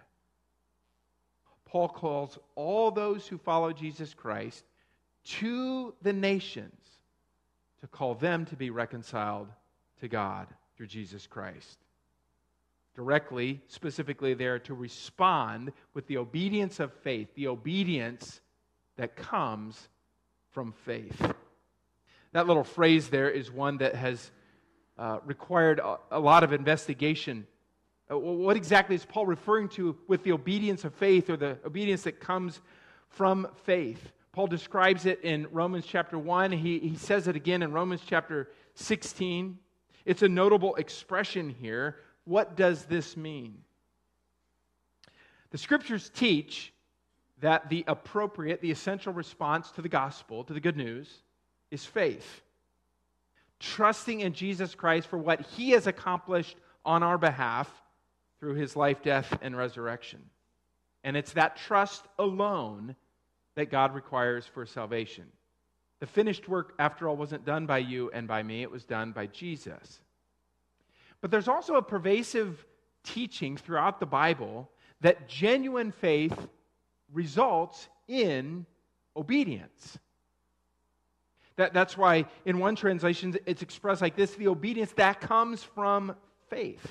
Paul 1.67 1.89
calls 1.89 2.39
all 2.57 2.91
those 2.91 3.27
who 3.27 3.39
follow 3.39 3.73
Jesus 3.73 4.15
Christ 4.15 4.65
to 5.25 5.95
the 6.03 6.13
nations 6.13 6.81
to 7.81 7.87
call 7.87 8.15
them 8.15 8.45
to 8.47 8.57
be 8.57 8.71
reconciled 8.71 9.49
to 10.01 10.09
God 10.09 10.49
through 10.77 10.89
Jesus 10.89 11.27
Christ. 11.27 11.79
Directly, 12.95 13.61
specifically, 13.69 14.35
there 14.35 14.59
to 14.61 14.75
respond 14.75 15.73
with 15.95 16.07
the 16.07 16.17
obedience 16.19 16.81
of 16.81 16.93
faith, 16.93 17.29
the 17.35 17.47
obedience 17.47 18.41
that 18.97 19.17
comes 19.17 19.89
from 20.51 20.73
faith. 20.73 21.33
That 22.33 22.47
little 22.47 22.65
phrase 22.65 23.09
there 23.09 23.31
is 23.31 23.51
one 23.51 23.79
that 23.79 23.95
has 23.95 24.31
uh, 24.99 25.19
required 25.25 25.79
a, 25.79 25.99
a, 26.11 26.21
lot 26.21 26.45
of 26.45 26.53
investigation. 26.53 27.47
Uh, 28.11 28.19
what 28.19 28.57
exactly 28.57 28.95
is 28.95 29.05
Paul 29.05 29.27
referring 29.27 29.69
to 29.71 29.97
with 30.07 30.23
the 30.25 30.33
obedience 30.33 30.85
of 30.85 30.95
faith 30.95 31.31
or 31.31 31.37
the 31.37 31.59
obedience 31.65 32.03
that 32.03 32.21
comes 32.21 32.61
from 33.09 33.49
faith? 33.65 34.13
Paul 34.33 34.47
describes 34.47 35.07
it 35.07 35.21
in 35.23 35.47
Romans 35.51 35.87
chapter 35.87 36.19
1. 36.19 36.53
He, 36.53 36.79
he 36.79 36.97
says 36.97 37.27
it 37.27 37.35
again 37.35 37.63
in 37.63 37.73
Romans 37.73 38.03
chapter 38.07 38.51
16. 38.75 39.59
It's 40.05 40.23
a 40.23 40.29
notable 40.29 40.77
expression 40.77 41.49
here. 41.49 41.97
What 42.25 42.57
does 42.57 42.85
this 42.85 43.17
mean? 43.17 43.59
The 45.51 45.59
scriptures 45.59 46.11
teach 46.15 46.73
that 47.41 47.69
the 47.69 47.85
appropriate, 47.89 48.61
the 48.61 48.71
essential 48.71 49.13
response 49.13 49.71
to 49.73 49.83
the 49.83 49.89
gospel, 49.89 50.45
to 50.45 50.53
the 50.53 50.61
good 50.61 50.77
news, 50.77 51.09
is 51.71 51.85
faith. 51.85 52.43
Trusting 53.59 54.21
in 54.21 54.33
Jesus 54.33 54.75
Christ 54.75 55.09
for 55.09 55.19
what 55.19 55.41
he 55.41 55.71
has 55.71 55.87
accomplished 55.87 56.57
on 56.85 57.03
our 57.03 57.19
behalf 57.19 57.71
through 58.39 58.55
his 58.55 58.77
life, 58.77 59.03
death, 59.03 59.39
and 59.43 59.57
resurrection. 59.57 60.21
And 61.05 61.17
it's 61.17 61.33
that 61.33 61.57
trust 61.57 62.05
alone 62.19 62.97
that 63.55 63.71
God 63.71 63.95
requires 63.95 64.47
for 64.47 64.65
salvation. 64.67 65.27
The 66.01 66.07
finished 66.07 66.49
work, 66.49 66.75
after 66.79 67.09
all, 67.09 67.17
wasn't 67.17 67.45
done 67.45 67.67
by 67.67 67.79
you 67.79 68.11
and 68.13 68.27
by 68.27 68.43
me, 68.43 68.63
it 68.63 68.71
was 68.71 68.85
done 68.85 69.13
by 69.13 69.27
Jesus. 69.27 70.01
But 71.21 71.31
there's 71.31 71.49
also 71.49 71.77
a 71.77 71.83
pervasive 71.83 72.65
teaching 73.05 73.57
throughout 73.57 74.01
the 74.01 74.07
Bible 74.07 74.71
that 75.01 75.29
genuine 75.29 75.93
faith 75.93 76.37
results 77.13 77.89
in 78.09 78.67
obedience. 79.17 79.99
That, 81.57 81.75
that's 81.75 81.97
why 81.97 82.27
in 82.45 82.59
one 82.59 82.77
translation 82.77 83.37
it's 83.47 83.63
expressed 83.63 84.01
like 84.01 84.17
this 84.17 84.35
the 84.35 84.49
obedience 84.49 84.93
that 84.93 85.21
comes 85.21 85.63
from 85.63 86.15
faith. 86.49 86.87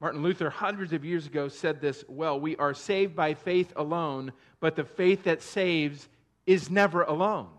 Martin 0.00 0.22
Luther, 0.22 0.48
hundreds 0.48 0.92
of 0.94 1.04
years 1.04 1.26
ago, 1.26 1.48
said 1.48 1.80
this 1.80 2.04
well 2.08 2.40
We 2.40 2.56
are 2.56 2.74
saved 2.74 3.14
by 3.14 3.34
faith 3.34 3.72
alone, 3.76 4.32
but 4.58 4.74
the 4.74 4.84
faith 4.84 5.24
that 5.24 5.42
saves 5.42 6.08
is 6.46 6.70
never 6.70 7.02
alone. 7.02 7.50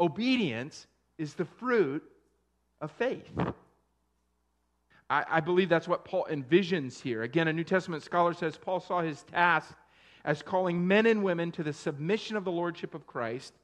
Obedience 0.00 0.86
is 1.18 1.34
the 1.34 1.44
fruit 1.44 2.02
of 2.80 2.90
faith. 2.92 3.30
I, 5.08 5.24
I, 5.28 5.40
believe 5.40 5.68
that's 5.68 5.88
what 5.88 6.04
Paul 6.04 6.26
envisions 6.30 7.00
here. 7.00 7.22
Again, 7.22 7.48
a 7.48 7.52
New 7.52 7.64
Testament 7.64 8.02
scholar 8.02 8.32
says 8.32 8.56
Paul 8.56 8.80
saw 8.80 9.02
his 9.02 9.22
task 9.24 9.74
as 10.24 10.42
calling 10.42 10.86
men 10.86 11.06
and 11.06 11.24
women 11.24 11.50
to 11.52 11.62
the 11.62 11.72
submission 11.72 12.36
of 12.36 12.44
the 12.44 12.52
Lordship 12.52 12.94
of 12.94 13.06
Christ, 13.06 13.54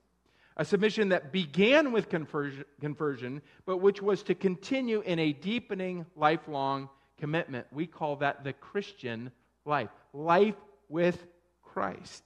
a 0.56 0.64
submission 0.64 1.10
that 1.10 1.32
began 1.32 1.92
with 1.92 2.08
conversion, 2.08 2.64
conversion 2.80 3.42
but 3.64 3.78
which 3.78 4.02
was 4.02 4.22
to 4.24 4.34
continue 4.34 5.02
in 5.02 5.18
a 5.18 5.32
deepening, 5.32 6.06
lifelong 6.16 6.88
commitment. 7.18 7.66
We 7.70 7.86
call 7.86 8.16
that 8.16 8.42
the 8.42 8.52
Christian 8.54 9.30
life 9.64 9.90
life 10.12 10.56
with 10.88 11.26
Christ. 11.62 12.24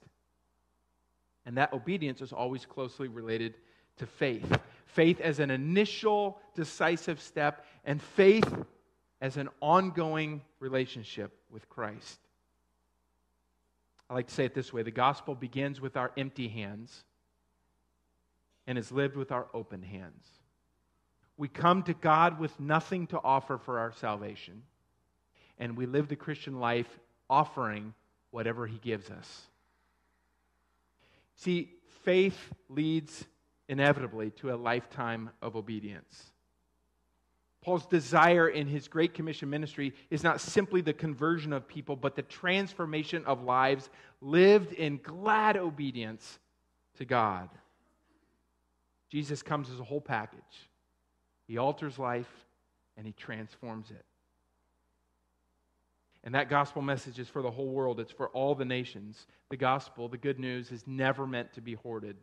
And 1.45 1.57
that 1.57 1.73
obedience 1.73 2.21
is 2.21 2.31
always 2.31 2.65
closely 2.65 3.07
related 3.07 3.55
to 3.97 4.05
faith. 4.05 4.57
Faith 4.93 5.21
as 5.21 5.39
an 5.39 5.51
initial 5.51 6.39
decisive 6.55 7.21
step, 7.21 7.65
and 7.85 8.01
faith 8.01 8.53
as 9.21 9.37
an 9.37 9.49
ongoing 9.61 10.41
relationship 10.59 11.31
with 11.49 11.69
Christ. 11.69 12.19
I 14.09 14.13
like 14.13 14.27
to 14.27 14.33
say 14.33 14.45
it 14.45 14.53
this 14.53 14.73
way 14.73 14.83
the 14.83 14.91
gospel 14.91 15.35
begins 15.35 15.79
with 15.79 15.95
our 15.95 16.11
empty 16.17 16.49
hands 16.49 17.03
and 18.67 18.77
is 18.77 18.91
lived 18.91 19.15
with 19.15 19.31
our 19.31 19.47
open 19.53 19.81
hands. 19.81 20.25
We 21.37 21.47
come 21.47 21.83
to 21.83 21.93
God 21.93 22.39
with 22.39 22.59
nothing 22.59 23.07
to 23.07 23.19
offer 23.23 23.57
for 23.57 23.79
our 23.79 23.93
salvation 23.93 24.63
and 25.61 25.77
we 25.77 25.85
live 25.85 26.07
the 26.07 26.15
Christian 26.15 26.59
life 26.59 26.99
offering 27.29 27.93
whatever 28.31 28.67
He 28.67 28.79
gives 28.79 29.09
us. 29.09 29.43
See, 31.35 31.71
faith 32.03 32.51
leads 32.67 33.25
inevitably 33.71 34.29
to 34.31 34.53
a 34.53 34.55
lifetime 34.55 35.29
of 35.41 35.55
obedience. 35.55 36.33
Paul's 37.63 37.85
desire 37.85 38.49
in 38.49 38.67
his 38.67 38.89
Great 38.89 39.13
Commission 39.13 39.49
ministry 39.49 39.93
is 40.09 40.23
not 40.23 40.41
simply 40.41 40.81
the 40.81 40.93
conversion 40.93 41.53
of 41.53 41.67
people, 41.67 41.95
but 41.95 42.15
the 42.15 42.21
transformation 42.23 43.23
of 43.25 43.43
lives 43.43 43.89
lived 44.19 44.73
in 44.73 44.99
glad 45.01 45.55
obedience 45.55 46.37
to 46.97 47.05
God. 47.05 47.49
Jesus 49.09 49.41
comes 49.41 49.69
as 49.69 49.79
a 49.79 49.85
whole 49.85 50.01
package. 50.01 50.69
He 51.47 51.57
alters 51.57 51.97
life 51.97 52.29
and 52.97 53.05
he 53.05 53.13
transforms 53.13 53.89
it. 53.89 54.03
And 56.25 56.35
that 56.35 56.49
gospel 56.49 56.81
message 56.81 57.19
is 57.19 57.29
for 57.29 57.41
the 57.41 57.51
whole 57.51 57.69
world, 57.69 58.01
it's 58.01 58.11
for 58.11 58.27
all 58.29 58.53
the 58.53 58.65
nations. 58.65 59.27
The 59.49 59.57
gospel, 59.57 60.09
the 60.09 60.17
good 60.17 60.39
news, 60.39 60.71
is 60.71 60.85
never 60.85 61.25
meant 61.25 61.53
to 61.53 61.61
be 61.61 61.75
hoarded. 61.75 62.17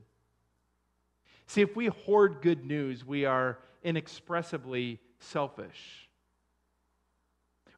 See, 1.48 1.62
if 1.62 1.74
we 1.74 1.86
hoard 1.86 2.40
good 2.42 2.64
news, 2.64 3.04
we 3.04 3.24
are 3.24 3.58
inexpressibly 3.82 5.00
selfish. 5.18 6.08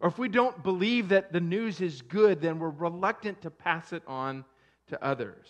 Or 0.01 0.09
if 0.09 0.19
we 0.19 0.29
don't 0.29 0.63
believe 0.63 1.11
that 1.11 1.33
the 1.33 1.41
news 1.41 1.81
is 1.81 2.03
good, 2.03 2.41
then 2.41 2.59
we're 2.59 2.69
reluctant 2.69 3.43
to 3.43 3.51
pass 3.51 3.93
it 3.93 4.03
on 4.07 4.45
to 4.89 5.03
others. 5.03 5.47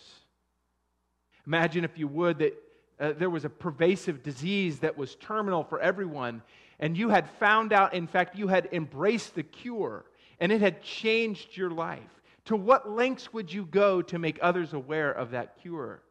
Imagine, 1.46 1.82
if 1.82 1.96
you 1.96 2.08
would, 2.08 2.38
that 2.40 2.62
uh, 3.00 3.12
there 3.16 3.30
was 3.30 3.46
a 3.46 3.50
pervasive 3.50 4.22
disease 4.22 4.80
that 4.80 4.98
was 4.98 5.14
terminal 5.14 5.64
for 5.64 5.80
everyone, 5.80 6.42
and 6.78 6.98
you 6.98 7.08
had 7.08 7.28
found 7.38 7.72
out, 7.72 7.94
in 7.94 8.06
fact, 8.06 8.36
you 8.36 8.48
had 8.48 8.68
embraced 8.72 9.34
the 9.34 9.42
cure 9.42 10.04
and 10.40 10.52
it 10.52 10.60
had 10.60 10.82
changed 10.82 11.56
your 11.56 11.70
life. 11.70 12.20
To 12.46 12.56
what 12.56 12.90
lengths 12.90 13.32
would 13.32 13.52
you 13.52 13.64
go 13.64 14.02
to 14.02 14.18
make 14.18 14.38
others 14.42 14.72
aware 14.72 15.10
of 15.10 15.30
that 15.30 15.58
cure? 15.60 16.02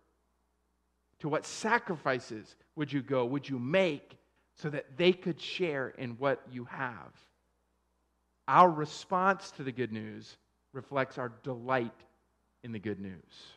To 1.19 1.29
what 1.29 1.45
sacrifices 1.45 2.55
would 2.75 2.91
you 2.91 3.01
go, 3.01 3.25
would 3.25 3.47
you 3.47 3.59
make 3.59 4.17
so 4.55 4.69
that 4.69 4.97
they 4.97 5.13
could 5.13 5.39
share 5.39 5.89
in 5.89 6.11
what 6.11 6.41
you 6.51 6.65
have? 6.65 7.13
Our 8.47 8.69
response 8.69 9.51
to 9.51 9.63
the 9.63 9.71
good 9.71 9.91
news 9.91 10.37
reflects 10.73 11.17
our 11.17 11.31
delight 11.43 11.93
in 12.63 12.71
the 12.71 12.79
good 12.79 12.99
news. 12.99 13.53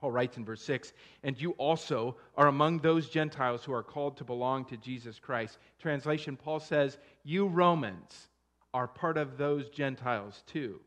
Paul 0.00 0.12
writes 0.12 0.36
in 0.36 0.44
verse 0.44 0.62
6 0.62 0.92
And 1.22 1.40
you 1.40 1.52
also 1.52 2.16
are 2.36 2.48
among 2.48 2.78
those 2.78 3.08
Gentiles 3.08 3.64
who 3.64 3.72
are 3.72 3.82
called 3.82 4.16
to 4.18 4.24
belong 4.24 4.64
to 4.66 4.76
Jesus 4.76 5.18
Christ. 5.18 5.58
Translation 5.78 6.36
Paul 6.36 6.60
says, 6.60 6.98
You 7.22 7.46
Romans 7.46 8.28
are 8.74 8.88
part 8.88 9.16
of 9.16 9.38
those 9.38 9.70
Gentiles 9.70 10.42
too, 10.46 10.80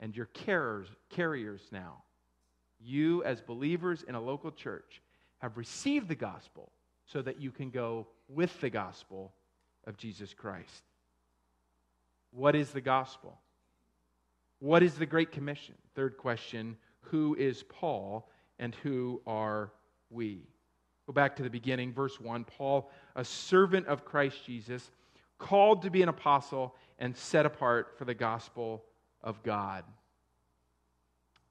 and 0.00 0.14
you're 0.14 0.26
carriers, 0.26 0.88
carriers 1.08 1.62
now. 1.70 2.02
You, 2.80 3.24
as 3.24 3.40
believers 3.40 4.04
in 4.06 4.14
a 4.14 4.20
local 4.20 4.50
church, 4.50 5.02
have 5.38 5.56
received 5.56 6.08
the 6.08 6.14
gospel 6.14 6.70
so 7.06 7.22
that 7.22 7.40
you 7.40 7.50
can 7.50 7.70
go 7.70 8.06
with 8.28 8.60
the 8.60 8.70
gospel 8.70 9.32
of 9.86 9.96
Jesus 9.96 10.34
Christ. 10.34 10.82
What 12.30 12.54
is 12.54 12.70
the 12.70 12.80
gospel? 12.80 13.38
What 14.58 14.82
is 14.82 14.94
the 14.94 15.06
Great 15.06 15.32
Commission? 15.32 15.74
Third 15.94 16.16
question 16.16 16.76
Who 17.02 17.34
is 17.36 17.62
Paul 17.62 18.28
and 18.58 18.74
who 18.76 19.20
are 19.26 19.72
we? 20.10 20.42
Go 21.06 21.12
back 21.12 21.36
to 21.36 21.42
the 21.42 21.50
beginning, 21.50 21.92
verse 21.92 22.20
1. 22.20 22.44
Paul, 22.44 22.90
a 23.14 23.24
servant 23.24 23.86
of 23.86 24.04
Christ 24.04 24.44
Jesus, 24.44 24.90
called 25.38 25.82
to 25.82 25.90
be 25.90 26.02
an 26.02 26.08
apostle 26.08 26.74
and 26.98 27.16
set 27.16 27.46
apart 27.46 27.94
for 27.96 28.04
the 28.04 28.14
gospel 28.14 28.82
of 29.22 29.42
God. 29.42 29.84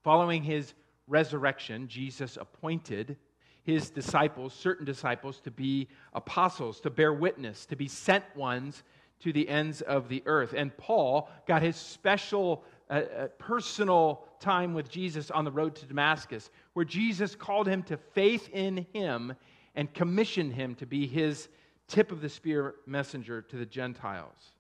Following 0.04 0.44
his 0.44 0.74
resurrection, 1.08 1.88
Jesus 1.88 2.38
appointed 2.38 3.18
his 3.64 3.90
disciples, 3.90 4.54
certain 4.54 4.86
disciples, 4.86 5.40
to 5.42 5.52
be 5.52 5.88
apostles, 6.14 6.80
to 6.82 6.90
bear 6.90 7.14
witness, 7.14 7.66
to 7.66 7.76
be 7.76 7.88
sent 7.88 8.24
ones 8.36 8.84
to 9.22 9.34
the 9.34 9.50
ends 9.50 9.82
of 9.82 10.08
the 10.08 10.22
earth. 10.26 10.54
And 10.56 10.76
Paul 10.78 11.30
got 11.48 11.62
his 11.62 11.76
special 11.76 12.64
uh, 12.90 12.94
uh, 12.94 13.28
personal 13.40 14.28
time 14.40 14.76
with 14.76 14.90
Jesus 14.90 15.32
on 15.32 15.46
the 15.46 15.52
road 15.52 15.76
to 15.78 15.86
Damascus, 15.88 16.52
where 16.74 16.86
Jesus 16.86 17.36
called 17.36 17.68
him 17.68 17.82
to 17.84 17.98
faith 17.98 18.50
in 18.54 18.86
him 18.94 19.34
and 19.74 19.92
commissioned 19.94 20.54
him 20.54 20.76
to 20.76 20.86
be 20.86 21.08
his 21.08 21.50
tip 21.88 22.12
of 22.12 22.22
the 22.22 22.30
spear 22.30 22.76
messenger 22.86 23.42
to 23.42 23.58
the 23.58 23.66
Gentiles. 23.66 24.54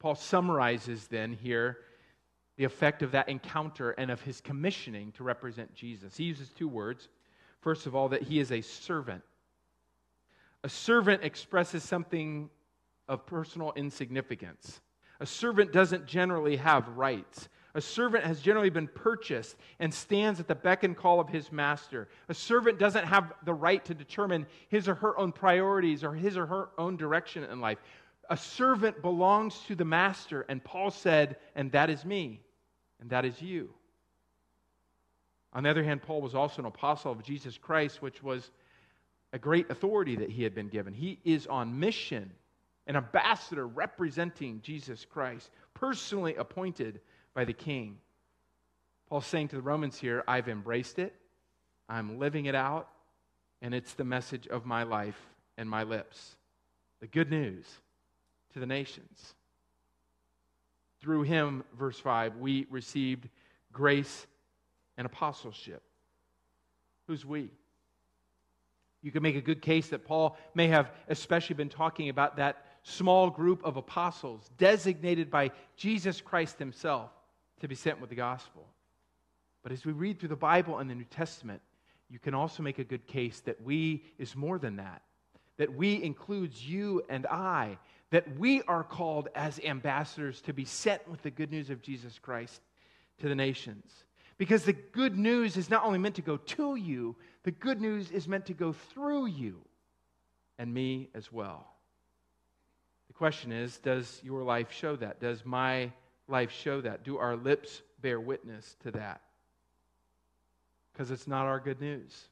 Paul 0.00 0.16
summarizes 0.16 1.06
then 1.06 1.32
here 1.32 1.78
the 2.56 2.64
effect 2.64 3.02
of 3.02 3.12
that 3.12 3.28
encounter 3.28 3.92
and 3.92 4.10
of 4.10 4.20
his 4.20 4.40
commissioning 4.40 5.12
to 5.12 5.24
represent 5.24 5.74
Jesus. 5.74 6.16
He 6.16 6.24
uses 6.24 6.50
two 6.50 6.68
words. 6.68 7.08
First 7.60 7.86
of 7.86 7.94
all, 7.94 8.08
that 8.10 8.22
he 8.22 8.38
is 8.38 8.52
a 8.52 8.60
servant. 8.60 9.22
A 10.64 10.68
servant 10.68 11.24
expresses 11.24 11.82
something 11.82 12.50
of 13.08 13.26
personal 13.26 13.72
insignificance. 13.74 14.80
A 15.20 15.26
servant 15.26 15.72
doesn't 15.72 16.06
generally 16.06 16.56
have 16.56 16.88
rights. 16.96 17.48
A 17.74 17.80
servant 17.80 18.24
has 18.24 18.40
generally 18.40 18.70
been 18.70 18.88
purchased 18.88 19.56
and 19.78 19.92
stands 19.92 20.40
at 20.40 20.46
the 20.46 20.54
beck 20.54 20.84
and 20.84 20.96
call 20.96 21.20
of 21.20 21.28
his 21.28 21.50
master. 21.50 22.08
A 22.28 22.34
servant 22.34 22.78
doesn't 22.78 23.04
have 23.04 23.32
the 23.44 23.54
right 23.54 23.82
to 23.86 23.94
determine 23.94 24.46
his 24.68 24.88
or 24.88 24.94
her 24.96 25.18
own 25.18 25.32
priorities 25.32 26.04
or 26.04 26.12
his 26.12 26.36
or 26.36 26.46
her 26.46 26.68
own 26.76 26.96
direction 26.96 27.44
in 27.44 27.60
life. 27.60 27.78
A 28.30 28.36
servant 28.36 29.02
belongs 29.02 29.58
to 29.66 29.74
the 29.74 29.84
master, 29.84 30.46
and 30.48 30.62
Paul 30.62 30.90
said, 30.90 31.36
and 31.54 31.70
that 31.72 31.90
is 31.90 32.04
me, 32.04 32.40
and 33.00 33.10
that 33.10 33.24
is 33.24 33.42
you. 33.42 33.70
On 35.52 35.62
the 35.62 35.70
other 35.70 35.84
hand, 35.84 36.02
Paul 36.02 36.22
was 36.22 36.34
also 36.34 36.62
an 36.62 36.66
apostle 36.66 37.12
of 37.12 37.22
Jesus 37.22 37.58
Christ, 37.58 38.00
which 38.00 38.22
was 38.22 38.50
a 39.32 39.38
great 39.38 39.70
authority 39.70 40.16
that 40.16 40.30
he 40.30 40.42
had 40.42 40.54
been 40.54 40.68
given. 40.68 40.94
He 40.94 41.18
is 41.24 41.46
on 41.46 41.78
mission, 41.78 42.30
an 42.86 42.96
ambassador 42.96 43.66
representing 43.66 44.60
Jesus 44.62 45.04
Christ, 45.04 45.50
personally 45.74 46.36
appointed 46.36 47.00
by 47.34 47.44
the 47.44 47.52
king. 47.52 47.98
Paul's 49.08 49.26
saying 49.26 49.48
to 49.48 49.56
the 49.56 49.62
Romans 49.62 49.98
here, 49.98 50.24
I've 50.26 50.48
embraced 50.48 50.98
it, 50.98 51.14
I'm 51.88 52.18
living 52.18 52.46
it 52.46 52.54
out, 52.54 52.88
and 53.60 53.74
it's 53.74 53.92
the 53.94 54.04
message 54.04 54.48
of 54.48 54.64
my 54.64 54.84
life 54.84 55.20
and 55.58 55.68
my 55.68 55.82
lips. 55.82 56.36
The 57.00 57.06
good 57.08 57.30
news 57.30 57.66
to 58.52 58.60
the 58.60 58.66
nations. 58.66 59.34
Through 61.00 61.22
him, 61.22 61.64
verse 61.76 61.98
5, 61.98 62.36
we 62.36 62.66
received 62.70 63.28
grace 63.72 64.26
and 64.96 65.06
apostleship. 65.06 65.82
Who's 67.06 67.24
we? 67.24 67.50
You 69.02 69.10
can 69.10 69.22
make 69.22 69.36
a 69.36 69.40
good 69.40 69.60
case 69.60 69.88
that 69.88 70.04
Paul 70.04 70.36
may 70.54 70.68
have 70.68 70.92
especially 71.08 71.54
been 71.54 71.68
talking 71.68 72.08
about 72.08 72.36
that 72.36 72.64
small 72.84 73.30
group 73.30 73.64
of 73.64 73.76
apostles 73.76 74.50
designated 74.58 75.30
by 75.30 75.50
Jesus 75.76 76.20
Christ 76.20 76.58
himself 76.58 77.10
to 77.60 77.68
be 77.68 77.74
sent 77.74 78.00
with 78.00 78.10
the 78.10 78.16
gospel. 78.16 78.66
But 79.62 79.72
as 79.72 79.84
we 79.84 79.92
read 79.92 80.18
through 80.18 80.30
the 80.30 80.36
Bible 80.36 80.78
and 80.78 80.88
the 80.88 80.94
New 80.94 81.04
Testament, 81.04 81.60
you 82.08 82.18
can 82.18 82.34
also 82.34 82.62
make 82.62 82.78
a 82.78 82.84
good 82.84 83.06
case 83.06 83.40
that 83.40 83.60
we 83.62 84.04
is 84.18 84.36
more 84.36 84.58
than 84.58 84.76
that. 84.76 85.02
That 85.56 85.74
we 85.74 86.02
includes 86.02 86.64
you 86.66 87.02
and 87.08 87.26
I, 87.26 87.78
that 88.12 88.38
we 88.38 88.60
are 88.64 88.84
called 88.84 89.28
as 89.34 89.58
ambassadors 89.60 90.42
to 90.42 90.52
be 90.52 90.66
sent 90.66 91.08
with 91.08 91.22
the 91.22 91.30
good 91.30 91.50
news 91.50 91.70
of 91.70 91.80
Jesus 91.80 92.18
Christ 92.18 92.60
to 93.18 93.28
the 93.28 93.34
nations. 93.34 93.90
Because 94.36 94.64
the 94.64 94.74
good 94.74 95.18
news 95.18 95.56
is 95.56 95.70
not 95.70 95.84
only 95.84 95.98
meant 95.98 96.16
to 96.16 96.22
go 96.22 96.36
to 96.36 96.76
you, 96.76 97.16
the 97.42 97.50
good 97.50 97.80
news 97.80 98.10
is 98.10 98.28
meant 98.28 98.44
to 98.46 98.52
go 98.52 98.74
through 98.74 99.26
you 99.26 99.62
and 100.58 100.72
me 100.72 101.08
as 101.14 101.32
well. 101.32 101.66
The 103.08 103.14
question 103.14 103.50
is 103.50 103.78
Does 103.78 104.20
your 104.22 104.42
life 104.42 104.70
show 104.70 104.94
that? 104.96 105.18
Does 105.18 105.46
my 105.46 105.90
life 106.28 106.52
show 106.52 106.82
that? 106.82 107.04
Do 107.04 107.16
our 107.16 107.34
lips 107.34 107.80
bear 108.02 108.20
witness 108.20 108.76
to 108.82 108.90
that? 108.90 109.22
Because 110.92 111.10
it's 111.10 111.26
not 111.26 111.46
our 111.46 111.60
good 111.60 111.80
news. 111.80 112.28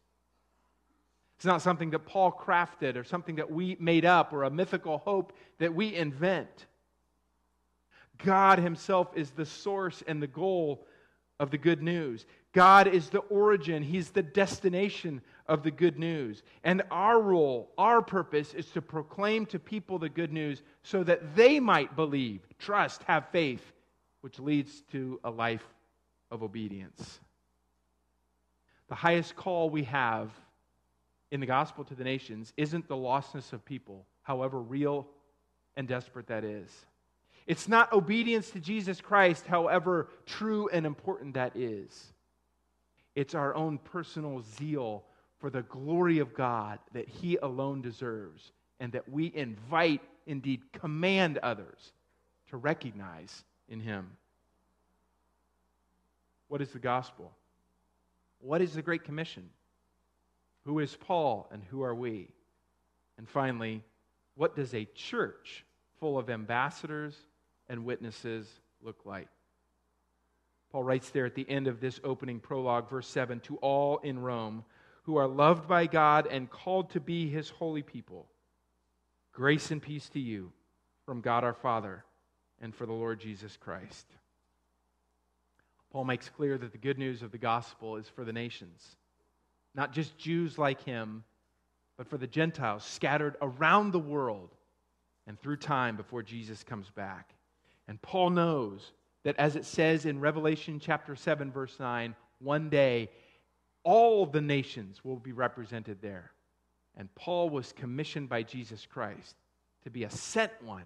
It's 1.40 1.46
not 1.46 1.62
something 1.62 1.88
that 1.92 2.00
Paul 2.00 2.32
crafted 2.32 2.96
or 2.96 3.02
something 3.02 3.36
that 3.36 3.50
we 3.50 3.74
made 3.80 4.04
up 4.04 4.34
or 4.34 4.42
a 4.42 4.50
mythical 4.50 4.98
hope 4.98 5.32
that 5.58 5.74
we 5.74 5.96
invent. 5.96 6.66
God 8.22 8.58
Himself 8.58 9.08
is 9.16 9.30
the 9.30 9.46
source 9.46 10.02
and 10.06 10.22
the 10.22 10.26
goal 10.26 10.86
of 11.38 11.50
the 11.50 11.56
good 11.56 11.82
news. 11.82 12.26
God 12.52 12.88
is 12.88 13.08
the 13.08 13.20
origin, 13.20 13.82
He's 13.82 14.10
the 14.10 14.22
destination 14.22 15.22
of 15.46 15.62
the 15.62 15.70
good 15.70 15.98
news. 15.98 16.42
And 16.62 16.82
our 16.90 17.18
role, 17.18 17.72
our 17.78 18.02
purpose 18.02 18.52
is 18.52 18.66
to 18.72 18.82
proclaim 18.82 19.46
to 19.46 19.58
people 19.58 19.98
the 19.98 20.10
good 20.10 20.34
news 20.34 20.60
so 20.82 21.02
that 21.04 21.36
they 21.36 21.58
might 21.58 21.96
believe, 21.96 22.46
trust, 22.58 23.02
have 23.04 23.30
faith, 23.30 23.72
which 24.20 24.38
leads 24.38 24.82
to 24.92 25.18
a 25.24 25.30
life 25.30 25.64
of 26.30 26.42
obedience. 26.42 27.18
The 28.90 28.94
highest 28.94 29.36
call 29.36 29.70
we 29.70 29.84
have 29.84 30.30
in 31.30 31.40
the 31.40 31.46
gospel 31.46 31.84
to 31.84 31.94
the 31.94 32.04
nations 32.04 32.52
isn't 32.56 32.88
the 32.88 32.96
lostness 32.96 33.52
of 33.52 33.64
people, 33.64 34.06
however 34.22 34.60
real 34.60 35.06
and 35.76 35.86
desperate 35.86 36.26
that 36.28 36.44
is. 36.44 36.68
It's 37.46 37.68
not 37.68 37.92
obedience 37.92 38.50
to 38.50 38.60
Jesus 38.60 39.00
Christ, 39.00 39.46
however 39.46 40.08
true 40.26 40.68
and 40.72 40.84
important 40.84 41.34
that 41.34 41.56
is. 41.56 42.12
It's 43.14 43.34
our 43.34 43.54
own 43.54 43.78
personal 43.78 44.42
zeal 44.56 45.04
for 45.38 45.50
the 45.50 45.62
glory 45.62 46.18
of 46.18 46.34
God 46.34 46.78
that 46.92 47.08
He 47.08 47.36
alone 47.36 47.80
deserves, 47.80 48.52
and 48.78 48.92
that 48.92 49.08
we 49.08 49.32
invite, 49.34 50.02
indeed 50.26 50.60
command 50.72 51.38
others 51.38 51.92
to 52.50 52.56
recognize 52.56 53.44
in 53.68 53.80
Him. 53.80 54.10
What 56.48 56.60
is 56.60 56.70
the 56.70 56.78
gospel? 56.78 57.32
What 58.40 58.60
is 58.60 58.74
the 58.74 58.82
Great 58.82 59.04
Commission? 59.04 59.48
Who 60.64 60.78
is 60.78 60.96
Paul 60.96 61.48
and 61.52 61.62
who 61.64 61.82
are 61.82 61.94
we? 61.94 62.28
And 63.18 63.28
finally, 63.28 63.82
what 64.34 64.56
does 64.56 64.74
a 64.74 64.86
church 64.94 65.64
full 65.98 66.18
of 66.18 66.30
ambassadors 66.30 67.16
and 67.68 67.84
witnesses 67.84 68.48
look 68.82 69.04
like? 69.04 69.28
Paul 70.72 70.84
writes 70.84 71.10
there 71.10 71.26
at 71.26 71.34
the 71.34 71.48
end 71.48 71.66
of 71.66 71.80
this 71.80 72.00
opening 72.04 72.40
prologue, 72.40 72.88
verse 72.88 73.08
7 73.08 73.40
To 73.40 73.56
all 73.56 73.98
in 73.98 74.20
Rome 74.20 74.64
who 75.02 75.16
are 75.16 75.26
loved 75.26 75.66
by 75.66 75.86
God 75.86 76.26
and 76.30 76.48
called 76.48 76.90
to 76.90 77.00
be 77.00 77.28
his 77.28 77.50
holy 77.50 77.82
people, 77.82 78.28
grace 79.32 79.70
and 79.70 79.82
peace 79.82 80.08
to 80.10 80.20
you 80.20 80.52
from 81.04 81.20
God 81.20 81.42
our 81.42 81.54
Father 81.54 82.04
and 82.60 82.74
for 82.74 82.86
the 82.86 82.92
Lord 82.92 83.20
Jesus 83.20 83.56
Christ. 83.56 84.06
Paul 85.90 86.04
makes 86.04 86.28
clear 86.28 86.56
that 86.58 86.72
the 86.72 86.78
good 86.78 86.98
news 86.98 87.22
of 87.22 87.32
the 87.32 87.38
gospel 87.38 87.96
is 87.96 88.08
for 88.08 88.24
the 88.24 88.32
nations, 88.32 88.96
not 89.74 89.92
just 89.92 90.18
Jews 90.18 90.58
like 90.58 90.82
him, 90.84 91.24
but 91.96 92.08
for 92.08 92.16
the 92.16 92.26
Gentiles 92.26 92.84
scattered 92.84 93.36
around 93.42 93.92
the 93.92 93.98
world 93.98 94.54
and 95.26 95.38
through 95.40 95.56
time 95.56 95.96
before 95.96 96.22
Jesus 96.22 96.62
comes 96.62 96.88
back. 96.90 97.34
And 97.88 98.00
Paul 98.00 98.30
knows 98.30 98.92
that, 99.22 99.36
as 99.38 99.56
it 99.56 99.64
says 99.64 100.06
in 100.06 100.20
Revelation 100.20 100.80
chapter 100.80 101.14
7, 101.14 101.52
verse 101.52 101.78
9, 101.78 102.14
one 102.38 102.70
day 102.70 103.10
all 103.82 104.26
the 104.26 104.40
nations 104.40 105.04
will 105.04 105.16
be 105.16 105.32
represented 105.32 105.98
there. 106.00 106.32
And 106.96 107.14
Paul 107.14 107.50
was 107.50 107.72
commissioned 107.72 108.28
by 108.28 108.42
Jesus 108.42 108.86
Christ 108.86 109.36
to 109.84 109.90
be 109.90 110.04
a 110.04 110.10
sent 110.10 110.52
one 110.62 110.84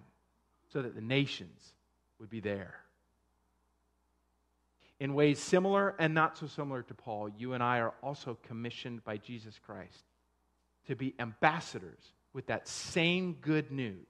so 0.71 0.81
that 0.81 0.95
the 0.95 1.01
nations 1.01 1.73
would 2.19 2.29
be 2.29 2.39
there. 2.39 2.75
In 4.99 5.13
ways 5.13 5.39
similar 5.39 5.95
and 5.99 6.13
not 6.13 6.37
so 6.37 6.47
similar 6.47 6.81
to 6.83 6.93
Paul, 6.93 7.29
you 7.29 7.53
and 7.53 7.61
I 7.61 7.79
are 7.79 7.93
also 8.01 8.37
commissioned 8.43 9.03
by 9.03 9.17
Jesus 9.17 9.59
Christ 9.65 10.05
to 10.87 10.95
be 10.95 11.13
ambassadors 11.19 12.13
with 12.33 12.47
that 12.47 12.67
same 12.67 13.33
good 13.41 13.71
news 13.71 14.07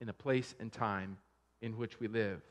in 0.00 0.06
the 0.06 0.12
place 0.12 0.54
and 0.58 0.72
time 0.72 1.18
in 1.62 1.76
which 1.76 2.00
we 2.00 2.08
live. 2.08 2.42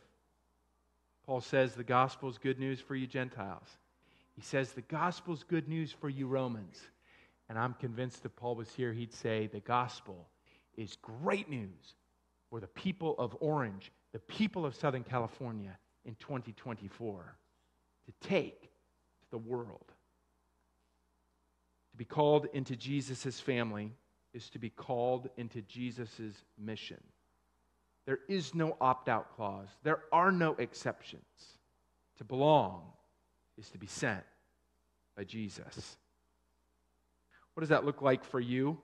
Paul 1.25 1.41
says 1.41 1.73
the 1.73 1.83
gospel 1.83 2.29
is 2.29 2.37
good 2.37 2.59
news 2.59 2.79
for 2.79 2.95
you 2.95 3.07
Gentiles. 3.07 3.67
He 4.35 4.41
says 4.41 4.71
the 4.71 4.81
gospel 4.81 5.33
is 5.33 5.43
good 5.43 5.67
news 5.67 5.91
for 5.91 6.09
you 6.09 6.27
Romans. 6.27 6.79
And 7.49 7.57
I'm 7.57 7.73
convinced 7.73 8.25
if 8.25 8.35
Paul 8.35 8.55
was 8.55 8.69
here, 8.73 8.93
he'd 8.93 9.13
say 9.13 9.47
the 9.47 9.59
gospel 9.59 10.27
is 10.77 10.97
great 11.01 11.49
news 11.49 11.95
for 12.49 12.59
the 12.59 12.67
people 12.67 13.15
of 13.17 13.35
Orange, 13.39 13.91
the 14.13 14.19
people 14.19 14.65
of 14.65 14.75
Southern 14.75 15.03
California 15.03 15.77
in 16.05 16.15
2024 16.15 17.37
to 18.05 18.27
take 18.27 18.61
to 18.61 19.31
the 19.31 19.37
world. 19.37 19.91
To 21.91 21.97
be 21.97 22.05
called 22.05 22.47
into 22.53 22.75
Jesus' 22.75 23.39
family 23.39 23.93
is 24.33 24.49
to 24.49 24.59
be 24.59 24.69
called 24.69 25.29
into 25.37 25.61
Jesus' 25.61 26.43
mission. 26.57 27.01
There 28.05 28.19
is 28.27 28.53
no 28.53 28.77
opt 28.79 29.09
out 29.09 29.35
clause, 29.35 29.69
there 29.83 30.01
are 30.11 30.31
no 30.31 30.55
exceptions. 30.59 31.23
To 32.17 32.23
belong 32.23 32.83
is 33.57 33.69
to 33.71 33.77
be 33.77 33.87
sent 33.87 34.23
by 35.17 35.23
Jesus. 35.23 35.97
What 37.53 37.61
does 37.61 37.69
that 37.69 37.85
look 37.85 38.01
like 38.01 38.23
for 38.23 38.39
you? 38.39 38.77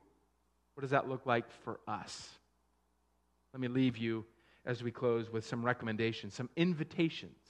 What 0.73 0.81
does 0.81 0.91
that 0.91 1.07
look 1.07 1.25
like 1.25 1.49
for 1.63 1.79
us? 1.87 2.29
Let 3.53 3.61
me 3.61 3.67
leave 3.67 3.97
you 3.97 4.25
as 4.65 4.83
we 4.83 4.91
close 4.91 5.29
with 5.29 5.45
some 5.45 5.63
recommendations, 5.65 6.33
some 6.33 6.49
invitations 6.55 7.40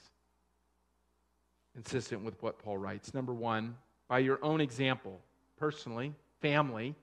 consistent 1.74 2.22
with 2.22 2.40
what 2.42 2.58
Paul 2.58 2.78
writes. 2.78 3.14
Number 3.14 3.34
one, 3.34 3.76
by 4.08 4.18
your 4.18 4.38
own 4.44 4.60
example, 4.60 5.20
personally, 5.56 6.12
family, 6.40 6.94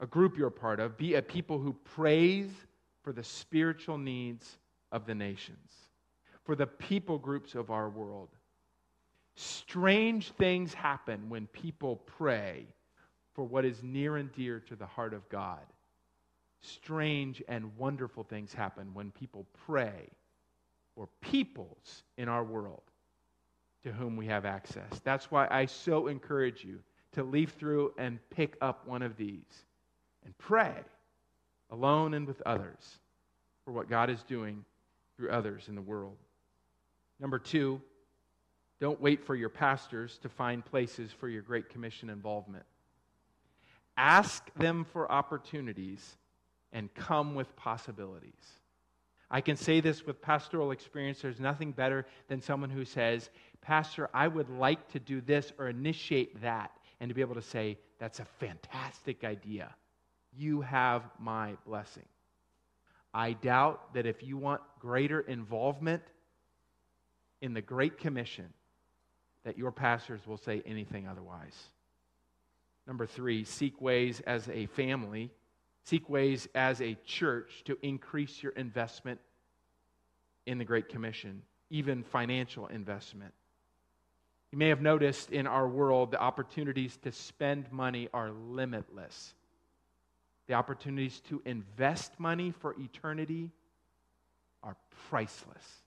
a 0.00 0.06
group 0.06 0.36
you're 0.36 0.48
a 0.48 0.52
part 0.52 0.80
of, 0.80 0.96
be 0.96 1.14
a 1.14 1.22
people 1.22 1.58
who 1.58 1.72
praise 1.72 2.50
for 3.02 3.12
the 3.12 3.24
spiritual 3.24 3.98
needs 3.98 4.58
of 4.92 5.06
the 5.06 5.14
nations, 5.14 5.88
for 6.44 6.54
the 6.54 6.66
people 6.66 7.18
groups 7.18 7.54
of 7.54 7.70
our 7.70 7.88
world. 7.88 8.28
Strange 9.34 10.32
things 10.32 10.72
happen 10.72 11.28
when 11.28 11.46
people 11.48 11.96
pray 12.06 12.66
for 13.34 13.44
what 13.44 13.64
is 13.64 13.82
near 13.82 14.16
and 14.16 14.32
dear 14.32 14.60
to 14.60 14.76
the 14.76 14.86
heart 14.86 15.12
of 15.12 15.28
God. 15.28 15.60
Strange 16.60 17.42
and 17.48 17.76
wonderful 17.76 18.24
things 18.24 18.54
happen 18.54 18.94
when 18.94 19.10
people 19.10 19.46
pray 19.66 20.08
for 20.94 21.08
peoples 21.20 22.02
in 22.16 22.28
our 22.28 22.42
world 22.42 22.82
to 23.86 23.92
whom 23.92 24.16
we 24.16 24.26
have 24.26 24.44
access. 24.44 25.00
That's 25.04 25.30
why 25.30 25.46
I 25.48 25.66
so 25.66 26.08
encourage 26.08 26.64
you 26.64 26.80
to 27.12 27.22
leaf 27.22 27.52
through 27.52 27.92
and 27.96 28.18
pick 28.30 28.56
up 28.60 28.84
one 28.84 29.00
of 29.00 29.16
these 29.16 29.64
and 30.24 30.36
pray 30.38 30.74
alone 31.70 32.12
and 32.14 32.26
with 32.26 32.42
others 32.44 32.98
for 33.64 33.70
what 33.70 33.88
God 33.88 34.10
is 34.10 34.24
doing 34.24 34.64
through 35.16 35.30
others 35.30 35.68
in 35.68 35.76
the 35.76 35.80
world. 35.80 36.16
Number 37.20 37.38
two, 37.38 37.80
don't 38.80 39.00
wait 39.00 39.24
for 39.24 39.36
your 39.36 39.50
pastors 39.50 40.18
to 40.22 40.28
find 40.28 40.64
places 40.64 41.12
for 41.12 41.28
your 41.28 41.42
Great 41.42 41.68
Commission 41.68 42.10
involvement. 42.10 42.64
Ask 43.96 44.52
them 44.54 44.84
for 44.92 45.10
opportunities 45.12 46.16
and 46.72 46.92
come 46.94 47.36
with 47.36 47.54
possibilities. 47.54 48.34
I 49.30 49.40
can 49.40 49.56
say 49.56 49.80
this 49.80 50.06
with 50.06 50.22
pastoral 50.22 50.70
experience. 50.70 51.20
There's 51.20 51.40
nothing 51.40 51.72
better 51.72 52.06
than 52.28 52.40
someone 52.40 52.70
who 52.70 52.84
says, 52.84 53.30
Pastor, 53.60 54.08
I 54.14 54.28
would 54.28 54.48
like 54.50 54.88
to 54.92 55.00
do 55.00 55.20
this 55.20 55.52
or 55.58 55.68
initiate 55.68 56.40
that, 56.42 56.70
and 57.00 57.08
to 57.08 57.14
be 57.14 57.20
able 57.20 57.34
to 57.34 57.42
say, 57.42 57.78
That's 57.98 58.20
a 58.20 58.24
fantastic 58.24 59.24
idea. 59.24 59.74
You 60.32 60.60
have 60.60 61.02
my 61.18 61.54
blessing. 61.66 62.04
I 63.12 63.32
doubt 63.32 63.94
that 63.94 64.06
if 64.06 64.22
you 64.22 64.36
want 64.36 64.60
greater 64.78 65.20
involvement 65.20 66.02
in 67.40 67.54
the 67.54 67.62
Great 67.62 67.98
Commission, 67.98 68.52
that 69.44 69.56
your 69.56 69.72
pastors 69.72 70.20
will 70.26 70.36
say 70.36 70.62
anything 70.66 71.08
otherwise. 71.08 71.70
Number 72.86 73.06
three, 73.06 73.44
seek 73.44 73.80
ways 73.80 74.20
as 74.26 74.48
a 74.48 74.66
family, 74.66 75.30
seek 75.86 76.08
ways 76.10 76.48
as 76.54 76.80
a 76.80 76.96
church 77.04 77.62
to 77.64 77.78
increase 77.80 78.42
your 78.42 78.52
investment 78.52 79.20
in 80.44 80.58
the 80.58 80.64
Great 80.64 80.88
Commission, 80.88 81.42
even 81.70 82.02
financial 82.02 82.66
investment. 82.66 83.32
You 84.50 84.58
may 84.58 84.68
have 84.68 84.80
noticed 84.80 85.30
in 85.30 85.46
our 85.46 85.68
world 85.68 86.10
the 86.10 86.20
opportunities 86.20 86.96
to 86.98 87.12
spend 87.12 87.70
money 87.70 88.08
are 88.12 88.30
limitless. 88.30 89.34
The 90.48 90.54
opportunities 90.54 91.20
to 91.28 91.40
invest 91.44 92.18
money 92.18 92.52
for 92.60 92.74
eternity 92.80 93.52
are 94.62 94.76
priceless. 95.08 95.82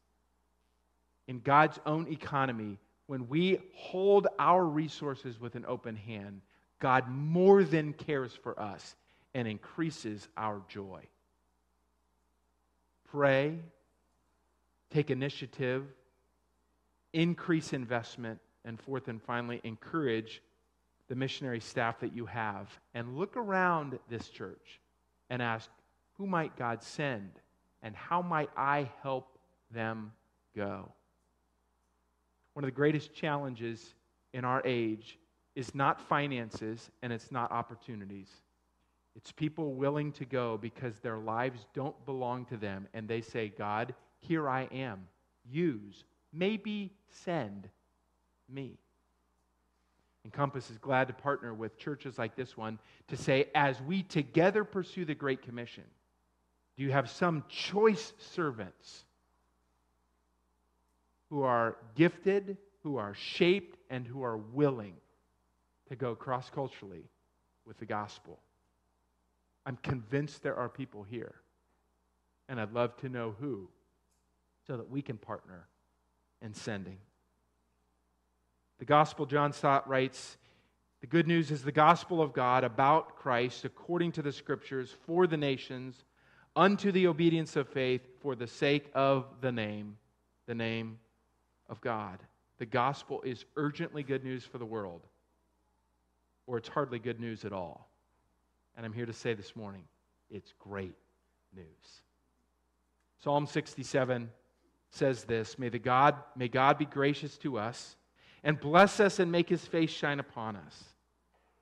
In 1.27 1.39
God's 1.39 1.79
own 1.85 2.07
economy, 2.11 2.79
when 3.07 3.27
we 3.27 3.59
hold 3.75 4.27
our 4.37 4.63
resources 4.63 5.39
with 5.39 5.55
an 5.55 5.65
open 5.67 5.95
hand, 5.95 6.41
God 6.79 7.09
more 7.09 7.63
than 7.63 7.91
cares 7.91 8.33
for 8.33 8.59
us 8.59 8.95
and 9.33 9.47
increases 9.47 10.27
our 10.37 10.61
joy. 10.67 11.03
Pray, 13.11 13.57
take 14.91 15.09
initiative, 15.09 15.85
increase 17.13 17.73
investment, 17.73 18.39
and 18.65 18.79
fourth 18.79 19.07
and 19.07 19.21
finally, 19.21 19.61
encourage 19.63 20.41
the 21.07 21.15
missionary 21.15 21.59
staff 21.59 21.99
that 22.01 22.13
you 22.13 22.25
have. 22.25 22.67
And 22.93 23.17
look 23.17 23.35
around 23.35 23.97
this 24.09 24.29
church 24.29 24.79
and 25.29 25.41
ask, 25.41 25.69
who 26.17 26.27
might 26.27 26.55
God 26.57 26.83
send? 26.83 27.31
And 27.81 27.95
how 27.95 28.21
might 28.21 28.49
I 28.55 28.89
help 29.01 29.37
them 29.71 30.11
go? 30.55 30.91
One 32.53 32.63
of 32.63 32.67
the 32.67 32.75
greatest 32.75 33.13
challenges 33.13 33.93
in 34.33 34.43
our 34.43 34.61
age 34.65 35.17
is 35.55 35.73
not 35.73 36.01
finances 36.01 36.91
and 37.01 37.11
it's 37.13 37.31
not 37.31 37.51
opportunities. 37.51 38.29
It's 39.19 39.33
people 39.33 39.73
willing 39.73 40.13
to 40.13 40.23
go 40.23 40.57
because 40.57 40.97
their 40.99 41.17
lives 41.17 41.67
don't 41.73 42.05
belong 42.05 42.45
to 42.45 42.55
them 42.55 42.87
and 42.93 43.05
they 43.05 43.19
say, 43.19 43.49
God, 43.49 43.93
here 44.19 44.47
I 44.47 44.69
am. 44.71 45.07
Use, 45.51 46.05
maybe 46.31 46.93
send 47.09 47.67
me. 48.47 48.77
And 50.23 50.31
Compass 50.31 50.69
is 50.69 50.77
glad 50.77 51.09
to 51.09 51.13
partner 51.13 51.53
with 51.53 51.77
churches 51.77 52.17
like 52.17 52.37
this 52.37 52.55
one 52.55 52.79
to 53.09 53.17
say, 53.17 53.49
as 53.53 53.81
we 53.81 54.03
together 54.03 54.63
pursue 54.63 55.03
the 55.03 55.15
Great 55.15 55.41
Commission, 55.41 55.83
do 56.77 56.83
you 56.83 56.91
have 56.93 57.09
some 57.09 57.43
choice 57.49 58.13
servants 58.19 59.03
who 61.29 61.43
are 61.43 61.75
gifted, 61.95 62.55
who 62.83 62.95
are 62.95 63.15
shaped, 63.15 63.77
and 63.89 64.07
who 64.07 64.23
are 64.23 64.37
willing 64.37 64.93
to 65.89 65.97
go 65.97 66.15
cross 66.15 66.49
culturally 66.49 67.03
with 67.65 67.77
the 67.79 67.85
gospel. 67.85 68.39
I'm 69.69 69.77
convinced 69.83 70.41
there 70.41 70.55
are 70.55 70.67
people 70.67 71.03
here, 71.03 71.35
and 72.47 72.59
I'd 72.59 72.73
love 72.73 72.97
to 72.97 73.07
know 73.07 73.35
who 73.39 73.69
so 74.65 74.77
that 74.77 74.89
we 74.89 75.03
can 75.03 75.15
partner 75.15 75.67
in 76.41 76.55
sending. 76.55 76.97
The 78.79 78.85
gospel, 78.85 79.27
John 79.27 79.53
Stott 79.53 79.87
writes, 79.87 80.37
the 81.01 81.07
good 81.07 81.27
news 81.27 81.51
is 81.51 81.61
the 81.61 81.71
gospel 81.71 82.19
of 82.19 82.33
God 82.33 82.63
about 82.63 83.17
Christ 83.17 83.63
according 83.63 84.13
to 84.13 84.23
the 84.23 84.31
scriptures 84.31 84.95
for 85.05 85.27
the 85.27 85.37
nations, 85.37 86.03
unto 86.55 86.91
the 86.91 87.05
obedience 87.05 87.55
of 87.55 87.69
faith 87.69 88.01
for 88.21 88.33
the 88.33 88.47
sake 88.47 88.89
of 88.95 89.27
the 89.39 89.51
name, 89.51 89.97
the 90.47 90.55
name 90.55 90.97
of 91.69 91.79
God. 91.79 92.17
The 92.57 92.65
gospel 92.65 93.21
is 93.21 93.45
urgently 93.55 94.01
good 94.01 94.23
news 94.23 94.43
for 94.43 94.57
the 94.57 94.65
world, 94.65 95.05
or 96.47 96.57
it's 96.57 96.69
hardly 96.69 96.97
good 96.97 97.19
news 97.19 97.45
at 97.45 97.53
all. 97.53 97.88
And 98.79 98.85
I'm 98.85 98.93
here 98.93 99.05
to 99.05 99.11
say 99.11 99.33
this 99.33 99.57
morning 99.57 99.83
it's 100.29 100.53
great 100.57 100.95
news. 101.53 101.65
Psalm 103.21 103.45
67 103.45 104.29
says 104.89 105.25
this 105.25 105.59
May, 105.59 105.67
the 105.67 105.79
God, 105.79 106.15
may 106.37 106.47
God 106.47 106.77
be 106.77 106.85
gracious 106.85 107.37
to 107.39 107.59
us 107.59 107.97
and 108.41 108.57
bless 108.57 109.01
us 109.01 109.19
and 109.19 109.33
make 109.33 109.49
his 109.49 109.65
face 109.65 109.89
shine 109.89 110.21
upon 110.21 110.55
us. 110.55 110.81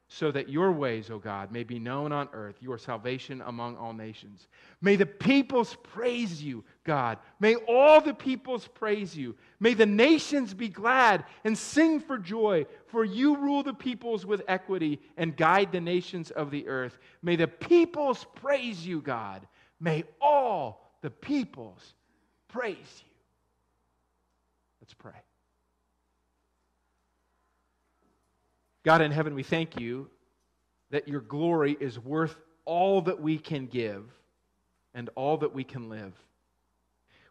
So 0.09 0.31
that 0.31 0.47
your 0.47 0.71
ways, 0.71 1.09
O 1.09 1.19
God, 1.19 1.51
may 1.51 1.63
be 1.63 1.79
known 1.79 2.13
on 2.13 2.29
earth, 2.31 2.55
your 2.61 2.77
salvation 2.77 3.41
among 3.45 3.75
all 3.75 3.91
nations. 3.91 4.47
May 4.81 4.95
the 4.95 5.05
peoples 5.05 5.75
praise 5.83 6.41
you, 6.41 6.63
God. 6.85 7.17
May 7.41 7.55
all 7.55 7.99
the 7.99 8.13
peoples 8.13 8.67
praise 8.67 9.17
you. 9.17 9.35
May 9.59 9.73
the 9.73 9.85
nations 9.85 10.53
be 10.53 10.69
glad 10.69 11.25
and 11.43 11.57
sing 11.57 11.99
for 11.99 12.17
joy, 12.17 12.65
for 12.85 13.03
you 13.03 13.35
rule 13.35 13.63
the 13.63 13.73
peoples 13.73 14.25
with 14.25 14.43
equity 14.47 15.01
and 15.17 15.35
guide 15.35 15.73
the 15.73 15.81
nations 15.81 16.31
of 16.31 16.51
the 16.51 16.67
earth. 16.69 16.97
May 17.21 17.35
the 17.35 17.47
peoples 17.47 18.25
praise 18.35 18.87
you, 18.87 19.01
God. 19.01 19.45
May 19.79 20.05
all 20.21 20.89
the 21.01 21.11
peoples 21.11 21.93
praise 22.47 22.77
you. 22.77 23.11
Let's 24.81 24.93
pray. 24.93 25.11
God 28.87 29.01
in 29.01 29.11
heaven, 29.11 29.35
we 29.35 29.43
thank 29.43 29.81
you 29.81 30.07
that 30.91 31.09
your 31.09 31.19
glory 31.19 31.75
is 31.77 31.99
worth 31.99 32.39
all 32.63 33.01
that 33.01 33.19
we 33.19 33.37
can 33.37 33.65
give 33.65 34.05
and 34.93 35.09
all 35.15 35.35
that 35.39 35.53
we 35.53 35.65
can 35.65 35.89
live. 35.89 36.13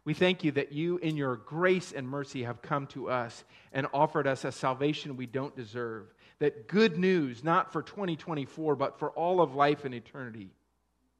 We 0.05 0.13
thank 0.13 0.45
you 0.45 0.53
that 0.53 0.73
you, 0.73 0.99
in 0.99 1.17
your 1.17 1.37
grace 1.37 1.93
and 1.97 2.07
mercy, 2.07 2.43
have 2.43 2.61
come 2.61 2.87
to 2.89 3.09
us 3.09 3.43
and 3.73 3.87
offered 3.95 4.27
us 4.27 4.45
a 4.45 4.53
salvation 4.53 5.17
we 5.17 5.25
don't 5.25 5.57
deserve. 5.57 6.13
That 6.41 6.69
good 6.69 6.99
news, 6.99 7.43
not 7.43 7.73
for 7.73 7.81
2024, 7.81 8.77
but 8.77 8.99
for 8.99 9.09
all 9.13 9.41
of 9.41 9.55
life 9.55 9.87
and 9.87 9.95
eternity, 9.95 10.51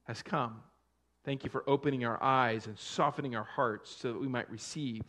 has 0.05 0.21
come. 0.21 0.61
Thank 1.25 1.45
you 1.45 1.51
for 1.51 1.65
opening 1.67 2.05
our 2.05 2.23
eyes 2.23 2.67
and 2.67 2.79
softening 2.79 3.37
our 3.37 3.45
hearts 3.45 3.91
so 3.91 4.13
that 4.13 4.21
we 4.21 4.29
might 4.29 4.51
receive 4.51 5.03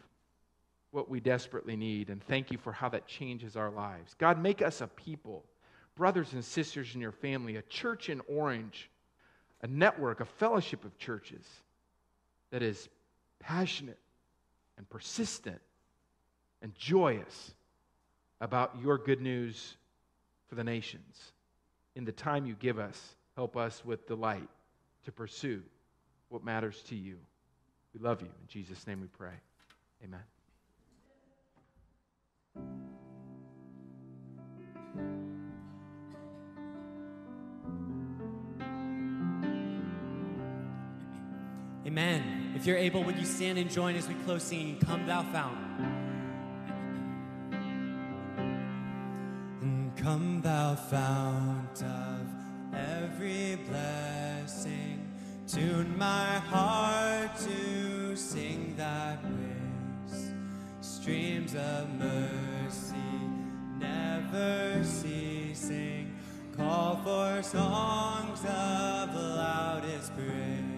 what 0.92 1.10
we 1.10 1.20
desperately 1.20 1.76
need. 1.76 2.10
And 2.10 2.24
thank 2.24 2.52
you 2.52 2.58
for 2.58 2.72
how 2.72 2.90
that 2.90 3.08
changes 3.08 3.56
our 3.56 3.70
lives. 3.70 4.16
God, 4.18 4.42
make 4.42 4.62
us 4.62 4.82
a 4.82 4.88
people, 4.88 5.44
brothers 5.96 6.34
and 6.34 6.44
sisters 6.44 6.96
in 6.96 7.02
your 7.02 7.12
family, 7.12 7.58
a 7.58 7.62
church 7.64 8.10
in 8.10 8.22
Orange, 8.28 8.90
a 9.62 9.68
network, 9.68 10.20
a 10.20 10.26
fellowship 10.26 10.86
of 10.86 10.98
churches 10.98 11.46
that 12.52 12.62
is 12.62 12.88
passionate 13.40 14.00
and 14.78 14.90
persistent 14.90 15.60
and 16.62 16.74
joyous 16.76 17.54
about 18.40 18.76
your 18.82 18.98
good 18.98 19.22
news 19.22 19.76
for 20.48 20.56
the 20.56 20.64
nations. 20.64 21.34
In 21.96 22.06
the 22.06 22.12
time 22.12 22.46
you 22.46 22.56
give 22.60 22.80
us, 22.80 23.16
help 23.36 23.58
us 23.58 23.84
with 23.84 24.08
delight 24.08 24.48
to 25.06 25.12
pursue 25.12 25.64
what 26.30 26.44
matters 26.44 26.82
to 26.90 26.96
you. 26.96 27.18
We 27.94 28.00
love 28.00 28.22
you. 28.22 28.28
In 28.28 28.48
Jesus' 28.48 28.86
name 28.86 29.02
we 29.02 29.08
pray. 29.08 29.34
Amen. 30.04 30.37
Amen. 41.88 42.52
If 42.54 42.66
you're 42.66 42.78
able, 42.78 43.04
would 43.06 43.18
you 43.18 43.26
stand 43.26 43.58
and 43.58 43.72
join 43.72 43.96
as 43.96 44.08
we 44.08 44.14
close 44.26 44.44
singing 44.44 44.78
Come 44.80 45.08
Thou 45.08 45.24
Fount? 45.24 45.58
Come, 50.08 50.42
thou 50.42 50.76
fount 50.76 51.84
of 51.84 52.28
every 52.74 53.56
blessing, 53.68 55.06
tune 55.48 55.98
my 55.98 56.36
heart 56.38 57.32
to 57.40 58.16
sing 58.16 58.76
Thy 58.78 59.18
praise. 59.22 60.32
streams 60.80 61.56
of 61.56 61.90
mercy 61.96 62.96
never 63.80 64.82
ceasing, 64.84 66.16
call 66.56 67.02
for 67.04 67.44
songs 67.44 68.40
of 68.46 69.14
loudest 69.14 70.14
praise. 70.16 70.77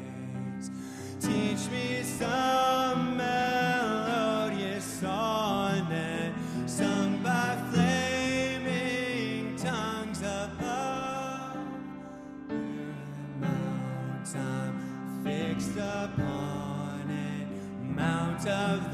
Teach 1.30 1.70
me 1.70 2.02
some 2.02 3.16
melodious 3.16 4.84
sung 6.66 7.22
by 7.22 7.56
flaming 7.72 9.56
tongues 9.56 10.22
above. 10.22 11.58
Where 13.40 13.80
fixed 15.24 15.78
upon 15.78 17.12
it, 17.12 17.48
mount 17.84 18.48
of 18.48 18.89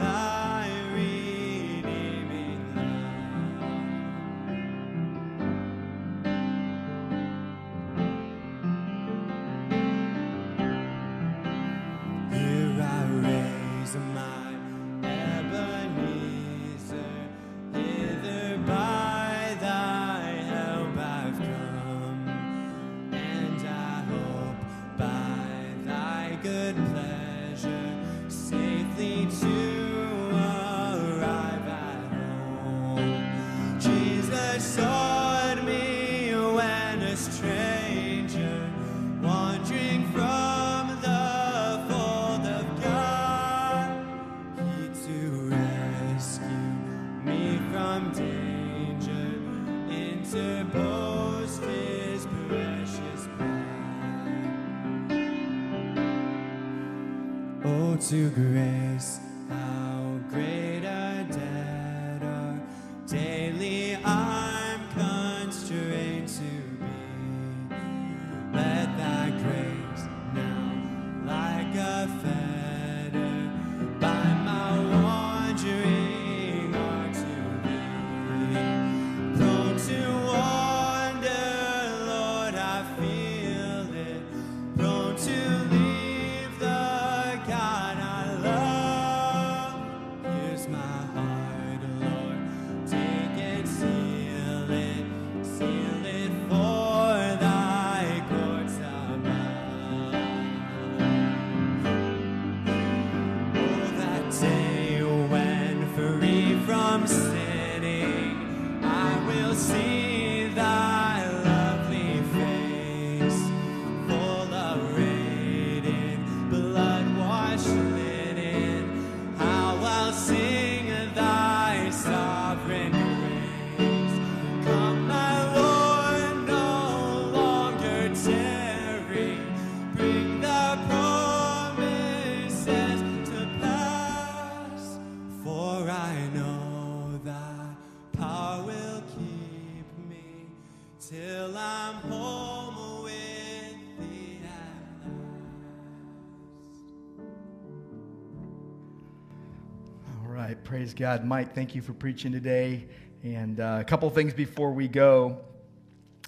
praise 150.85 150.93
God. 150.93 151.25
Mike, 151.25 151.55
thank 151.55 151.73
you 151.73 151.81
for 151.81 151.93
preaching 151.93 152.31
today. 152.31 152.85
And 153.23 153.59
uh, 153.59 153.79
a 153.81 153.83
couple 153.83 154.07
things 154.11 154.35
before 154.35 154.71
we 154.71 154.87
go. 154.87 155.41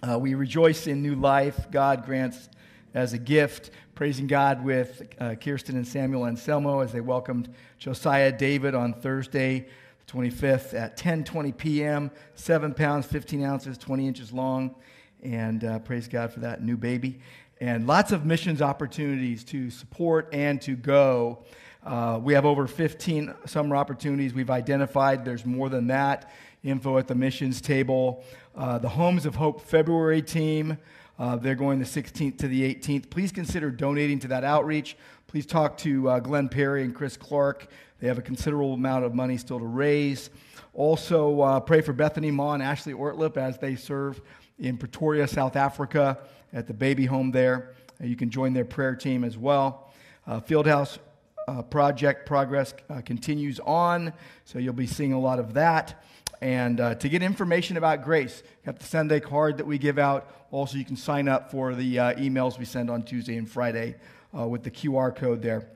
Uh, 0.01 0.17
we 0.17 0.33
rejoice 0.33 0.87
in 0.87 1.03
new 1.03 1.13
life 1.13 1.69
God 1.69 2.03
grants 2.03 2.49
as 2.95 3.13
a 3.13 3.19
gift. 3.19 3.69
Praising 3.93 4.25
God 4.25 4.65
with 4.65 5.13
uh, 5.19 5.35
Kirsten 5.35 5.75
and 5.75 5.87
Samuel 5.87 6.25
and 6.25 6.35
Selmo 6.35 6.83
as 6.83 6.91
they 6.91 7.01
welcomed 7.01 7.53
Josiah 7.77 8.31
David 8.31 8.73
on 8.73 8.93
Thursday, 8.93 9.67
the 10.07 10.11
25th 10.11 10.73
at 10.73 10.97
10:20 10.97 11.55
p.m. 11.55 12.09
Seven 12.33 12.73
pounds, 12.73 13.05
15 13.05 13.43
ounces, 13.43 13.77
20 13.77 14.07
inches 14.07 14.33
long, 14.33 14.73
and 15.21 15.63
uh, 15.65 15.77
praise 15.77 16.07
God 16.07 16.33
for 16.33 16.39
that 16.39 16.63
new 16.63 16.77
baby. 16.77 17.19
And 17.61 17.85
lots 17.85 18.11
of 18.11 18.25
missions 18.25 18.63
opportunities 18.63 19.43
to 19.43 19.69
support 19.69 20.29
and 20.33 20.59
to 20.63 20.75
go. 20.75 21.45
Uh, 21.85 22.19
we 22.21 22.33
have 22.33 22.45
over 22.45 22.67
15 22.67 23.33
summer 23.45 23.75
opportunities 23.75 24.33
we've 24.33 24.49
identified. 24.49 25.23
There's 25.23 25.45
more 25.45 25.69
than 25.69 25.87
that. 25.87 26.31
Info 26.63 26.97
at 26.97 27.07
the 27.07 27.15
missions 27.15 27.61
table. 27.61 28.23
Uh, 28.55 28.77
the 28.77 28.89
Homes 28.89 29.25
of 29.25 29.35
Hope 29.35 29.61
February 29.61 30.21
team. 30.21 30.77
Uh, 31.19 31.35
they're 31.35 31.55
going 31.55 31.79
the 31.79 31.85
16th 31.85 32.37
to 32.39 32.47
the 32.47 32.75
18th. 32.75 33.09
Please 33.09 33.31
consider 33.31 33.71
donating 33.71 34.19
to 34.19 34.27
that 34.27 34.43
outreach. 34.43 34.97
Please 35.27 35.45
talk 35.45 35.77
to 35.77 36.09
uh, 36.09 36.19
Glenn 36.19 36.49
Perry 36.49 36.83
and 36.83 36.93
Chris 36.93 37.17
Clark. 37.17 37.67
They 37.99 38.07
have 38.07 38.17
a 38.17 38.21
considerable 38.21 38.73
amount 38.73 39.05
of 39.05 39.15
money 39.15 39.37
still 39.37 39.59
to 39.59 39.65
raise. 39.65 40.29
Also, 40.73 41.41
uh, 41.41 41.59
pray 41.59 41.81
for 41.81 41.93
Bethany 41.93 42.29
Ma 42.29 42.53
and 42.53 42.61
Ashley 42.61 42.93
Ortlip 42.93 43.37
as 43.37 43.57
they 43.57 43.75
serve 43.75 44.21
in 44.59 44.77
Pretoria, 44.77 45.27
South 45.27 45.55
Africa, 45.55 46.19
at 46.53 46.67
the 46.67 46.73
baby 46.73 47.05
home 47.05 47.31
there. 47.31 47.73
You 47.99 48.15
can 48.15 48.29
join 48.29 48.53
their 48.53 48.65
prayer 48.65 48.95
team 48.95 49.23
as 49.23 49.37
well. 49.37 49.91
Uh, 50.27 50.39
Fieldhouse 50.39 50.99
uh, 51.47 51.61
project 51.61 52.25
progress 52.25 52.73
uh, 52.89 53.01
continues 53.01 53.59
on, 53.61 54.13
so 54.45 54.59
you'll 54.59 54.73
be 54.73 54.87
seeing 54.87 55.13
a 55.13 55.19
lot 55.19 55.39
of 55.39 55.53
that. 55.53 56.03
And 56.41 56.79
uh, 56.79 56.95
to 56.95 57.09
get 57.09 57.23
information 57.23 57.77
about 57.77 58.03
Grace, 58.03 58.43
got 58.65 58.79
the 58.79 58.85
Sunday 58.85 59.19
card 59.19 59.57
that 59.57 59.65
we 59.65 59.77
give 59.77 59.97
out. 59.97 60.31
Also, 60.51 60.77
you 60.77 60.85
can 60.85 60.95
sign 60.95 61.27
up 61.27 61.49
for 61.49 61.73
the 61.73 61.99
uh, 61.99 62.13
emails 62.15 62.59
we 62.59 62.65
send 62.65 62.89
on 62.89 63.01
Tuesday 63.01 63.37
and 63.37 63.49
Friday 63.49 63.95
uh, 64.37 64.47
with 64.47 64.63
the 64.63 64.71
QR 64.71 65.15
code 65.15 65.41
there. 65.41 65.67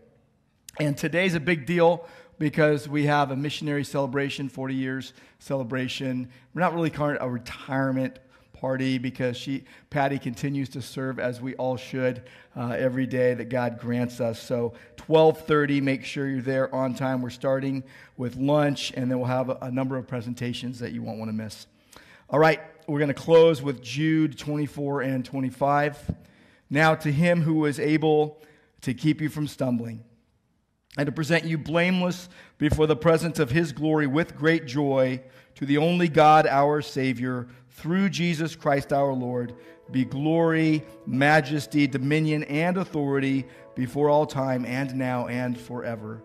And 0.79 0.97
today's 0.97 1.35
a 1.35 1.39
big 1.39 1.65
deal 1.65 2.05
because 2.37 2.87
we 2.87 3.05
have 3.05 3.31
a 3.31 3.35
missionary 3.35 3.83
celebration, 3.83 4.49
40 4.49 4.75
years 4.75 5.13
celebration. 5.39 6.29
We're 6.53 6.61
not 6.61 6.73
really 6.73 6.89
calling 6.89 7.15
it 7.15 7.21
a 7.21 7.29
retirement 7.29 8.19
party 8.61 8.99
because 8.99 9.35
she, 9.35 9.63
Patty 9.89 10.19
continues 10.19 10.69
to 10.69 10.81
serve 10.81 11.19
as 11.19 11.41
we 11.41 11.55
all 11.55 11.75
should 11.75 12.23
uh, 12.55 12.75
every 12.77 13.07
day 13.07 13.33
that 13.33 13.49
God 13.49 13.79
grants 13.79 14.21
us. 14.21 14.39
So 14.39 14.73
12:30, 14.97 15.81
make 15.81 16.05
sure 16.05 16.27
you're 16.27 16.41
there 16.41 16.73
on 16.73 16.93
time. 16.93 17.23
We're 17.23 17.31
starting 17.31 17.83
with 18.17 18.35
lunch, 18.35 18.93
and 18.95 19.09
then 19.09 19.17
we'll 19.17 19.27
have 19.27 19.49
a, 19.49 19.57
a 19.63 19.71
number 19.71 19.97
of 19.97 20.07
presentations 20.07 20.79
that 20.79 20.91
you 20.91 21.01
won't 21.01 21.17
want 21.17 21.29
to 21.29 21.35
miss. 21.35 21.65
All 22.29 22.39
right, 22.39 22.61
we're 22.87 22.99
going 22.99 23.07
to 23.07 23.13
close 23.15 23.61
with 23.61 23.81
Jude 23.81 24.37
24 24.37 25.01
and 25.01 25.25
25. 25.25 26.15
Now 26.69 26.95
to 26.95 27.11
him 27.11 27.41
who 27.41 27.65
is 27.65 27.79
able 27.79 28.41
to 28.81 28.93
keep 28.93 29.21
you 29.21 29.29
from 29.29 29.47
stumbling 29.47 30.03
and 30.97 31.07
to 31.07 31.11
present 31.11 31.45
you 31.45 31.57
blameless 31.57 32.29
before 32.57 32.85
the 32.85 32.95
presence 32.95 33.39
of 33.39 33.49
his 33.49 33.71
glory 33.71 34.07
with 34.07 34.35
great 34.35 34.65
joy 34.67 35.21
to 35.55 35.65
the 35.65 35.77
only 35.77 36.07
God, 36.07 36.47
our 36.47 36.81
Savior, 36.81 37.47
through 37.71 38.09
Jesus 38.09 38.55
Christ 38.55 38.93
our 38.93 39.13
Lord, 39.13 39.55
be 39.91 40.05
glory, 40.05 40.83
majesty, 41.05 41.87
dominion, 41.87 42.43
and 42.43 42.77
authority 42.77 43.45
before 43.75 44.09
all 44.09 44.25
time 44.25 44.65
and 44.65 44.95
now 44.95 45.27
and 45.27 45.57
forever. 45.59 46.21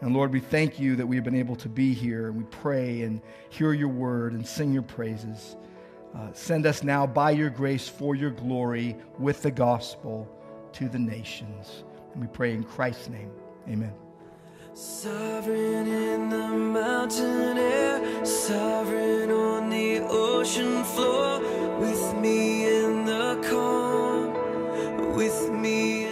And 0.00 0.14
Lord, 0.14 0.32
we 0.32 0.40
thank 0.40 0.80
you 0.80 0.96
that 0.96 1.06
we 1.06 1.16
have 1.16 1.24
been 1.24 1.34
able 1.34 1.56
to 1.56 1.68
be 1.68 1.94
here 1.94 2.26
and 2.26 2.36
we 2.36 2.44
pray 2.44 3.02
and 3.02 3.20
hear 3.50 3.72
your 3.72 3.88
word 3.88 4.32
and 4.32 4.46
sing 4.46 4.72
your 4.72 4.82
praises. 4.82 5.56
Uh, 6.14 6.32
send 6.32 6.66
us 6.66 6.82
now 6.82 7.06
by 7.06 7.30
your 7.30 7.50
grace 7.50 7.88
for 7.88 8.14
your 8.14 8.30
glory 8.30 8.96
with 9.18 9.42
the 9.42 9.50
gospel 9.50 10.28
to 10.72 10.88
the 10.88 10.98
nations. 10.98 11.84
And 12.12 12.20
we 12.20 12.26
pray 12.26 12.52
in 12.52 12.64
Christ's 12.64 13.08
name. 13.08 13.30
Amen. 13.68 14.01
Sovereign 14.74 15.86
in 15.86 16.30
the 16.30 16.48
mountain 16.48 17.58
air, 17.58 18.24
sovereign 18.24 19.30
on 19.30 19.68
the 19.68 20.00
ocean 20.00 20.82
floor, 20.82 21.40
with 21.78 22.14
me 22.16 22.64
in 22.64 23.04
the 23.04 23.38
calm, 23.50 24.32
with 25.14 25.50
me 25.50 26.11